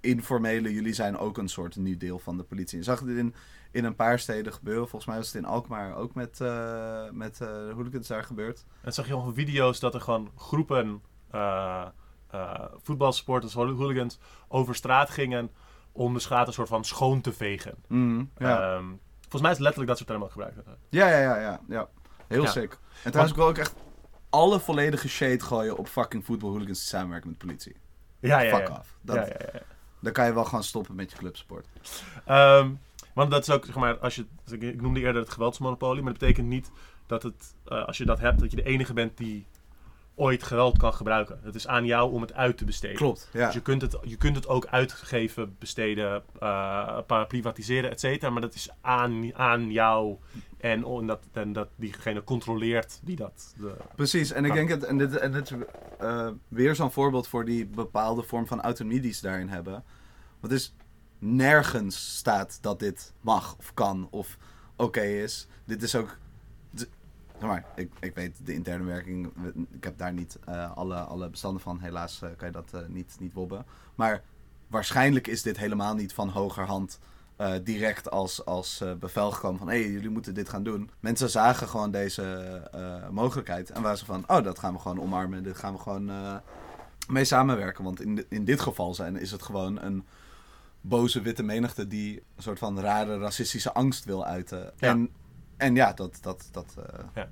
[0.00, 2.78] informele, jullie zijn ook een soort nieuw deel van de politie.
[2.78, 3.34] Je zag dit in,
[3.70, 4.88] in een paar steden gebeuren.
[4.88, 6.38] Volgens mij was het in Alkmaar ook met,
[7.12, 8.64] met de hooligans daar gebeurd.
[8.82, 11.02] En zag je nog video's dat er gewoon groepen
[12.36, 14.18] eh voetbalsporters, hool- hooligans,
[14.48, 15.50] over straat gingen
[15.92, 17.74] om de straat een soort van schoon te vegen.
[17.88, 18.74] Mhm, ja.
[18.74, 18.84] Ehm,
[19.20, 20.56] volgens mij is letterlijk dat soort termen gebruikt.
[20.88, 21.88] ja, ja, ja, ja, ja.
[22.28, 22.50] Heel Ja.
[22.50, 22.78] sick.
[23.04, 23.74] En trouwens, ik wil ook echt
[24.30, 27.76] alle volledige shade gooien op fucking voetbalhooligans die samenwerken met de politie.
[28.20, 28.96] Ja, ja, Fuck off.
[29.02, 29.60] Dat, ja, ja, ja.
[30.00, 31.66] Dan kan je wel gewoon stoppen met je clubsport.
[32.24, 32.70] Ehm,
[33.14, 36.12] want dat is ook, zeg maar, als je, ik- ik noemde eerder het geweldsmonopolie, maar
[36.12, 36.70] dat betekent niet
[37.06, 39.46] dat het, eh, als je dat hebt, dat je de enige bent die
[40.18, 41.40] ooit geweld kan gebruiken.
[41.42, 42.96] Het is aan jou om het uit te besteden.
[42.96, 43.44] Klopt, ja.
[43.44, 48.30] Dus je kunt, het, je kunt het ook uitgeven, besteden, eh, pa- privatiseren, et cetera.
[48.30, 50.16] Maar dat is aan, aan jou
[50.58, 53.54] en, en, dat, en dat diegene controleert die dat.
[53.58, 55.56] De, Precies, en ik denk het, en dit, en dit is
[55.98, 59.84] eh, weer zo'n voorbeeld voor die bepaalde vorm van autonomie die ze daarin hebben.
[60.40, 60.74] Want is
[61.18, 64.36] nergens staat dat dit mag of kan of
[64.76, 65.48] oké is.
[65.64, 66.18] Dit is ook.
[67.40, 69.32] Maar, ik, ik weet de interne werking,
[69.70, 71.80] ik heb daar niet eh, alle, alle bestanden van.
[71.80, 73.66] Helaas eh, kan je dat eh, niet, niet wobben.
[73.94, 74.22] Maar
[74.66, 76.98] waarschijnlijk is dit helemaal niet van hogerhand
[77.62, 79.68] direct als, als bevel gekomen van...
[79.68, 80.90] hé, hey, jullie moeten dit gaan doen.
[81.00, 82.62] Mensen zagen gewoon deze
[83.10, 84.24] mogelijkheid en waren ze van...
[84.26, 86.10] oh, dat gaan we gewoon omarmen, dit gaan we gewoon
[87.08, 87.84] mee samenwerken.
[87.84, 90.04] Want in, in dit geval zijn, is het gewoon een
[90.80, 91.86] boze witte menigte...
[91.86, 94.72] die een soort van rare racistische angst wil uiten.
[94.76, 94.88] Ja.
[94.88, 95.10] En,
[95.56, 96.18] en ja, dat...
[96.20, 97.24] dat, dat eh,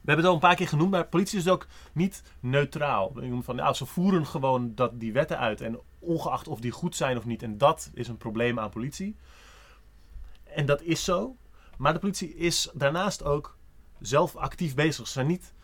[0.00, 3.12] We hebben het al een paar keer genoemd, maar politie is ook niet neutraal.
[3.42, 5.60] Van, ze voeren gewoon dat, die wetten uit.
[5.60, 7.42] En ongeacht of die goed zijn of niet.
[7.42, 9.16] En dat is een probleem aan politie.
[10.44, 11.36] En dat is zo.
[11.78, 13.56] Maar de politie is daarnaast ook
[14.00, 15.06] zelf actief bezig.
[15.06, 15.54] Ze zijn niet,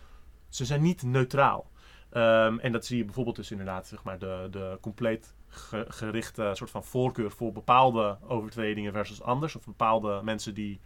[0.49, 1.71] ze zijn niet neutraal.
[2.11, 6.51] Ehm, en dat zie je bijvoorbeeld dus inderdaad, zeg maar, de, de compleet ge- gerichte
[6.53, 9.57] soort van voorkeur voor bepaalde overtredingen versus anders.
[9.57, 10.81] Of bepaalde mensen die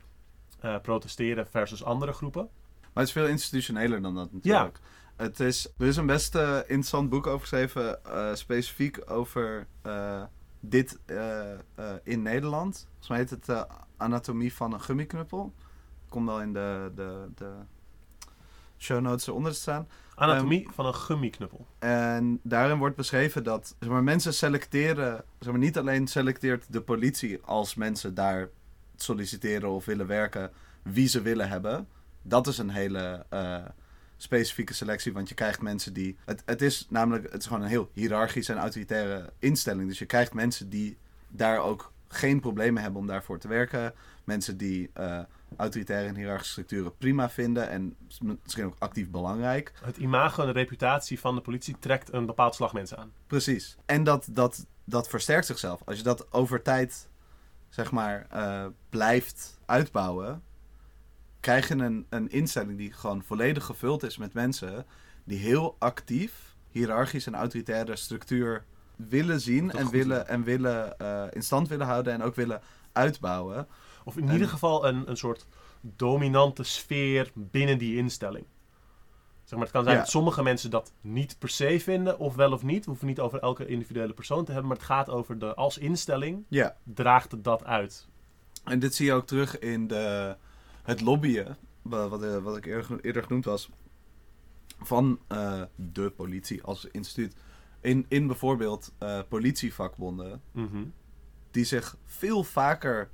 [0.61, 2.49] eh, protesteren versus andere groepen.
[2.81, 4.79] Maar het is veel institutioneler dan dat natuurlijk.
[5.17, 9.67] Het is, er is een best eh, interessant boek over geschreven, eh, specifiek over
[10.61, 10.99] dit
[12.03, 12.87] in Nederland.
[12.89, 13.67] Volgens mij heet het
[13.97, 15.53] Anatomie van een gummiknuppel.
[16.09, 17.53] Komt wel in de, de, de
[18.79, 19.89] show notes eronder staan.
[20.15, 21.67] Anatomie van een gummiknuppel.
[21.79, 26.81] En daarin wordt beschreven dat zeg maar, mensen selecteren, zeg maar, niet alleen selecteert de
[26.81, 28.49] politie als mensen daar
[28.97, 30.51] solliciteren of willen werken,
[30.83, 31.89] wie ze willen hebben.
[32.23, 33.65] Dat is een hele eh,
[34.17, 36.17] specifieke selectie, want je krijgt mensen die.
[36.25, 39.89] Het, het is namelijk, het is gewoon een heel hiërarchische en autoritaire instelling.
[39.89, 40.97] Dus je krijgt mensen die
[41.29, 43.95] daar ook geen problemen hebben om daarvoor te werken.
[44.25, 45.21] Mensen die eh,
[45.57, 47.97] autoritaire en hiërarchische structuren prima vinden en
[48.43, 49.73] misschien ook actief belangrijk.
[49.85, 53.13] Het imago en de reputatie van de politie trekt een bepaald slag mensen aan.
[53.27, 53.77] Precies.
[53.87, 55.81] En dat, dat, dat versterkt zichzelf.
[55.85, 57.09] Als je dat over tijd,
[57.69, 60.43] zeg maar, eh, blijft uitbouwen,
[61.41, 64.87] krijg je een, een instelling die gewoon volledig gevuld is met mensen
[65.25, 68.65] die heel actief, hiërarchisch en autoritaire structuur
[68.97, 72.61] willen zien en willen, en willen eh, in stand willen houden en ook willen
[72.93, 73.67] uitbouwen.
[74.09, 75.47] Of in En- ieder geval een, een soort
[75.81, 78.45] dominante sfeer binnen die instelling.
[79.45, 80.01] Zeg maar, het kan zijn Ja.
[80.03, 82.85] dat sommige mensen dat niet per se vinden, of wel of niet.
[82.85, 85.79] We hoeven niet over elke individuele persoon te hebben, maar het gaat over de als
[85.79, 88.09] instelling Ja, draagt het dat uit.
[88.65, 90.37] en dit zie je ook terug in de,
[90.83, 93.71] het lobbyen, wa- wat, eh, wat ik eerder, eerder genoemd was,
[94.79, 97.35] van eh, de politie als instituut.
[97.81, 100.85] In, in bijvoorbeeld eh, politievakbonden, Mhm.
[101.51, 103.11] die zich veel vaker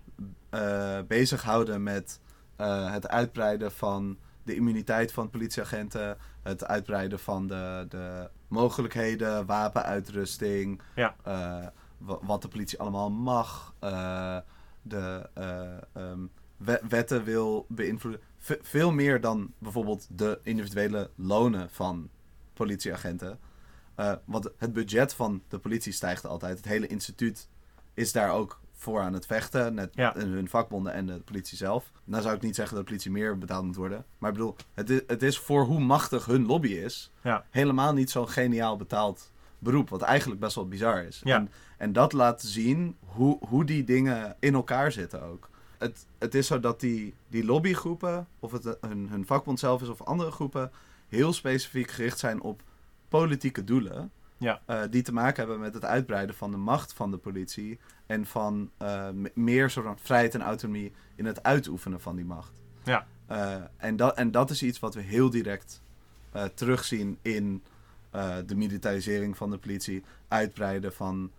[0.51, 2.21] eh bezighouden met
[2.57, 10.81] eh, het uitbreiden van de immuniteit van politieagenten, het uitbreiden van de, de mogelijkheden, wapenuitrusting,
[10.95, 11.15] Ja.
[11.23, 11.67] eh,
[11.99, 13.75] wa- wat de politie allemaal mag,
[14.83, 16.19] de eh, ehm,
[16.57, 18.21] we- wetten wil beïnvloeden.
[18.39, 22.11] Ve- veel meer dan bijvoorbeeld de individuele lonen van
[22.55, 23.39] politieagenten.
[24.25, 26.57] Want het budget van de politie stijgt altijd.
[26.57, 27.49] Het hele instituut
[27.95, 29.74] is daar ook voor aan het vechten.
[29.74, 30.12] Net Ja.
[30.16, 31.91] hun vakbonden en de politie zelf.
[32.05, 34.05] Nou zou ik niet zeggen dat de politie meer betaald moet worden.
[34.18, 37.11] Maar ik bedoel, het is, het is voor hoe machtig hun lobby is...
[37.22, 37.45] Ja.
[37.51, 39.89] helemaal niet zo'n geniaal betaald beroep.
[39.89, 41.20] Wat eigenlijk best wel bizar is.
[41.24, 41.37] Ja.
[41.37, 45.49] En, en dat laat zien hoe, hoe die dingen in elkaar zitten ook.
[45.78, 49.89] Het, het is zo dat die, die lobbygroepen, of het hun, hun vakbond zelf is
[49.89, 50.70] of andere groepen...
[51.09, 52.62] heel specifiek gericht zijn op
[53.09, 54.11] politieke doelen...
[54.39, 54.61] Ja.
[54.66, 57.78] eh, die te maken hebben met het uitbreiden van de macht van de politie...
[58.07, 62.63] en van eh, meer soort van vrijheid en autonomie in het uitoefenen van die macht.
[62.83, 63.07] Ja.
[63.27, 65.83] Eh, en, dat, en dat is iets wat we heel direct
[66.33, 67.63] eh, terugzien in
[68.47, 71.31] de militarisering van de politie, uitbreiden van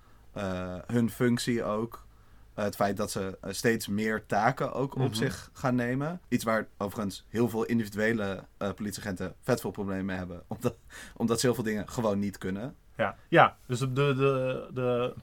[0.88, 2.06] hun functie ook.
[2.54, 5.14] Het feit dat ze steeds meer taken ook op Mhm.
[5.14, 6.22] zich gaan nemen.
[6.28, 8.44] Iets waar overigens heel veel individuele
[8.76, 10.44] politieagenten vet veel problemen mee hebben.
[10.56, 10.76] Omdat,
[11.16, 12.76] omdat ze heel veel dingen gewoon niet kunnen.
[12.98, 15.14] Ja, ja dus de, de, de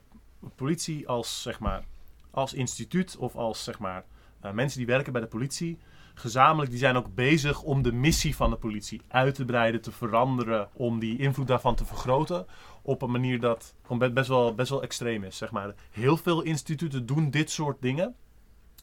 [0.55, 1.83] politie als, zeg maar,
[2.31, 4.05] als instituut of als zeg maar,
[4.41, 5.77] eh, mensen die werken bij de politie,
[6.13, 9.91] gezamenlijk, die zijn ook bezig om de missie van de politie uit te breiden, te
[9.91, 12.45] veranderen, om die invloed daarvan te vergroten.
[12.81, 15.37] Op een manier dat gewoon best wel, best wel extreem is.
[15.37, 15.73] Zeg maar.
[15.91, 18.15] Heel veel instituten doen dit soort dingen.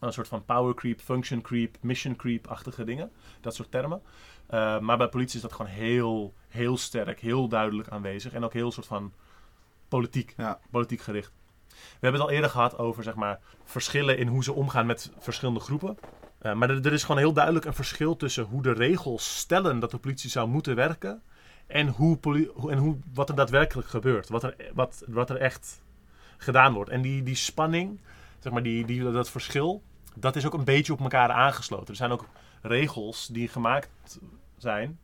[0.01, 3.11] Een soort van power creep, function creep, mission creep-achtige dingen.
[3.41, 4.03] Dat soort termen.
[4.51, 8.33] Uh, maar bij politie is dat gewoon heel, heel sterk, heel duidelijk aanwezig.
[8.33, 9.13] En ook heel soort van
[9.89, 10.61] politiek, Ja.
[10.71, 11.33] politiek gericht.
[11.71, 15.11] We hebben het al eerder gehad over zeg maar, verschillen in hoe ze omgaan met
[15.19, 15.99] verschillende groepen.
[16.43, 19.79] Uh, maar er, er, is gewoon heel duidelijk een verschil tussen hoe de regels stellen
[19.79, 21.23] dat de politie zou moeten werken.
[21.67, 22.19] En, hoe,
[22.71, 24.29] en hoe, wat er daadwerkelijk gebeurt.
[24.29, 25.83] Wat er, wat, wat er echt
[26.37, 26.91] gedaan wordt.
[26.91, 28.01] En die, die spanning,
[28.39, 29.83] zeg maar, die, die, dat verschil,
[30.15, 31.89] dat is ook een beetje op elkaar aangesloten.
[31.89, 32.25] Er zijn ook
[32.63, 34.21] regels die gemaakt
[34.57, 34.99] zijn.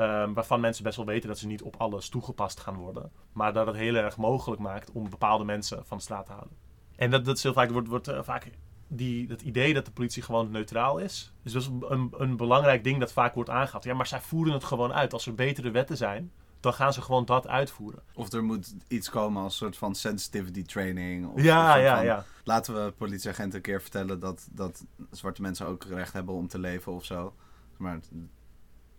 [0.00, 3.10] Um, waarvan mensen best wel weten dat ze niet op alles toegepast gaan worden.
[3.32, 6.56] Maar dat het heel erg mogelijk maakt om bepaalde mensen van de straat te halen.
[6.96, 8.50] En dat, dat is heel vaak, wordt, wordt uh, vaak
[8.88, 11.32] die, het idee dat de politie gewoon neutraal is.
[11.42, 13.84] Dus dat is een, een belangrijk ding dat vaak wordt aangehaald.
[13.84, 15.12] Ja, maar zij voeren het gewoon uit.
[15.12, 18.02] Als er betere wetten zijn, dan gaan ze gewoon dat uitvoeren.
[18.14, 21.26] Of er moet iets komen als soort van sensitivity training.
[21.26, 22.24] Of, ja, of ja, van, ja.
[22.44, 26.58] Laten we politieagenten een keer vertellen dat, dat zwarte mensen ook recht hebben om te
[26.58, 27.34] leven of zo.
[27.76, 28.00] Maar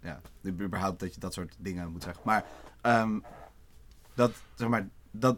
[0.06, 2.22] ja, überhaupt dat je dat soort dingen moet zeggen.
[2.26, 2.46] Maar,
[2.82, 3.24] um,
[4.14, 5.38] dat, zeg maar, dat,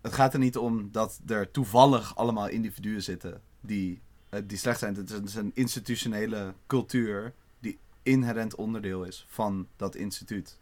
[0.00, 4.02] het gaat er niet om dat er toevallig allemaal individuen zitten die,
[4.44, 4.94] die slecht zijn.
[4.94, 10.60] Het is, het is een institutionele cultuur die inherent onderdeel is van dat instituut.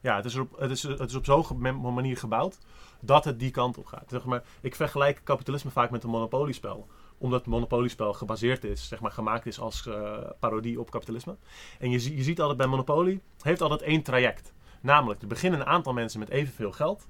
[0.00, 2.58] Ja, het is, op, het is, het is op zo'n manier gebouwd
[3.00, 4.10] dat het die kant op gaat.
[4.10, 6.88] Zeg maar, ik vergelijk kapitalisme vaak met een monopoliespel
[7.18, 11.36] omdat het monopoliespel gebaseerd is, zeg maar, gemaakt is als uh, parodie op kapitalisme.
[11.78, 14.54] En je, je ziet altijd bij Monopoly, heeft altijd één traject.
[14.80, 17.08] Namelijk, er beginnen een aantal mensen met evenveel geld.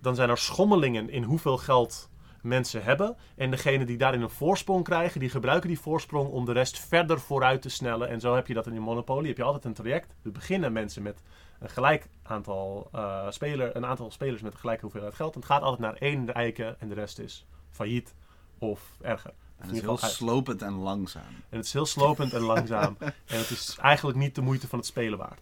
[0.00, 2.10] Dan zijn er schommelingen in hoeveel geld
[2.42, 3.16] mensen hebben.
[3.36, 7.20] En degene die daarin een voorsprong krijgen, die gebruiken die voorsprong om de rest verder
[7.20, 8.08] vooruit te snellen.
[8.08, 10.14] En zo heb je dat in Monopoly, heb je altijd een traject.
[10.24, 11.22] Er beginnen mensen met
[11.58, 13.28] een gelijk aantal, uh,
[13.72, 15.34] een aantal spelers met een gelijke hoeveelheid geld.
[15.34, 18.14] En het gaat altijd naar één rijke en de rest is failliet
[18.58, 19.32] of erger.
[19.58, 20.12] En het is heel uit.
[20.12, 21.34] slopend en langzaam.
[21.48, 22.96] En het is heel slopend en langzaam.
[23.00, 25.40] en het is eigenlijk niet de moeite van het spelen waard.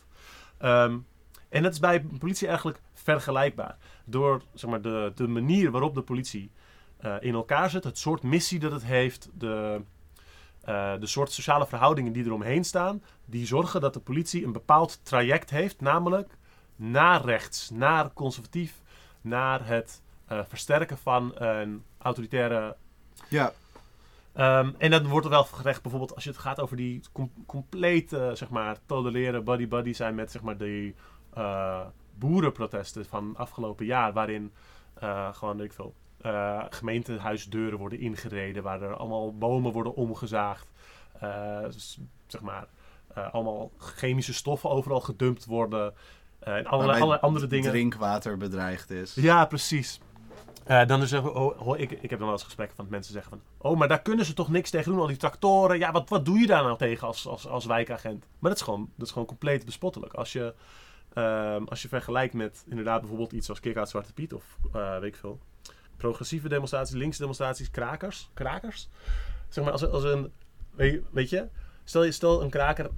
[0.62, 1.06] Um,
[1.48, 3.76] en dat is bij politie eigenlijk vergelijkbaar.
[4.04, 6.50] Door zeg maar, de, de manier waarop de politie
[7.04, 9.80] uh, in elkaar zit, het soort missie dat het heeft, de,
[10.68, 15.00] uh, de soort sociale verhoudingen die eromheen staan, die zorgen dat de politie een bepaald
[15.02, 16.36] traject heeft, namelijk
[16.76, 18.80] naar rechts, naar conservatief,
[19.20, 20.02] naar het
[20.32, 22.76] uh, versterken van een autoritaire
[23.28, 23.52] ja.
[24.38, 27.32] Um, en dan wordt er wel gerecht, bijvoorbeeld als je het gaat over die com
[27.46, 30.94] complete, zeg maar, tolereren buddy-buddy zijn met, zeg maar, die
[31.38, 31.80] uh,
[32.18, 34.52] boerenprotesten van afgelopen jaar, waarin
[35.02, 40.66] uh, gewoon, weet ik veel, uh, gemeentehuisdeuren worden ingereden, waar er allemaal bomen worden omgezaagd,
[42.26, 42.66] zeg maar,
[43.16, 45.94] eh, allemaal chemische stoffen overal gedumpt worden.
[46.38, 47.70] eh, en allerlei, allerlei andere dingen.
[47.70, 49.14] drinkwater bedreigd is.
[49.14, 50.00] Ja, precies.
[50.66, 53.12] Eh, dan is er, oh, oh, ik, ik heb dan wel eens gesprekken van mensen
[53.12, 53.70] zeggen van...
[53.70, 55.78] Oh, maar daar kunnen ze toch niks tegen doen, al die tractoren.
[55.78, 58.26] Ja, wat, wat doe je daar nou tegen als, als, als wijkagent?
[58.38, 60.12] Maar dat is gewoon, dat is gewoon compleet bespottelijk.
[60.12, 60.54] Als je,
[61.12, 65.14] ehm, als je vergelijkt met inderdaad bijvoorbeeld iets als Kick-Out Zwarte Piet of eh, weet
[65.14, 65.40] ik veel...
[65.96, 68.30] Progressieve demonstraties, linkse demonstraties, krakers.
[68.34, 68.88] Krakers?
[69.48, 70.32] Zeg maar, als, als een...
[71.10, 71.48] Weet je,
[71.84, 72.90] stel, je, stel een kraker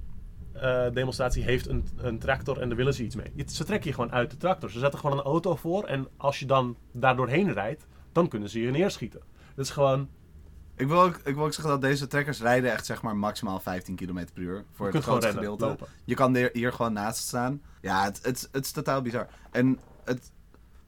[0.93, 3.45] demonstratie heeft een, een tractor en daar willen ze iets mee.
[3.47, 4.69] Ze trekken je gewoon uit de tractor.
[4.69, 8.49] Ze zetten gewoon een auto voor en als je dan daar doorheen rijdt, dan kunnen
[8.49, 9.21] ze je neerschieten.
[9.55, 10.09] Dat is gewoon,
[10.75, 13.59] Ik wil, ook, ik wil ook zeggen dat deze trekkers rijden echt zeg maar maximaal
[13.59, 14.65] 15 km per uur.
[14.71, 15.65] Voor je het kunt gewoon grootste gedeelte.
[15.65, 15.87] lopen.
[16.05, 17.61] Je kan hier, hier gewoon naast staan.
[17.81, 19.27] Ja, het, het, het is totaal bizar.
[19.51, 20.31] En het,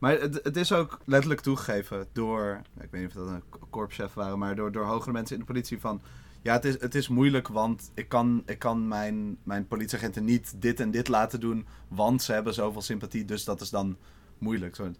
[0.01, 4.13] maar het, het is ook letterlijk toegegeven door, ik weet niet of dat een korpschef
[4.13, 6.01] waren, maar door, door hogere mensen in de politie van...
[6.41, 10.53] Ja, het is, het is moeilijk, want ik kan, ik kan mijn, mijn politieagenten niet
[10.61, 13.97] dit en dit laten doen, want ze hebben zoveel sympathie, dus dat is dan
[14.37, 14.75] moeilijk.
[14.75, 14.91] Zo,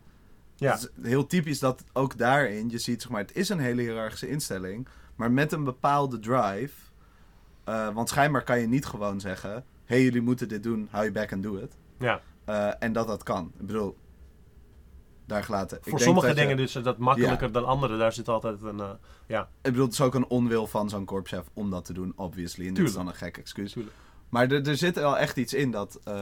[0.55, 3.59] ja, het is heel typisch dat ook daarin, je ziet, zeg maar, het is een
[3.59, 6.73] hele hiërarchische instelling, maar met een bepaalde drive.
[7.63, 11.05] eh, want schijnbaar kan je niet gewoon zeggen: hé, hey, jullie moeten dit doen, hou
[11.05, 11.77] je back en doe het.
[11.97, 12.21] ja.
[12.45, 13.51] Eh, en dat dat kan.
[13.59, 13.97] Ik bedoel,
[15.32, 15.77] daar gelaten.
[15.82, 17.97] Voor denk sommige dat je- dingen dus dat makkelijker dan andere.
[17.97, 18.89] Daar zit altijd een, eh,
[19.27, 22.13] ja, Ik bedoel, het is ook een onwil van zo'n korpschef om dat te doen,
[22.15, 22.67] obviously.
[22.67, 23.71] En dit is dan een gek excuus.
[23.71, 23.95] Tuurlijk.
[24.29, 25.99] Maar er, er zit wel echt iets in dat.
[26.03, 26.13] eh,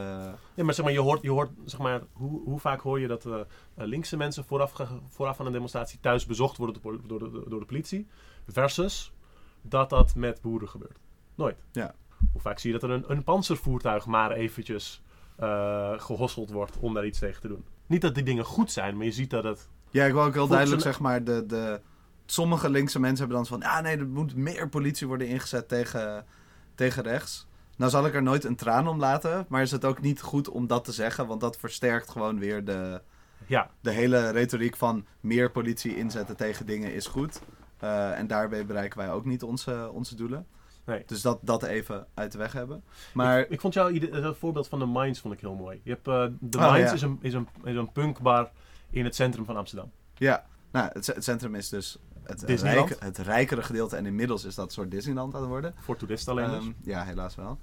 [0.54, 3.06] Ja, maar zeg maar, je hoort, je hoort zeg maar, hoe, hoe vaak hoor je
[3.06, 3.40] dat eh,
[3.74, 4.72] linkse mensen vooraf,
[5.08, 8.06] vooraf aan een demonstratie thuis bezocht worden door de, door, de, door de politie,
[8.48, 9.12] versus
[9.62, 10.98] dat dat met boeren gebeurt.
[11.34, 11.56] Nooit.
[11.72, 11.94] Ja.
[12.32, 15.02] Hoe vaak zie je dat er een, een panzervoertuig maar eventjes
[15.36, 17.64] eh gehosseld wordt om daar iets tegen te doen?
[17.90, 19.68] Niet dat die dingen goed zijn, maar je ziet dat het...
[19.90, 21.80] Ja, ik wil ook heel duidelijk zeg maar, de, de,
[22.26, 26.26] sommige linkse mensen hebben dan van, ja nee, er moet meer politie worden ingezet tegen,
[26.74, 27.46] tegen rechts.
[27.76, 30.48] Nou zal ik er nooit een traan om laten, maar is het ook niet goed
[30.48, 33.02] om dat te zeggen, want dat versterkt gewoon weer de,
[33.46, 37.40] Ja, de hele retoriek van meer politie inzetten tegen dingen is goed.
[37.78, 40.46] Eh, en daarbij bereiken wij ook niet onze, onze doelen.
[40.90, 41.02] Nee.
[41.06, 42.82] Dus dat, dat even uit de weg hebben.
[43.14, 43.90] Maar Ik, ik vond jouw
[44.34, 45.80] voorbeeld van de Mines vond ik heel mooi.
[45.84, 46.94] Je hebt, eh, de Oh, Mines ja.
[46.94, 48.50] is, een, is, een, is een punkbar
[48.90, 49.90] in het centrum van Amsterdam.
[50.14, 54.54] ja, nou, het, het centrum is dus het, rijke, het rijkere gedeelte en inmiddels is
[54.54, 55.74] dat een soort Disneyland aan het worden.
[55.78, 56.64] Voor toeristen alleen dus.
[56.64, 57.58] Ehm, ja, helaas wel.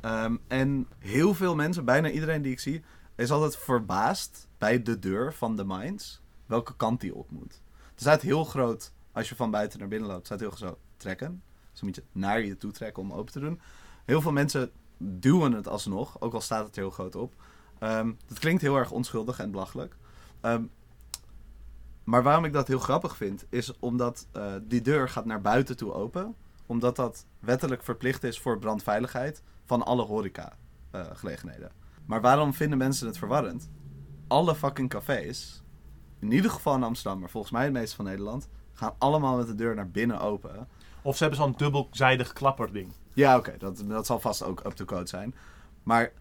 [0.00, 2.82] Ehm, en heel veel mensen, bijna iedereen die ik zie,
[3.16, 7.62] is altijd verbaasd bij de deur van de Mines welke kant die op moet.
[7.94, 11.42] Er staat heel groot, als je van buiten naar binnen loopt, staat heel groot trekken.
[11.72, 13.60] Dus dan moet je naar je toe trekken om open te doen.
[14.04, 17.34] Heel veel mensen duwen het alsnog, ook al staat het heel groot op.
[17.78, 19.96] Ehm dat klinkt heel erg onschuldig en belachelijk.
[20.40, 20.62] Ehm,
[22.04, 25.76] maar waarom ik dat heel grappig vind, is omdat eh, die deur gaat naar buiten
[25.76, 26.34] toe open
[26.72, 30.52] omdat dat wettelijk verplicht is voor brandveiligheid van alle horeca
[30.90, 31.06] eh.
[32.06, 33.70] Maar waarom vinden mensen het verwarrend?
[34.26, 35.62] Alle fucking cafés,
[36.18, 39.46] in ieder geval in Amsterdam, maar volgens mij het meeste van Nederland, gaan allemaal met
[39.46, 40.68] de deur naar binnen open.
[41.02, 42.92] Of ze hebben zo'n dubbelzijdig klapperding.
[43.12, 45.34] Ja, oké, dat, dat zal vast ook up to code zijn.
[45.82, 46.12] Maar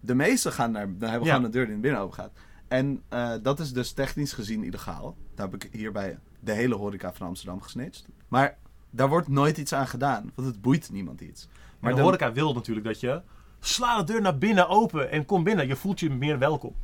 [0.00, 1.34] de meeste gaan naar, dan hebben Ja.
[1.34, 2.30] gewoon de deur die naar binnen open gaat.
[2.68, 5.16] En eh, dat is dus technisch gezien illegaal.
[5.34, 8.06] Daar heb ik hierbij de hele horeca van Amsterdam gesnitcht.
[8.28, 8.56] Maar
[8.90, 11.48] daar wordt nooit iets aan gedaan, want het boeit niemand iets.
[11.78, 13.22] Maar de de- horeca wil natuurlijk dat je...
[13.60, 15.66] Sla de deur naar binnen open en kom binnen.
[15.66, 16.74] Je voelt je meer welkom.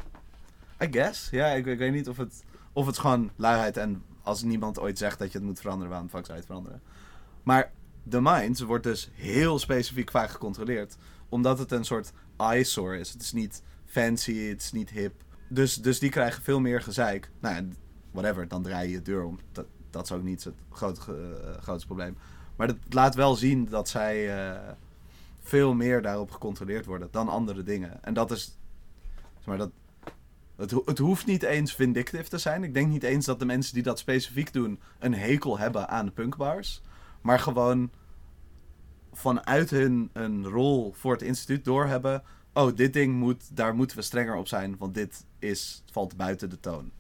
[0.83, 1.29] I guess.
[1.31, 4.99] Ja, ik, ik weet niet of het, of het gewoon luiheid en als niemand ooit
[4.99, 6.83] zegt dat je het moet veranderen, waarom de fuck zou je het veranderen?
[7.47, 7.73] Maar
[8.03, 10.97] de Minds wordt dus heel specifiek vaak gecontroleerd,
[11.29, 13.13] omdat het een soort eyesore is.
[13.13, 15.23] Het is niet fancy, het is niet hip.
[15.49, 17.31] Dus, dus die krijgen veel meer gezeik.
[17.41, 17.69] Nou
[18.11, 19.39] whatever, dan draai je je deur om.
[19.53, 22.17] Dat, dat is ook niet het grote, eh, grootste probleem.
[22.57, 24.73] Maar dat laat wel zien dat zij eh,
[25.41, 28.05] veel meer daarop gecontroleerd worden dan andere dingen.
[28.05, 28.59] En dat is,
[29.37, 29.71] zeg maar, dat,
[30.57, 32.65] het, het hoeft niet eens vindictive te zijn.
[32.65, 36.07] Ik denk niet eens dat de mensen die dat specifiek doen een hekel hebben aan
[36.07, 36.83] de punkbars.
[37.27, 37.91] Maar gewoon
[39.13, 42.23] vanuit hun een rol voor het instituut doorhebben.
[42.53, 46.51] Oh, dit ding moet, daar moeten we strenger op zijn, want dit is, valt buiten
[46.51, 46.91] de toon.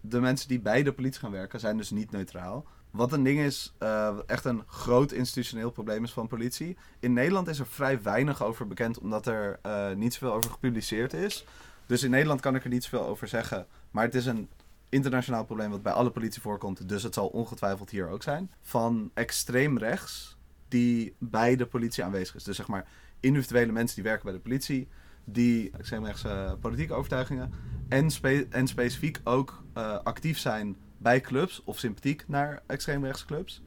[0.00, 2.66] De mensen die bij de politie gaan werken zijn dus niet neutraal.
[2.90, 6.76] Wat een ding is, eh, echt een groot institutioneel probleem is van politie.
[7.00, 11.12] In Nederland is er vrij weinig over bekend, omdat er eh, niet zoveel over gepubliceerd
[11.12, 11.44] is.
[11.86, 13.66] Dus in Nederland kan ik er niet zoveel over zeggen.
[13.90, 14.48] Maar het is een
[14.92, 16.88] internationaal probleem wat bij alle politie voorkomt.
[16.88, 18.50] Dus het zal ongetwijfeld hier ook zijn.
[18.60, 20.36] Van extreem rechts
[20.68, 22.44] die bij de politie aanwezig is.
[22.44, 22.88] Dus zeg maar
[23.20, 24.88] individuele mensen die werken bij de politie.
[25.24, 27.52] Die extreemrechtse politieke overtuigingen.
[27.88, 33.62] En, spe- en specifiek ook eh, actief zijn bij clubs of sympathiek naar extreemrechtse clubs.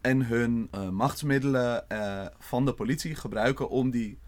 [0.00, 4.18] En hun eh, machtsmiddelen eh, van de politie gebruiken om die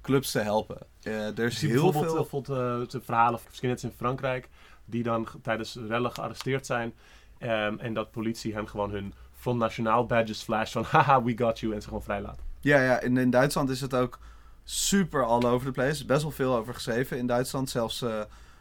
[0.00, 0.86] clubs te helpen.
[1.02, 2.14] Eh, er is heel bijvoorbeeld, veel...
[2.14, 4.48] bijvoorbeeld eh, de verhalen van skinheads in Frankrijk,
[4.84, 6.94] die dan tijdens rellen gearresteerd zijn.
[7.38, 11.60] ehm, en dat politie hen gewoon hun Front Nationaal badges flash van haha, we got
[11.60, 12.44] you, en ze gewoon vrijlaten.
[12.60, 14.18] Ja, ja in, in Duitsland is het ook
[14.64, 16.04] super all over the place.
[16.04, 17.70] Best wel veel over geschreven in Duitsland.
[17.70, 18.20] Zelfs eh,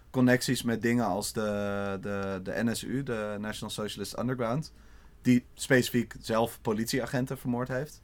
[0.09, 4.73] connecties met dingen als de, de, de NSU, de National Socialist Underground.
[5.21, 8.01] Die specifiek zelf politieagenten vermoord heeft.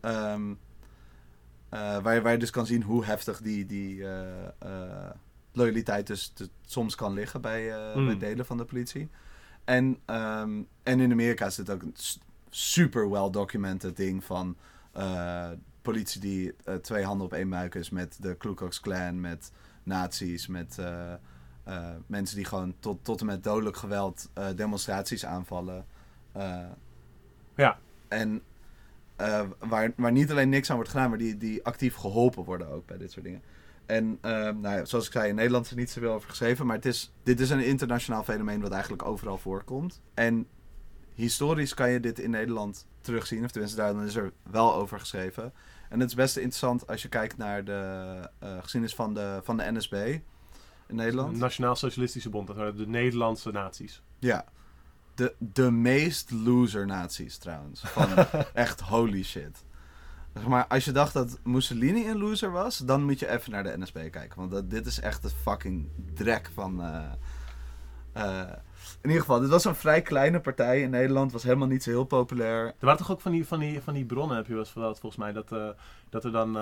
[0.00, 0.54] Ehm,
[1.68, 5.10] eh, waar, je- waar je dus kan zien hoe heftig die, die eh, eh,
[5.52, 8.06] loyaliteit dus te- soms kan liggen bij, Mm.
[8.06, 9.08] bij delen van de politie.
[9.64, 11.94] En, ehm, en in Amerika is dit ook een
[12.50, 14.56] super well documented ding van
[15.82, 19.52] politie die twee handen op één buik is met de Ku Klux Klan, met
[19.82, 20.76] nazi's, met
[22.06, 25.86] mensen die gewoon tot, tot en met dodelijk geweld demonstraties aanvallen.
[27.54, 27.78] Ja.
[28.08, 28.42] En
[29.18, 32.68] eh, waar, waar niet alleen niks aan wordt gedaan, maar die, die actief geholpen worden
[32.68, 33.42] ook bij dit soort dingen.
[33.86, 36.66] En eh, nou ja, zoals ik zei, in Nederland is er niet zoveel over geschreven.
[36.66, 40.00] Maar het is, dit is een internationaal fenomeen wat eigenlijk overal voorkomt.
[40.14, 40.46] En
[41.14, 43.44] historisch kan je dit in Nederland terugzien.
[43.44, 45.52] Of tenminste, daar is er wel over geschreven.
[45.88, 49.56] En het is best interessant als je kijkt naar de eh, geschiedenis van de, van
[49.56, 49.94] de NSB
[50.86, 51.32] in Nederland.
[51.32, 54.02] De Nationaal Socialistische Bond, dat waren de Nederlandse naties.
[54.18, 54.44] Ja.
[55.18, 57.80] De, de meest loser nazi's trouwens.
[57.80, 58.08] Van
[58.54, 59.64] echt holy shit.
[60.34, 63.62] Zeg maar, als je dacht dat Mussolini een loser was, dan moet je even naar
[63.62, 64.38] de NSB kijken.
[64.38, 66.82] Want dat, dit is echt de fucking drek van.
[66.82, 67.04] eh,
[68.12, 68.48] eh,
[69.02, 71.32] in ieder geval, dit was een vrij kleine partij in Nederland.
[71.32, 72.66] Was helemaal niet zo heel populair.
[72.66, 74.70] Er waren toch ook van die, van die, van die bronnen, heb je wel eens
[74.70, 75.68] verteld volgens mij, dat, eh,
[76.10, 76.56] dat er dan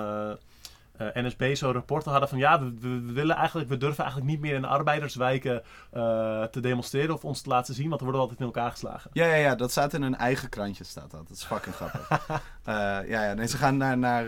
[0.97, 4.03] eh, eh, NSB zo'n rapporten hadden van ja, we, we- we willen eigenlijk, we durven
[4.03, 8.01] eigenlijk niet meer in de arbeiderswijken eh, te demonstreren of ons te laten zien, want
[8.01, 9.09] er worden we altijd in elkaar geslagen.
[9.13, 11.27] Ja, ja, ja, dat staat in hun eigen krantje, staat dat.
[11.27, 12.09] Dat is fucking grappig.
[12.67, 12.73] Eh,
[13.09, 13.97] ja, ja, nee, ze gaan naar...
[13.97, 14.25] naar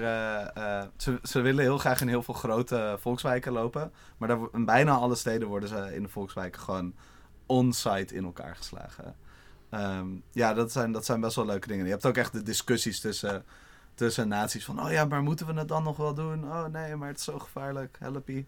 [0.97, 3.91] ze, ze willen heel graag in heel veel grote volkswijken lopen.
[4.17, 6.93] Maar daar, in bijna alle steden worden ze in de volkswijken gewoon
[7.45, 9.15] on-site in elkaar geslagen.
[9.69, 11.85] Ehm, ja, dat zijn, dat zijn best wel leuke dingen.
[11.85, 13.45] Je hebt ook echt de discussies tussen,
[13.99, 14.83] tussen naties van...
[14.85, 16.43] Oh ja, maar moeten we het dan nog wel doen?
[16.43, 17.97] Oh nee, maar het is zo gevaarlijk.
[17.99, 18.47] Helpie.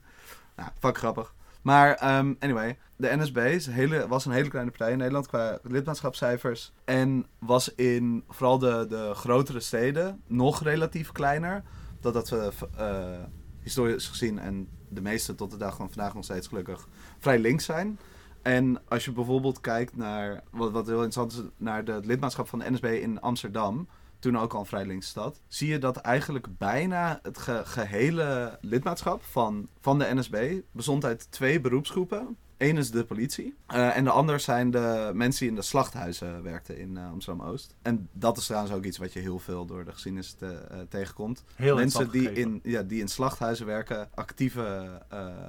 [0.55, 1.33] Nou, fuck grappig.
[1.61, 3.37] Maar ehm, anyway, de NSB
[3.69, 6.71] hele, was een hele kleine partij in Nederland qua lidmaatschapscijfers.
[6.85, 11.63] En was in vooral de, de grotere steden nog relatief kleiner.
[11.99, 13.23] Dat dat we eh,
[13.59, 16.87] historisch gezien en de meeste tot de dag van vandaag nog steeds gelukkig
[17.19, 17.99] vrij links zijn.
[18.41, 22.59] En als je bijvoorbeeld kijkt naar, wat, wat heel interessant is, naar het lidmaatschap van
[22.59, 23.87] de NSB in Amsterdam,
[24.21, 28.57] toen ook al een vrij linkse stad, zie je dat eigenlijk bijna het ge- gehele
[28.61, 32.37] lidmaatschap van, van de NSB bestond uit twee beroepsgroepen.
[32.57, 33.55] Eén is de politie.
[33.67, 37.75] eh, en de ander zijn de mensen die in de slachthuizen werkten in eh, Amsterdam-Oost.
[37.81, 40.79] En dat is trouwens ook iets wat je heel veel door de geschiedenis te- eh,
[40.89, 41.43] tegenkomt.
[41.55, 45.01] Heel mensen die in, ja, die in slachthuizen werken, actieve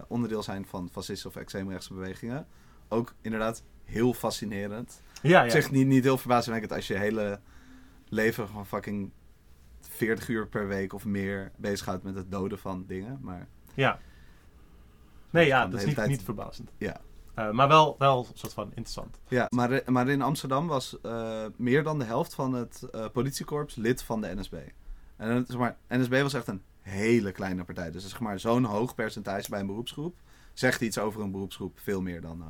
[0.09, 2.47] onderdeel zijn van fascistische of extreemrechtse bewegingen.
[2.89, 5.01] Ook inderdaad heel fascinerend.
[5.23, 5.53] Ja, Op ja.
[5.53, 7.41] zich niet, niet heel verbazingwekkend als je hele
[8.13, 9.11] leven gewoon fucking
[9.81, 13.19] 40 uur per week of meer bezighoudt met het doden van dingen.
[13.23, 13.99] Maar ja.
[15.31, 16.71] Nee, ja, Van dat is niet, tijd- niet verbazend.
[16.79, 17.01] ja.
[17.35, 19.19] Eh, maar wel, wel een soort van interessant.
[19.29, 23.75] Ja, maar, maar in Amsterdam was eh, meer dan de helft van het eh, politiekorps
[23.75, 24.55] lid van de NSB.
[25.17, 27.91] En zeg maar, NSB was echt een hele kleine partij.
[27.91, 30.17] Dus zeg maar, zo'n hoog percentage bij een beroepsgroep
[30.53, 32.45] zegt iets over een beroepsgroep veel meer dan,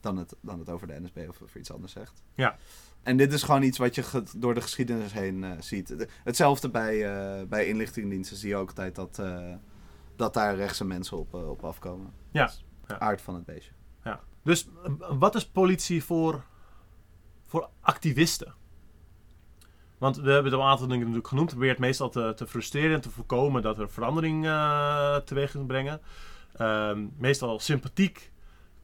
[0.00, 2.22] dan, het, dan het over de NSB of over iets anders zegt.
[2.34, 2.56] Ja.
[3.02, 5.88] En dit is gewoon iets wat je door de geschiedenis heen eh, ziet.
[5.98, 9.54] De- Hetzelfde bij, eh, bij inlichtingendiensten zie je ook altijd dat, eh,
[10.16, 12.12] dat daar rechtse mensen op, op afkomen.
[12.30, 12.50] Ja.
[12.86, 12.98] Ja.
[12.98, 13.72] Aard van het beestje.
[14.04, 14.20] Ja.
[14.44, 14.68] Dus
[15.18, 16.44] wat is politie voor,
[17.46, 18.54] voor activisten?
[19.98, 21.50] Want we hebben het al een aantal dingen natuurlijk genoemd.
[21.50, 24.42] Het probeert meestal te, te frustreren en te voorkomen dat er verandering
[25.24, 26.00] teweeg kan brengen.
[26.56, 28.32] Ehm, meestal sympathiek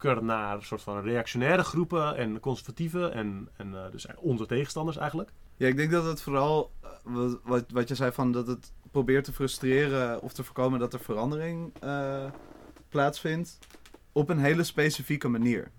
[0.02, 5.30] naar soort van reactionaire groepen en conservatieve en, en eh, dus onze tegenstanders eigenlijk.
[5.56, 6.88] Ja, ik denk dat het vooral, eh,
[7.42, 11.00] wat- wat, je zei van dat het probeert te frustreren of te voorkomen dat er
[11.00, 12.24] verandering eh,
[12.88, 13.58] plaatsvindt.
[14.12, 15.70] Op een hele specifieke manier,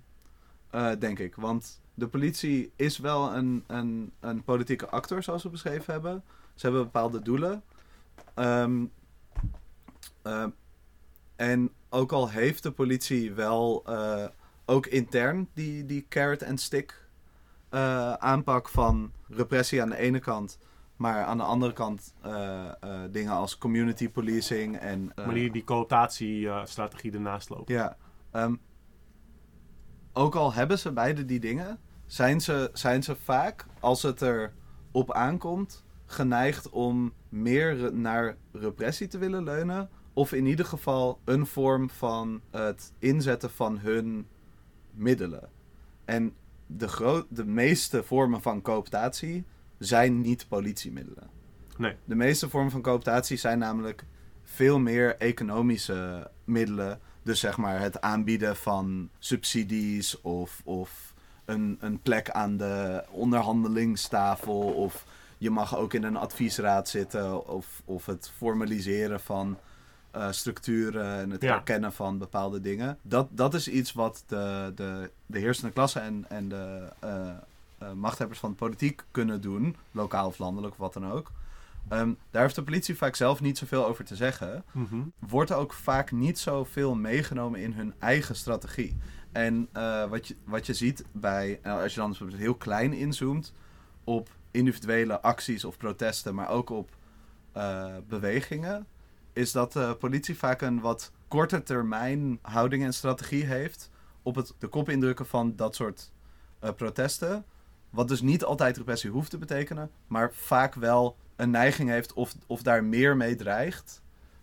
[0.99, 1.35] denk ik.
[1.35, 6.23] Want de politie is wel een, een, een politieke actor, zoals we beschreven hebben.
[6.55, 7.63] Ze hebben bepaalde doelen.
[8.33, 8.85] Ehm,
[10.21, 10.45] eh,
[11.35, 14.25] en ook al heeft de politie wel eh,
[14.65, 17.07] ook intern die, die carrot en stick
[17.69, 20.59] eh, aanpak van repressie aan de ene kant,
[20.95, 22.71] maar aan de andere kant eh,
[23.11, 25.11] dingen als community policing en.
[25.15, 27.73] Maar die, die cooptatiestrategie ernaast lopen.
[27.73, 27.97] ja.
[28.31, 28.55] ehm,
[30.13, 34.53] ook al hebben ze beide die dingen, zijn ze, zijn ze vaak, als het er
[34.91, 41.45] op aankomt, geneigd om meer naar repressie te willen leunen Of in ieder geval een
[41.45, 44.27] vorm van het inzetten van hun
[44.91, 45.49] middelen.
[46.05, 46.33] En
[46.65, 49.45] de, de meeste vormen van cooptatie
[49.77, 51.29] zijn niet politiemiddelen.
[51.77, 51.95] Nee.
[52.05, 54.05] De meeste vormen van cooptatie zijn namelijk
[54.43, 56.99] veel meer economische middelen.
[57.23, 61.13] Dus zeg maar het aanbieden van subsidies of, of
[61.45, 64.59] een, een plek aan de onderhandelingstafel.
[64.59, 65.05] Of
[65.37, 67.47] je mag ook in een adviesraad zitten.
[67.47, 69.57] Of, of het formaliseren van
[70.17, 71.55] eh, structuren en het Ja.
[71.55, 72.97] erkennen van bepaalde dingen.
[73.01, 77.29] Dat, dat is iets wat de, de, de heersende klasse en, en de eh,
[77.77, 79.75] eh, machthebbers van de politiek kunnen doen.
[79.91, 81.31] Lokaal of landelijk of wat dan ook.
[81.89, 84.63] Ehm, daar heeft de politie vaak zelf niet zoveel over te zeggen.
[84.71, 84.95] Mhm.
[85.19, 88.97] Wordt ook vaak niet zoveel meegenomen in hun eigen strategie.
[89.31, 93.53] En eh, wat, je, wat je ziet bij, nou, als je dan heel klein inzoomt
[94.03, 96.89] op individuele acties of protesten, maar ook op
[97.51, 98.85] eh, bewegingen,
[99.37, 103.89] is dat de politie vaak een wat korte termijn houding en strategie heeft
[104.21, 106.11] op het de kop indrukken van dat soort
[106.59, 107.45] eh, protesten.
[107.89, 112.33] Wat dus niet altijd repressie hoeft te betekenen, maar vaak wel een neiging heeft of,
[112.47, 114.01] of daar meer mee dreigt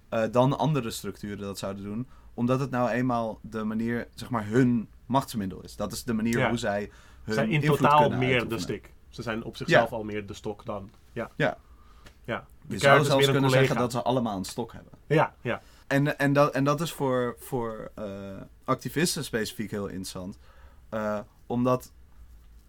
[0.09, 2.09] eh, dan andere structuren dat zouden doen.
[2.35, 5.77] Omdat het nou eenmaal de manier, zeg maar, hun machtsmiddel is.
[5.77, 6.49] Dat is de manier Ja.
[6.49, 6.91] hoe zij Ze
[7.25, 8.93] hun zijn in totaal meer de stick.
[9.09, 9.97] Ze zijn op zichzelf Ja.
[9.97, 10.91] al meer de stok dan.
[11.13, 11.31] Ja.
[11.37, 11.57] Ja.
[12.25, 12.47] Ja.
[12.69, 13.59] Je zou is zelfs kunnen collega.
[13.59, 14.93] zeggen dat ze allemaal een stok hebben.
[15.07, 15.63] Ja, ja.
[15.87, 18.05] En, en, dat, en dat is voor, voor eh,
[18.65, 20.39] activisten specifiek heel interessant.
[20.89, 21.93] Eh, omdat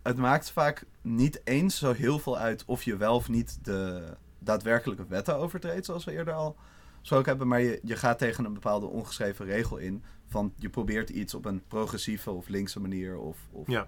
[0.04, 4.04] het maakt vaak niet eens zo heel veel uit of je wel of niet de
[4.40, 6.56] daadwerkelijke wetten overtreedt, zoals we eerder al
[7.02, 7.48] zo ook hebben.
[7.48, 10.04] Maar je, je gaat tegen een bepaalde ongeschreven regel in.
[10.28, 13.88] Van je probeert iets op een progressieve of linkse manier of, of Ja.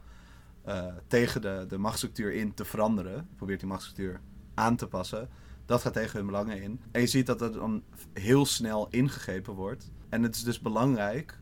[0.64, 3.14] eh, tegen de, de machtsstructuur in te veranderen.
[3.30, 4.20] Je probeert die machtsstructuur
[4.54, 5.30] aan te passen.
[5.68, 6.82] Dat gaat tegen hun belangen in.
[6.92, 7.84] En je ziet dat er dan
[8.14, 9.92] heel snel ingegrepen wordt.
[10.10, 11.40] En het is dus belangrijk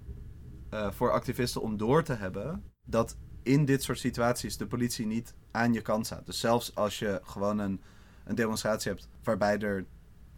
[0.69, 5.33] eh, voor activisten om door te hebben dat in dit soort situaties de politie niet
[5.51, 6.25] aan je kant staat.
[6.25, 7.81] Dus zelfs als je gewoon een,
[8.23, 9.85] een demonstratie hebt waarbij er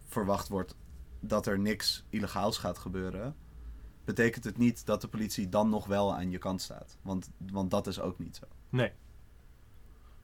[0.06, 0.76] verwacht wordt
[1.20, 3.36] dat er niks illegaals gaat gebeuren,
[4.04, 6.96] betekent het niet dat de politie dan nog wel aan je kant staat.
[7.02, 8.44] Want, want dat is ook niet zo.
[8.68, 8.92] Nee.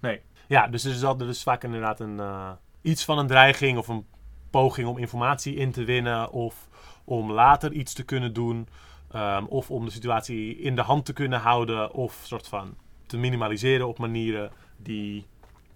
[0.00, 0.22] Nee.
[0.48, 2.52] Ja, dus er is, vaak inderdaad een, eh,
[2.84, 4.06] iets van een dreiging of een
[4.50, 6.68] poging om informatie in te winnen of
[7.04, 8.68] om later iets te kunnen doen.
[9.10, 13.16] ehm, of om de situatie in de hand te kunnen houden of soort van te
[13.16, 15.26] minimaliseren op manieren die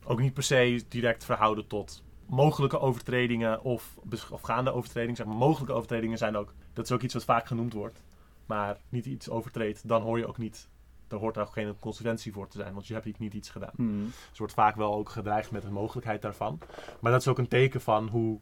[0.04, 3.94] ook niet per se direct verhouden tot mogelijke overtredingen of,
[4.30, 5.16] of gaande overtredingen.
[5.16, 8.02] Zeg maar, mogelijke overtredingen zijn ook, dat is ook iets wat vaak genoemd wordt.
[8.46, 10.68] Maar niet iets overtreedt, dan hoor je ook niet
[11.08, 13.72] er hoort daar ook geen consequentie voor te zijn, want je hebt niet iets gedaan.
[13.76, 16.58] Dus er wordt vaak wel ook gedreigd met de mogelijkheid daarvan.
[17.00, 18.38] Maar dat is ook een teken van hoe,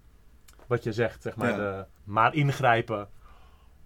[0.67, 1.57] wat je zegt, zeg maar, Ja.
[1.57, 3.09] de, maar ingrijpen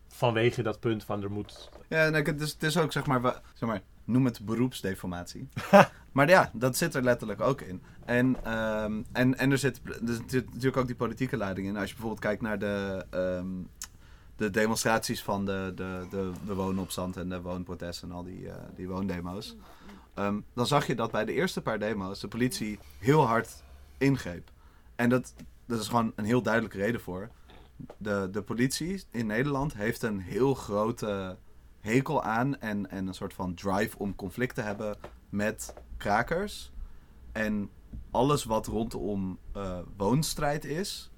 [0.08, 1.70] vanwege dat punt van er moet...
[1.88, 5.48] Ja, en het is, het is ook zeg maar, zeg maar, noem het beroepsdeformatie.
[6.12, 7.82] maar ja, dat zit er letterlijk ook in.
[8.04, 11.76] En, ehm, en, en er, zit, er zit natuurlijk ook die politieke leiding in.
[11.76, 13.46] Als je bijvoorbeeld kijkt naar de, ehm,
[14.40, 16.06] de demonstraties van de, de,
[16.44, 19.56] de, woonopstand en de woonprotesten en al die, eh, die woondemo's.
[20.14, 23.62] ehm, dan zag je dat bij de eerste paar demo's de politie heel hard
[23.98, 24.50] ingreep.
[24.96, 25.34] En dat,
[25.66, 27.30] dat is gewoon een heel duidelijke reden voor.
[27.96, 31.36] De, de politie in Nederland heeft een heel grote
[31.80, 34.96] hekel aan en, en een soort van drive om conflict te hebben
[35.28, 36.72] met krakers.
[37.32, 37.70] En
[38.10, 41.10] alles wat rondom eh, woonstrijd is,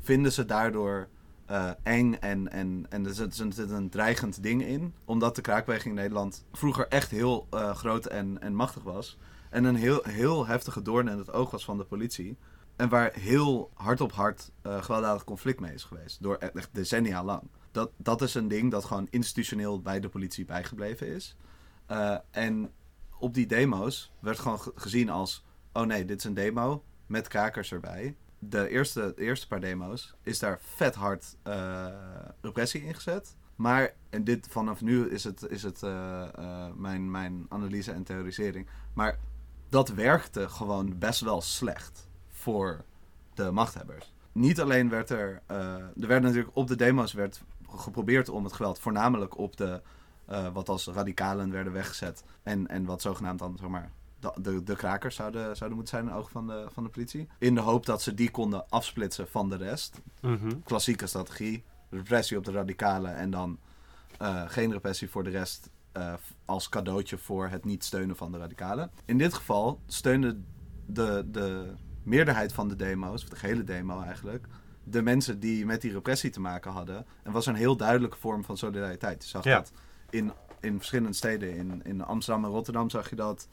[0.00, 1.08] vinden ze daardoor
[1.46, 4.94] eh, eng en, en, en er zit, er zit een dreigend ding in.
[5.04, 9.18] Omdat de kraakbeweging in Nederland vroeger echt heel eh, groot en, en machtig was.
[9.50, 12.36] En een heel, heel heftige doorn in het oog was van de politie.
[12.76, 16.22] En waar heel hard op hard eh, gewelddadig conflict mee is geweest.
[16.22, 17.42] Door e- echt decennia lang.
[17.70, 21.36] Dat, dat is een ding dat gewoon institutioneel bij de politie bijgebleven is.
[22.30, 22.70] En
[23.18, 25.44] op die demo's werd gewoon ge- gezien als...
[25.72, 28.16] Oh nee, dit is een demo met krakers erbij.
[28.48, 31.86] De eerste, eerste paar demo's is daar vet hard eh,
[32.40, 33.36] repressie ingezet.
[33.56, 38.02] Maar, en dit vanaf nu is het, is het eh, eh, mijn, mijn analyse en
[38.02, 38.66] theorisering.
[38.92, 39.18] Maar
[39.68, 42.84] dat werkte gewoon best wel slecht voor
[43.34, 44.14] de machthebbers.
[44.32, 45.42] Niet alleen werd er.
[45.46, 49.82] er werd natuurlijk op de demo's werd geprobeerd om het geweld voornamelijk op de.
[50.52, 52.24] wat als radicalen werden weggezet.
[52.42, 53.90] En, en wat zogenaamd dan, zeg maar.
[54.20, 56.88] De, de, de krakers zouden, zouden moeten zijn in de ogen van de, van de
[56.90, 57.28] politie.
[57.38, 60.00] In de hoop dat ze die konden afsplitsen van de rest.
[60.20, 60.50] Mhm.
[60.64, 61.64] Klassieke strategie.
[61.90, 63.58] Repressie op de radicalen en dan
[64.18, 65.70] eh, geen repressie voor de rest.
[65.92, 66.14] eh,
[66.44, 68.90] als cadeautje voor het niet steunen van de radicalen.
[69.04, 70.38] In dit geval steunde
[70.86, 71.72] de, de
[72.02, 74.46] meerderheid van de demo's, of de gehele demo eigenlijk,
[74.84, 77.06] de mensen die met die repressie te maken hadden.
[77.22, 79.22] En was een heel duidelijke vorm van solidariteit.
[79.22, 79.56] Je zag Ja.
[79.56, 79.72] dat
[80.10, 81.56] in, in verschillende steden.
[81.56, 83.48] In, in Amsterdam en Rotterdam zag je dat.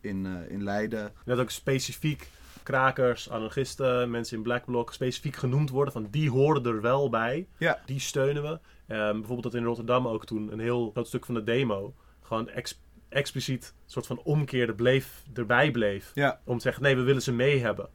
[0.00, 1.12] In, eh, in Leiden.
[1.24, 2.28] Dat ook specifiek
[2.62, 5.92] krakers, anarchisten, mensen in Black Bloc specifiek genoemd worden.
[5.92, 7.46] Van die horen er wel bij.
[7.58, 7.78] Ja.
[7.86, 8.58] Die steunen we.
[8.86, 12.48] Ehm, bijvoorbeeld dat in Rotterdam ook toen een heel groot stuk van de demo gewoon
[12.48, 16.10] ex- expliciet een soort van omkeerde bleef, erbij bleef.
[16.14, 16.40] Ja.
[16.44, 17.88] Om te zeggen, nee, we willen ze mee hebben.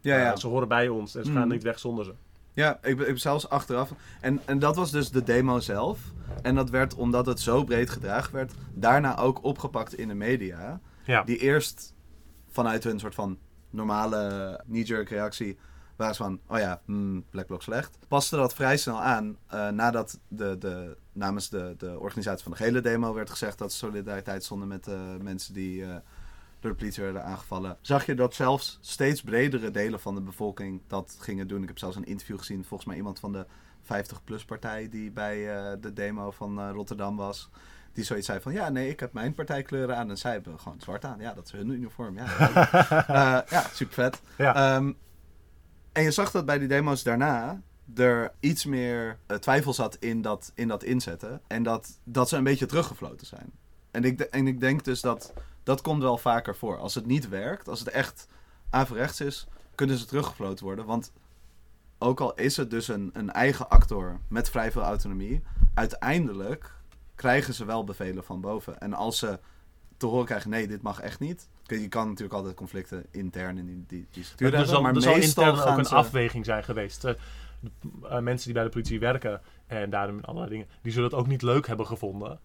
[0.00, 0.30] Ja, ja.
[0.32, 1.38] Eh, ze horen bij ons en ze Mhm.
[1.38, 2.12] gaan niet weg zonder ze.
[2.52, 3.90] Ja, ik, ben- ik ben zelfs achteraf.
[4.20, 5.98] En, en dat was dus de demo zelf.
[6.42, 10.80] En dat werd, omdat het zo breed gedragen werd, daarna ook opgepakt in de media.
[11.04, 11.22] Ja.
[11.22, 11.94] Die eerst
[12.48, 13.38] vanuit hun soort van
[13.70, 15.58] normale knee-jerk reactie
[15.96, 17.98] waren ze van, oh ja, hmm, Black Bloc slecht.
[18.08, 22.58] Paste dat vrij snel aan eh, nadat de, de, namens de, de organisatie van de
[22.58, 25.96] gele demo werd gezegd dat ze solidariteit stonden met de mensen die eh,
[26.60, 27.76] door de politie werden aangevallen.
[27.80, 31.62] Zag je dat zelfs steeds bredere delen van de bevolking dat gingen doen.
[31.62, 33.46] Ik heb zelfs een interview gezien, volgens mij iemand van de
[33.84, 37.50] 50-plus partij die bij eh, de demo van eh, Rotterdam was.
[38.00, 40.80] Die zoiets zei van, ja, nee, ik heb mijn partijkleuren aan en zij hebben gewoon
[40.80, 41.20] zwart aan.
[41.20, 42.16] Ja, dat is hun uniform.
[42.16, 42.24] Ja,
[43.08, 44.20] Eh, ja super vet.
[44.36, 44.54] Ja.
[44.54, 44.92] Ehm,
[45.92, 47.60] en je zag dat bij die demo's daarna
[47.96, 51.40] er iets meer eh, twijfel zat in dat, in dat inzetten.
[51.46, 53.52] En dat, dat ze een beetje teruggefloten zijn.
[53.90, 55.32] En ik, en ik denk dus dat
[55.62, 56.78] dat komt wel vaker voor.
[56.78, 58.26] Als het niet werkt, als het echt
[58.70, 60.86] averechts is, kunnen ze teruggefloten worden.
[60.86, 61.12] Want
[61.98, 65.42] ook al is het dus een, een eigen actor met vrij veel autonomie,
[65.74, 66.78] uiteindelijk
[67.20, 68.80] krijgen ze wel bevelen van boven.
[68.80, 69.38] En als ze
[69.96, 71.48] te horen krijgen, nee, dit mag echt niet.
[71.64, 75.02] Je kan natuurlijk altijd conflicten intern in die, die, die structuur hebben, zal, maar er
[75.02, 75.94] zal intern ook een ze...
[75.94, 77.04] afweging zijn geweest.
[77.04, 77.14] Eh,
[77.60, 77.70] de-
[78.08, 81.26] eh, mensen die bij de politie werken en daarom allerlei dingen, die zullen het ook
[81.26, 82.40] niet leuk hebben gevonden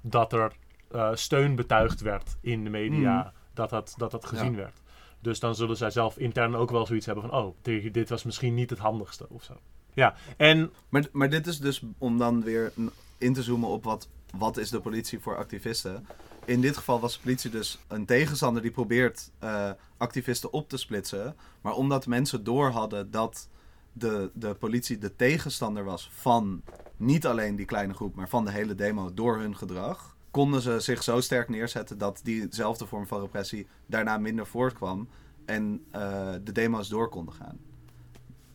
[0.00, 0.52] dat er
[0.90, 3.28] eh, steun betuigd werd in de media, Mhm.
[3.54, 4.56] dat, dat, dat dat gezien Ja.
[4.56, 4.76] werd.
[5.20, 8.24] Dus dan zullen zij zelf intern ook wel zoiets hebben van, oh, dit, dit was
[8.24, 9.54] misschien niet het handigste of zo.
[9.94, 12.72] Ja, en Maar, maar dit is dus om dan weer
[13.20, 16.06] in te zoomen op wat, wat is de politie voor activisten.
[16.44, 20.76] In dit geval was de politie dus een tegenstander die probeert eh, activisten op te
[20.76, 21.36] splitsen.
[21.60, 23.48] Maar omdat mensen door hadden dat
[23.92, 26.62] de, de politie de tegenstander was van
[26.96, 30.16] niet alleen die kleine groep, maar van de hele demo door hun gedrag.
[30.30, 35.08] Konden ze zich zo sterk neerzetten dat diezelfde vorm van repressie daarna minder voortkwam.
[35.44, 37.58] En eh, de demo's door konden gaan.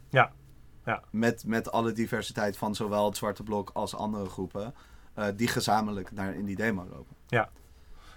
[0.09, 0.31] Ja,
[0.85, 1.03] ja.
[1.09, 4.73] Met, met alle diversiteit van zowel het Zwarte Blok als andere groepen.
[5.13, 7.15] eh, die gezamenlijk naar in die demo lopen.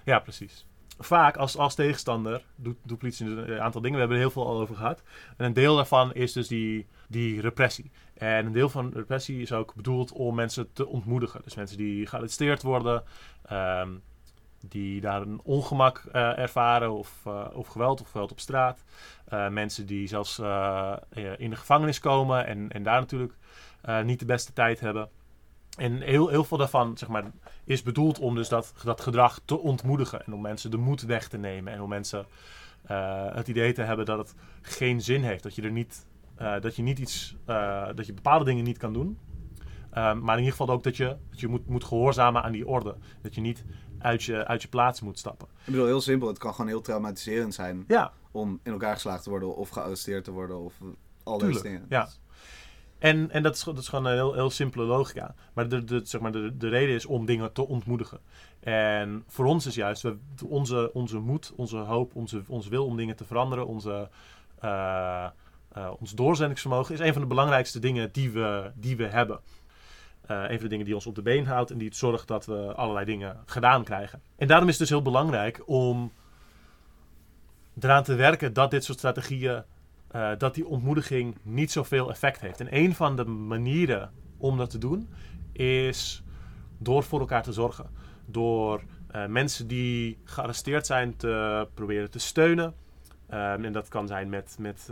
[0.05, 0.67] Ja, precies.
[0.99, 3.95] Vaak als, als tegenstander doet, doet politie een aantal dingen.
[3.95, 5.03] We hebben er heel veel al over gehad.
[5.37, 7.91] En een deel daarvan is dus die, die repressie.
[8.15, 11.41] En een deel van de repressie is ook bedoeld om mensen te ontmoedigen.
[11.45, 13.03] Dus mensen die gearresteerd worden,
[13.43, 13.91] ehm,
[14.61, 18.85] die daar een ongemak eh, ervaren of, eh, of geweld of geweld op straat.
[19.25, 20.39] Eh, mensen die zelfs
[21.39, 23.35] in de gevangenis komen en, en daar natuurlijk
[24.03, 25.09] niet de beste tijd hebben.
[25.77, 27.25] En heel, heel veel daarvan zeg maar,
[27.65, 30.25] is bedoeld om dus dat, dat gedrag te ontmoedigen.
[30.25, 31.73] En om mensen de moed weg te nemen.
[31.73, 32.27] En om mensen
[33.33, 35.43] het idee te hebben dat het geen zin heeft.
[35.43, 36.07] Dat je er niet,
[36.61, 37.37] dat je niet iets,
[37.95, 39.19] dat je bepaalde dingen niet kan doen.
[39.91, 42.69] Ehm, maar in ieder geval ook dat je, dat je moet, moet gehoorzamen aan die
[42.69, 42.95] orde.
[43.23, 43.65] Dat je niet
[43.99, 45.49] uit je, uit je plaats moet stappen.
[45.59, 46.29] Ik bedoel, heel simpel.
[46.29, 50.25] Het kan gewoon heel traumatiserend zijn Ja, om in elkaar geslagen te worden of gearresteerd
[50.25, 50.75] te worden of
[51.23, 51.87] al deze dingen.
[51.89, 52.09] ja.
[52.99, 55.35] En, en dat, is, dat is gewoon een heel, heel simpele logica.
[55.55, 58.21] Maar, de, de, zeg maar de, de reden is om dingen te ontmoedigen.
[58.61, 60.17] En voor ons is juist we,
[60.47, 64.09] onze, onze moed, onze hoop, onze, onze wil om dingen te veranderen, onze,
[64.59, 65.27] eh,
[65.73, 69.41] eh, ons doorzettingsvermogen is een van de belangrijkste dingen die we, die we hebben.
[70.29, 72.29] Eh, een van de dingen die ons op de been houdt en die het zorgt
[72.29, 74.23] dat we allerlei dingen gedaan krijgen.
[74.37, 76.13] En daarom is het dus heel belangrijk om
[77.81, 79.63] eraan te werken dat dit soort strategieën
[80.09, 82.61] eh, dat die ontmoediging niet zoveel effect heeft.
[82.61, 85.09] En een van de manieren om dat te doen
[85.53, 86.23] is
[86.79, 87.87] door voor elkaar te zorgen.
[88.27, 92.75] Door eh, mensen die gearresteerd zijn te proberen te steunen.
[93.29, 94.91] Ehm, en dat kan zijn met, met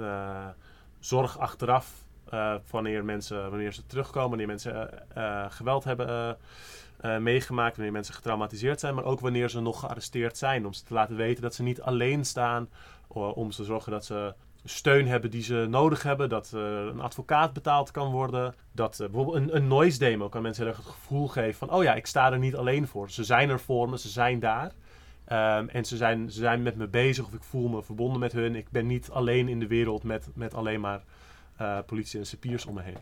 [0.98, 2.05] zorg achteraf.
[2.30, 6.36] Eh, wanneer, mensen, wanneer ze terugkomen, wanneer mensen eh, eh, geweld hebben
[7.20, 10.66] meegemaakt, wanneer mensen getraumatiseerd zijn, maar ook wanneer ze nog gearresteerd zijn.
[10.66, 12.68] Om ze te laten weten dat ze niet alleen staan,
[13.08, 14.34] om te zorgen dat ze
[14.64, 16.28] steun hebben die ze nodig hebben.
[16.28, 18.54] Dat een advocaat betaald kan worden.
[18.72, 21.70] Dat bijvoorbeeld een, een noise demo kan mensen het gevoel geven van...
[21.70, 23.10] oh ja, ik sta er niet alleen voor.
[23.10, 24.72] Ze zijn er voor me, ze zijn daar.
[25.24, 28.32] Ehm, en ze zijn, ze zijn met me bezig of ik voel me verbonden met
[28.32, 28.54] hun.
[28.54, 31.02] Ik ben niet alleen in de wereld met, met alleen maar
[31.56, 32.98] eh, politie en cipiers om me heen.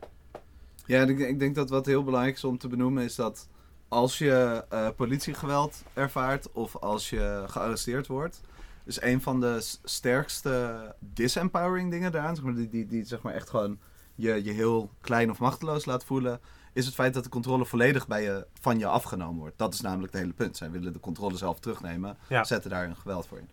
[0.87, 3.49] Ja, ik, ik denk dat wat heel belangrijk is om te benoemen is dat
[3.89, 8.41] als je eh, politiegeweld ervaart of als je gearresteerd wordt,
[8.85, 13.35] is een van de sterkste disempowering dingen daaraan, zeg maar, die, die, die zeg maar
[13.35, 13.79] echt gewoon
[14.15, 16.41] je je heel klein of machteloos laat voelen,
[16.73, 19.59] is het feit dat de controle volledig bij je, van je afgenomen wordt.
[19.59, 20.57] Dat is namelijk het hele punt.
[20.57, 22.45] Zij willen de controle zelf terugnemen, Ja.
[22.45, 23.49] zetten daar een geweld voor in.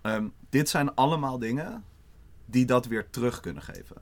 [0.00, 1.84] Ehm, dit zijn allemaal dingen
[2.46, 3.96] die dat weer terug kunnen geven.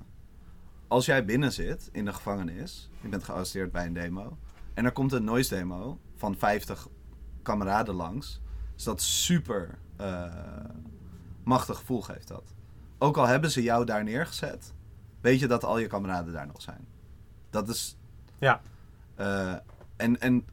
[0.88, 4.38] Als jij binnen zit in de gevangenis, je bent gearresteerd bij een demo,
[4.74, 6.88] en er komt een noise demo van 50
[7.42, 8.40] kameraden langs,
[8.76, 10.24] is dat super eh,
[11.42, 12.54] machtig gevoel geeft dat.
[12.98, 14.74] Ook al hebben ze jou daar neergezet,
[15.20, 16.86] weet je dat al je kameraden daar nog zijn.
[17.50, 17.96] Dat is.
[18.38, 18.60] Ja.
[19.14, 19.54] eh,
[19.96, 20.46] en, en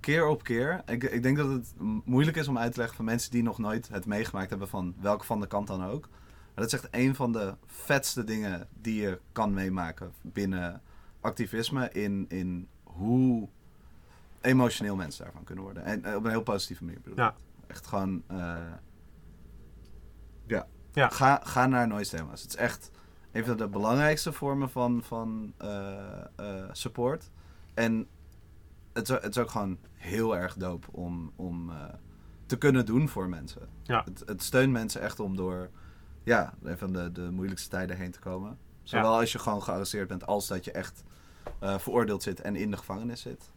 [0.00, 0.82] keer op keer.
[0.86, 1.74] Ik, ik denk dat het
[2.04, 4.94] moeilijk is om uit te leggen van mensen die nog nooit het meegemaakt hebben van
[5.00, 6.08] welke van de kant dan ook.
[6.56, 10.82] Maar dat is echt een van de vetste dingen die je kan meemaken binnen
[11.20, 11.90] activisme.
[11.90, 13.48] In, in hoe
[14.40, 15.84] emotioneel mensen daarvan kunnen worden.
[15.84, 17.24] En eh, op een heel positieve manier bedoel ik.
[17.24, 17.34] Ja.
[17.66, 18.22] Echt gewoon.
[18.26, 18.56] eh,
[20.46, 20.66] ja.
[20.92, 21.08] Ja.
[21.08, 22.42] Ga, ga naar noise demos.
[22.42, 22.90] Het is echt
[23.32, 27.30] een van de belangrijkste vormen van, van eh, support.
[27.74, 28.06] En
[28.92, 31.70] het is, het is ook gewoon heel erg dope om, om
[32.46, 33.68] te kunnen doen voor mensen.
[33.82, 34.02] Ja.
[34.04, 35.70] Het, het steunt mensen echt om door
[36.26, 38.58] ja, een van de, de moeilijkste tijden heen te komen.
[38.82, 41.04] Zowel als je gewoon gearresteerd bent, als dat je echt
[41.60, 43.50] eh, veroordeeld zit en in de gevangenis zit.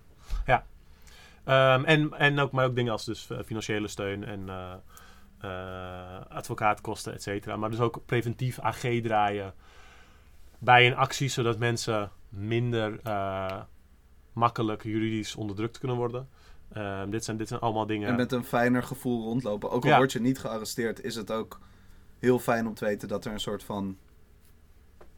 [1.43, 4.49] Ehm, en, en ook, maar ook dingen als dus eh, financiële steun en
[5.39, 7.55] eh, advocaatkosten, et cetera.
[7.55, 9.53] Maar dus ook preventief AG draaien
[10.59, 12.99] bij een actie, zodat mensen minder
[14.33, 16.29] makkelijk juridisch onderdrukt kunnen worden.
[16.73, 18.07] Ehm, dit, zijn, dit zijn allemaal dingen.
[18.09, 19.71] En met een fijner gevoel rondlopen.
[19.71, 19.97] Ook al Ja.
[19.97, 21.59] word je niet gearresteerd, is het ook
[22.19, 23.97] heel fijn om te weten dat er een soort van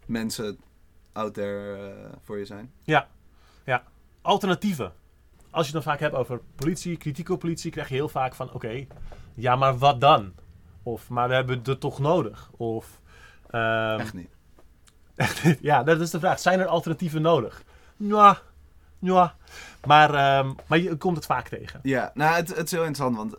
[0.06, 0.60] mensen
[1.12, 2.72] out there eh, voor je zijn.
[4.22, 4.94] alternatieven.
[5.50, 8.36] Als je het dan vaak hebt over politie, kritiek op politie, krijg je heel vaak
[8.36, 8.86] van: oké,
[9.34, 10.34] ja, maar wat dan?
[10.84, 12.50] Of, maar we hebben het toch nodig?
[12.58, 13.02] Of,
[13.50, 14.30] ehm, Echt niet.
[15.62, 16.40] ja, dat is de vraag.
[16.40, 17.64] Zijn er alternatieven nodig?
[17.98, 18.42] Ja,
[19.00, 19.36] ja.
[19.86, 21.80] Maar, ehm, maar je komt het vaak tegen.
[21.84, 23.36] Ja, nou, het, het is heel interessant, want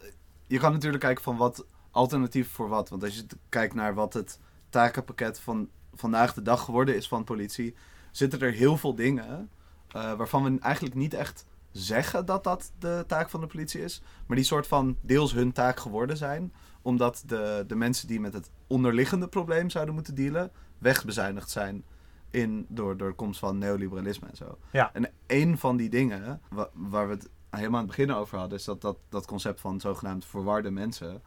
[0.47, 2.89] je kan natuurlijk kijken van wat alternatief voor wat.
[2.89, 4.39] Want als je kijkt naar wat het
[4.69, 7.75] takenpakket van vandaag de dag geworden is van politie,
[8.11, 9.51] zitten er heel veel dingen
[9.89, 14.03] eh, waarvan we eigenlijk niet echt zeggen dat dat de taak van de politie is,
[14.27, 16.53] maar die soort van deels hun taak geworden zijn,
[16.83, 21.85] omdat de, de mensen die met het onderliggende probleem zouden moeten dealen, wegbezuinigd zijn
[22.31, 24.59] in, door, door de komst van neoliberalisme en zo.
[24.71, 24.91] Ja.
[24.93, 28.59] En een van die dingen wa- waar we het helemaal aan het begin over hadden,
[28.59, 31.23] is dat, dat, dat concept van zogenaamd verwarde mensen.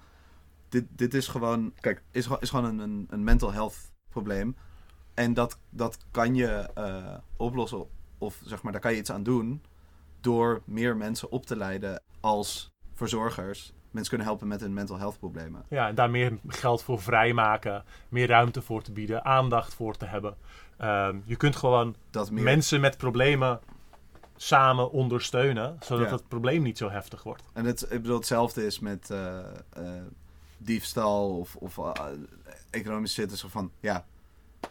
[0.75, 4.55] Dit, dit is gewoon, kijk, is, gewoon- is gewoon een, een, een mental health probleem.
[5.13, 7.85] En dat, dat kan je eh, oplossen,
[8.17, 9.61] of zeg maar, daar kan je iets aan doen,
[10.21, 13.73] door meer mensen op te leiden als verzorgers.
[13.91, 15.63] Mensen kunnen helpen met hun mental health problemen.
[15.69, 20.05] Ja, en daar meer geld voor vrijmaken, meer ruimte voor te bieden, aandacht voor te
[20.05, 20.35] hebben.
[20.77, 23.59] Ehm, je kunt gewoon Dat meer, mensen met problemen
[24.35, 26.15] samen ondersteunen, zodat Ja.
[26.15, 27.43] het probleem niet zo heftig wordt.
[27.53, 29.45] En het, ik bedoel, hetzelfde is met eh, eh,
[30.57, 32.01] diefstal of, of eh,
[32.69, 33.37] economische zitten.
[33.37, 34.05] Zo van, ja,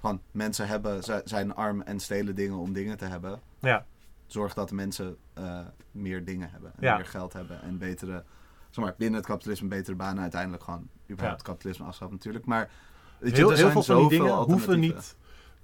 [0.01, 3.41] van mensen hebben, zi- zijn arm en stelen dingen om dingen te hebben.
[3.59, 3.87] Ja,
[4.27, 6.73] Zorg dat mensen eh, meer dingen hebben.
[6.77, 6.97] En Ja.
[6.97, 8.25] meer geld hebben en betere,
[8.71, 10.23] zeg maar, binnen het kapitalisme betere banen.
[10.23, 11.47] Uiteindelijk gewoon überhaupt Ja.
[11.47, 12.45] kapitalisme afschaffen natuurlijk.
[12.45, 12.71] Maar
[13.19, 15.17] weet je, heel, er heel zijn veel van die dingen hoeven niet,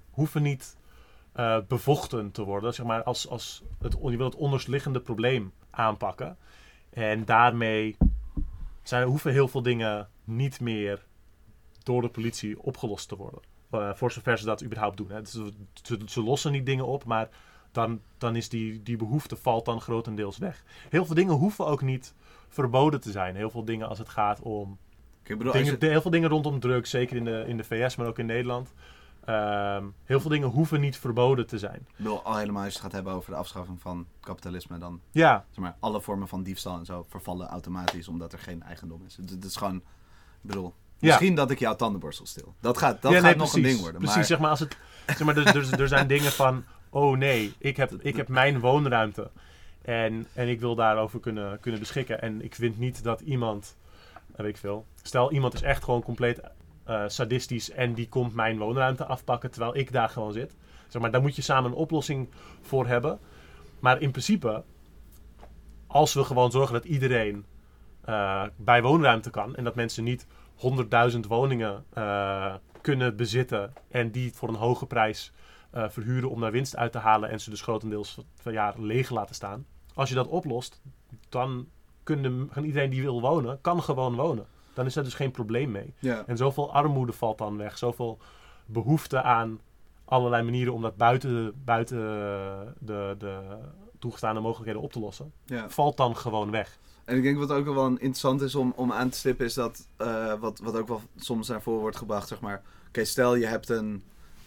[0.09, 0.77] hoeven niet
[1.33, 2.73] eh, bevochten te worden.
[2.73, 6.37] Zeg maar, als, als het, je wil het onderliggende probleem aanpakken.
[6.89, 7.97] En daarmee
[8.83, 11.05] zijn, hoeven heel veel dingen niet meer
[11.83, 13.41] door de politie opgelost te worden.
[13.71, 15.11] Eh, voor zover ze dat überhaupt doen.
[15.11, 15.21] Hè.
[15.21, 15.51] Dus ze,
[15.83, 17.29] ze, ze lossen niet dingen op, maar
[17.71, 20.63] dan, dan is die, die behoefte valt dan grotendeels weg.
[20.89, 22.13] Heel veel dingen hoeven ook niet
[22.47, 23.35] verboden te zijn.
[23.35, 24.77] Heel veel dingen als het gaat om
[25.23, 28.07] Ik bedoel, Dingen, heel veel dingen rondom drugs, zeker in de, in de VS, maar
[28.07, 28.73] ook in Nederland.
[29.25, 31.75] Ehm, heel veel dingen hoeven niet verboden te zijn.
[31.87, 35.01] ik bedoel, al helemaal als je het gaat hebben over de afschaffing van kapitalisme, dan
[35.11, 39.03] Ja, zeg maar, alle vormen van diefstal en zo vervallen automatisch omdat er geen eigendom
[39.05, 39.15] is.
[39.15, 39.81] Het, is gewoon, ik
[40.41, 41.07] bedoel, Ja.
[41.07, 42.55] misschien dat ik jouw tandenborstel stil.
[42.59, 43.99] Dat gaat, dat ja, gaat nee, nog precies, een ding worden.
[44.01, 44.77] Precies, maar, zeg maar, als het,
[45.07, 48.59] zeg maar er, er, er zijn dingen van, oh nee, ik heb, ik heb mijn
[48.59, 49.31] woonruimte.
[49.81, 52.21] En, en ik wil daarover kunnen, kunnen beschikken.
[52.21, 53.75] En ik vind niet dat iemand,
[54.35, 56.41] weet ik veel, stel iemand is echt gewoon compleet
[56.91, 60.55] eh, sadistisch en die komt mijn woonruimte afpakken terwijl ik daar gewoon zit.
[60.87, 62.29] Zeg maar, daar moet je samen een oplossing
[62.61, 63.19] voor hebben.
[63.79, 64.63] Maar in principe,
[65.87, 67.45] als we gewoon zorgen dat iedereen
[68.01, 70.27] eh, bij woonruimte kan en dat mensen niet
[71.13, 75.31] 100.000 woningen eh, kunnen bezitten en die voor een hoge prijs
[75.73, 79.35] verhuren om daar winst uit te halen en ze dus grotendeels van jaar leeg laten
[79.35, 79.65] staan.
[79.93, 80.81] Als je dat oplost,
[81.29, 81.67] dan
[82.03, 84.45] kunnen, kan iedereen die wil wonen, kan gewoon wonen.
[84.73, 85.93] Dan is er dus geen probleem mee.
[85.99, 86.23] ja.
[86.27, 87.77] En zoveel armoede valt dan weg.
[87.77, 88.17] Zoveel
[88.65, 89.59] behoefte aan
[90.05, 91.97] allerlei manieren om dat buiten, buiten
[92.79, 93.39] de, de
[93.99, 95.69] toegestaande mogelijkheden op te lossen, Ja.
[95.69, 96.79] valt dan gewoon weg.
[97.05, 99.87] En ik denk wat ook wel interessant is om, om aan te stippen, is dat
[99.97, 102.61] eh, wat, wat ook wel soms naar voren wordt gebracht, zeg maar.
[102.87, 104.03] Oké, stel je hebt een.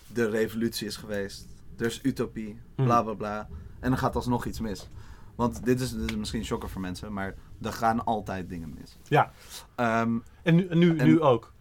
[0.06, 1.46] De revolutie is geweest.
[1.78, 3.48] Er is utopie, bla bla bla.
[3.80, 4.88] En dan gaat alsnog iets mis.
[5.35, 8.74] Want dit is, dit is misschien een shocker voor mensen, maar er gaan altijd dingen
[8.78, 8.98] mis.
[9.09, 9.32] Ja.
[9.74, 11.52] Ehm, En nu, nu, En- nu ook.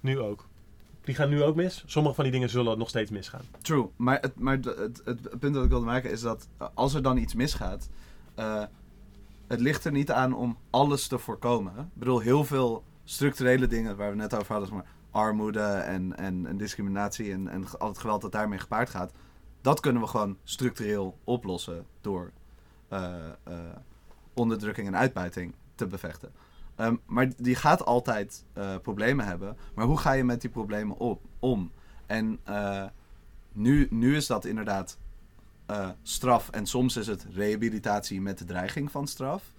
[0.00, 0.48] Nu ook.
[1.00, 1.82] Die gaan nu ook mis.
[1.86, 3.40] Sommige van die dingen zullen nog steeds misgaan.
[3.62, 6.66] True, maar, het, maar het, het, het punt dat ik wilde maken is dat eh,
[6.74, 7.88] als er dan iets misgaat,
[8.34, 8.62] eh,
[9.46, 11.72] het ligt er niet aan om alles te voorkomen.
[11.78, 16.46] Ik bedoel, heel veel structurele dingen waar we net over hadden, maar armoede en, en,
[16.46, 19.12] en discriminatie en, en al het geweld dat daarmee gepaard gaat,
[19.60, 22.32] dat kunnen we gewoon structureel oplossen door
[24.34, 26.32] onderdrukking en uitbuiting te bevechten.
[26.76, 29.56] Ehm, maar die gaat altijd eh, problemen hebben.
[29.74, 31.70] Maar hoe ga je met die problemen op, om?
[32.06, 32.84] En eh,
[33.52, 34.98] nu, nu is dat inderdaad
[35.66, 39.52] eh, straf en soms is het rehabilitatie met de dreiging van straf.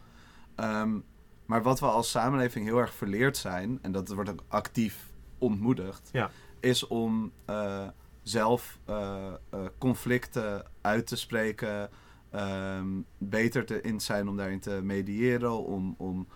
[0.55, 0.99] Ehm,
[1.45, 6.09] maar wat we als samenleving heel erg verleerd zijn, en dat wordt ook actief ontmoedigd,
[6.11, 6.29] Ja.
[6.59, 7.87] is om eh,
[8.23, 11.89] zelf eh, eh, conflicten uit te spreken,
[12.31, 16.27] ehm, beter te in zijn om daarin te mediëren, om, om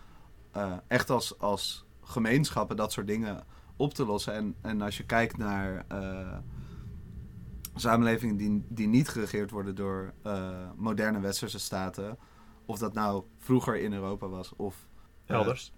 [0.55, 3.43] eh, echt als, als gemeenschappen dat soort dingen
[3.75, 4.33] op te lossen.
[4.33, 6.37] En, en als je kijkt naar eh,
[7.75, 12.17] samenlevingen die, die niet geregeerd worden door eh, moderne westerse staten,
[12.65, 14.87] of dat nou vroeger in Europa was of
[15.25, 15.73] Elders.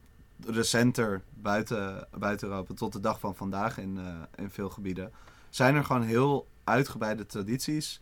[0.45, 3.99] recenter buiten, buiten Europa tot de dag van vandaag in,
[4.35, 5.11] in veel gebieden,
[5.49, 8.01] zijn er gewoon heel uitgebreide tradities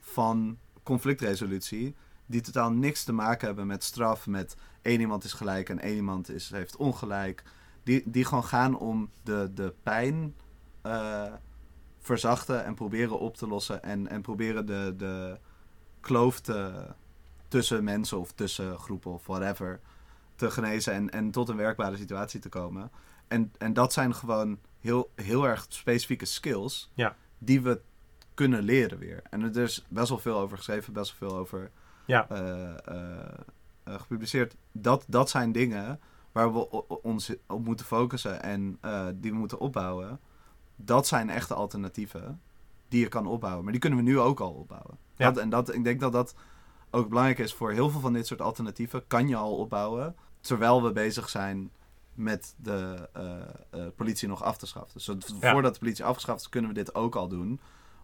[0.00, 0.58] van
[0.88, 1.94] conflictresolutie
[2.26, 5.94] die totaal niks te maken hebben met straf, met één iemand is gelijk en één
[5.94, 7.42] iemand is, heeft ongelijk.
[7.82, 10.34] Die, die gewoon gaan om de, de pijn
[10.82, 11.32] eh,
[11.98, 15.38] verzachten en proberen op te lossen en, en proberen de, de
[16.00, 16.86] kloof te,
[17.48, 19.80] tussen mensen of tussen groepen of whatever
[20.34, 22.90] te genezen en, en tot een werkbare situatie te komen.
[23.28, 27.16] En, en dat zijn gewoon heel, heel erg specifieke skills Ja.
[27.38, 27.80] die we
[28.38, 29.22] kunnen leren weer.
[29.30, 31.70] En er is best wel veel over geschreven, best wel veel over
[32.04, 32.28] Ja.
[32.28, 33.38] eh, eh,
[33.84, 34.56] eh, gepubliceerd.
[34.72, 36.00] Dat, dat zijn dingen
[36.32, 38.78] waar we ons op moeten focussen en
[39.14, 40.20] die we moeten opbouwen.
[40.76, 42.40] Dat zijn echte alternatieven
[42.88, 43.62] die je kan opbouwen.
[43.62, 44.98] Maar die kunnen we nu ook al opbouwen.
[45.16, 45.30] Ja.
[45.30, 46.34] Dat, en dat, ik denk dat dat
[46.90, 49.06] ook belangrijk is voor heel veel van dit soort alternatieven.
[49.06, 51.70] Kan je al opbouwen terwijl we bezig zijn
[52.14, 53.08] met de
[53.96, 54.94] politie nog af te schaffen.
[55.18, 55.52] Dus Ja.
[55.52, 57.60] voordat de politie afgeschaft is, kunnen we dit ook al doen.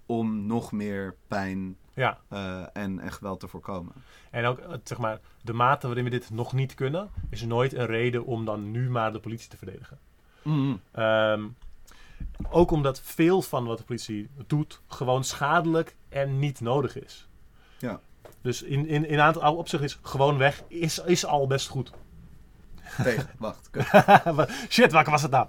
[0.06, 2.18] Om nog meer pijn Ja.
[2.28, 3.93] eh, en, en geweld te voorkomen.
[4.31, 7.72] En ook, eh, zeg maar, de mate waarin we dit nog niet kunnen, is nooit
[7.74, 9.98] een reden om dan nu maar de politie te verdedigen.
[10.93, 11.43] Ehm,
[12.51, 17.28] ook omdat veel van wat de politie doet gewoon schadelijk en niet nodig is.
[17.78, 18.01] Ja.
[18.40, 21.93] Dus in, in, in een aantal opzichten is gewoon weg, is, is al best goed.
[23.02, 23.70] Tegen, wacht.
[24.74, 25.47] Shit, welke was het nou?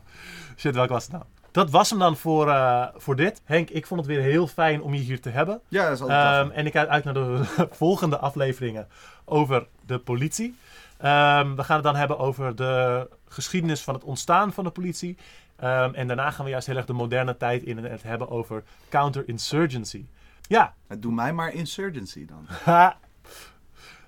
[0.58, 1.24] Shit, welke was het nou?
[1.56, 3.42] Dat was hem dan voor, eh, voor dit.
[3.44, 5.62] Henk, ik vond het weer heel fijn om je hier te hebben.
[5.68, 6.52] Ja, dat is altijd lachen.
[6.52, 7.42] en ik kijk uit naar de
[7.72, 8.88] volgende afleveringen
[9.26, 10.56] over de politie.
[10.98, 15.18] Ehm, we gaan het dan hebben over de geschiedenis van het ontstaan van de politie.
[15.56, 18.30] Ehm, en daarna gaan we juist heel erg de moderne tijd in en het hebben
[18.30, 20.06] over counterinsurgency.
[20.48, 22.46] Ja, Doe mij maar insurgency dan.
[22.74, 22.98] ha.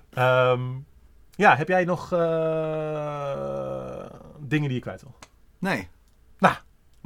[0.10, 0.62] Ehm,
[1.36, 2.20] ja, heb jij nog eh,
[4.40, 5.16] dingen die je kwijt wil?
[5.60, 5.88] Nee.
[6.40, 6.56] Nou,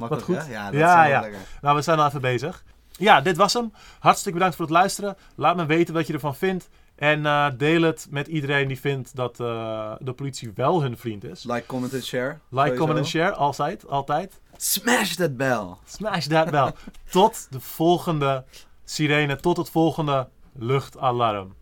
[0.08, 0.46] Makkelijk, goed.
[0.46, 0.52] hè?
[0.52, 1.20] Ja, dat Ja, is wel ja.
[1.20, 1.40] lekker.
[1.60, 2.64] Nou, we zijn al even bezig.
[2.90, 3.72] Ja, dit was hem.
[3.98, 5.16] Hartstikke bedankt voor het luisteren.
[5.34, 6.68] Laat me weten wat je ervan vindt.
[6.96, 11.24] En eh, deel het met iedereen die vindt dat eh, de politie wel hun vriend
[11.24, 11.44] is.
[11.44, 12.28] Like, comment en share.
[12.28, 12.76] Like, sowieso.
[12.78, 13.32] comment en share.
[13.34, 14.40] Altijd, altijd.
[14.56, 15.66] Smash that bell.
[15.84, 16.72] Smash that bell.
[17.10, 18.44] tot de volgende
[18.84, 19.36] sirene.
[19.36, 21.54] Tot het volgende luchtalarm.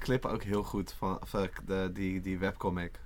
[0.00, 2.98] Clip ook heel goed van, van de, die, die webcomic.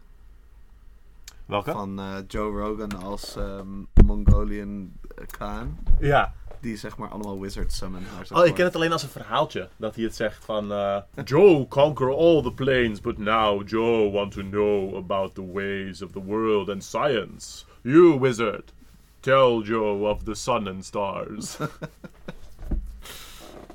[1.47, 1.73] Welke?
[1.73, 3.66] Van eh, Joe Rogan als ehm,
[4.07, 4.93] Mongolian
[5.27, 5.79] Khan.
[6.01, 6.35] Ja.
[6.61, 8.03] Die zeg maar allemaal wizards summon.
[8.33, 9.69] Oh, ik ken het alleen als een verhaaltje.
[9.77, 10.73] Dat hij het zegt van...
[10.73, 16.03] eh, Joe conquer all the planes, but now Joe want to know about the ways
[16.03, 17.65] of the world and science.
[17.83, 18.73] You, wizard,
[19.21, 21.57] tell Joe of the sun and stars.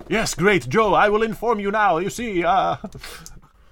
[0.09, 1.99] Yes, great Joe, I will inform you now.
[1.99, 2.75] You see, uh...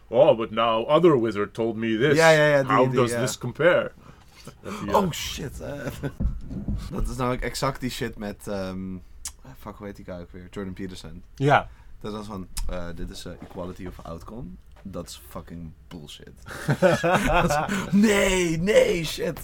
[0.09, 2.15] Oh, but now other wizard told me this.
[2.17, 3.19] Ja, ja, ja, die- How die, does ja.
[3.19, 3.91] this compare?
[4.63, 5.59] Die, uh, Oh shit.
[5.61, 5.91] eh.
[6.91, 8.47] dat is namelijk exact die shit met.
[8.47, 8.97] ehm
[9.59, 10.47] fuck, hoe heet die guy ook weer?
[10.51, 11.23] Jordan Peterson.
[11.35, 11.69] Ja.
[12.01, 14.47] Dat was van: eh, dit is eh, equality of outcome.
[14.81, 16.33] Dat is fucking bullshit.
[17.91, 19.39] Nee, nee, shit.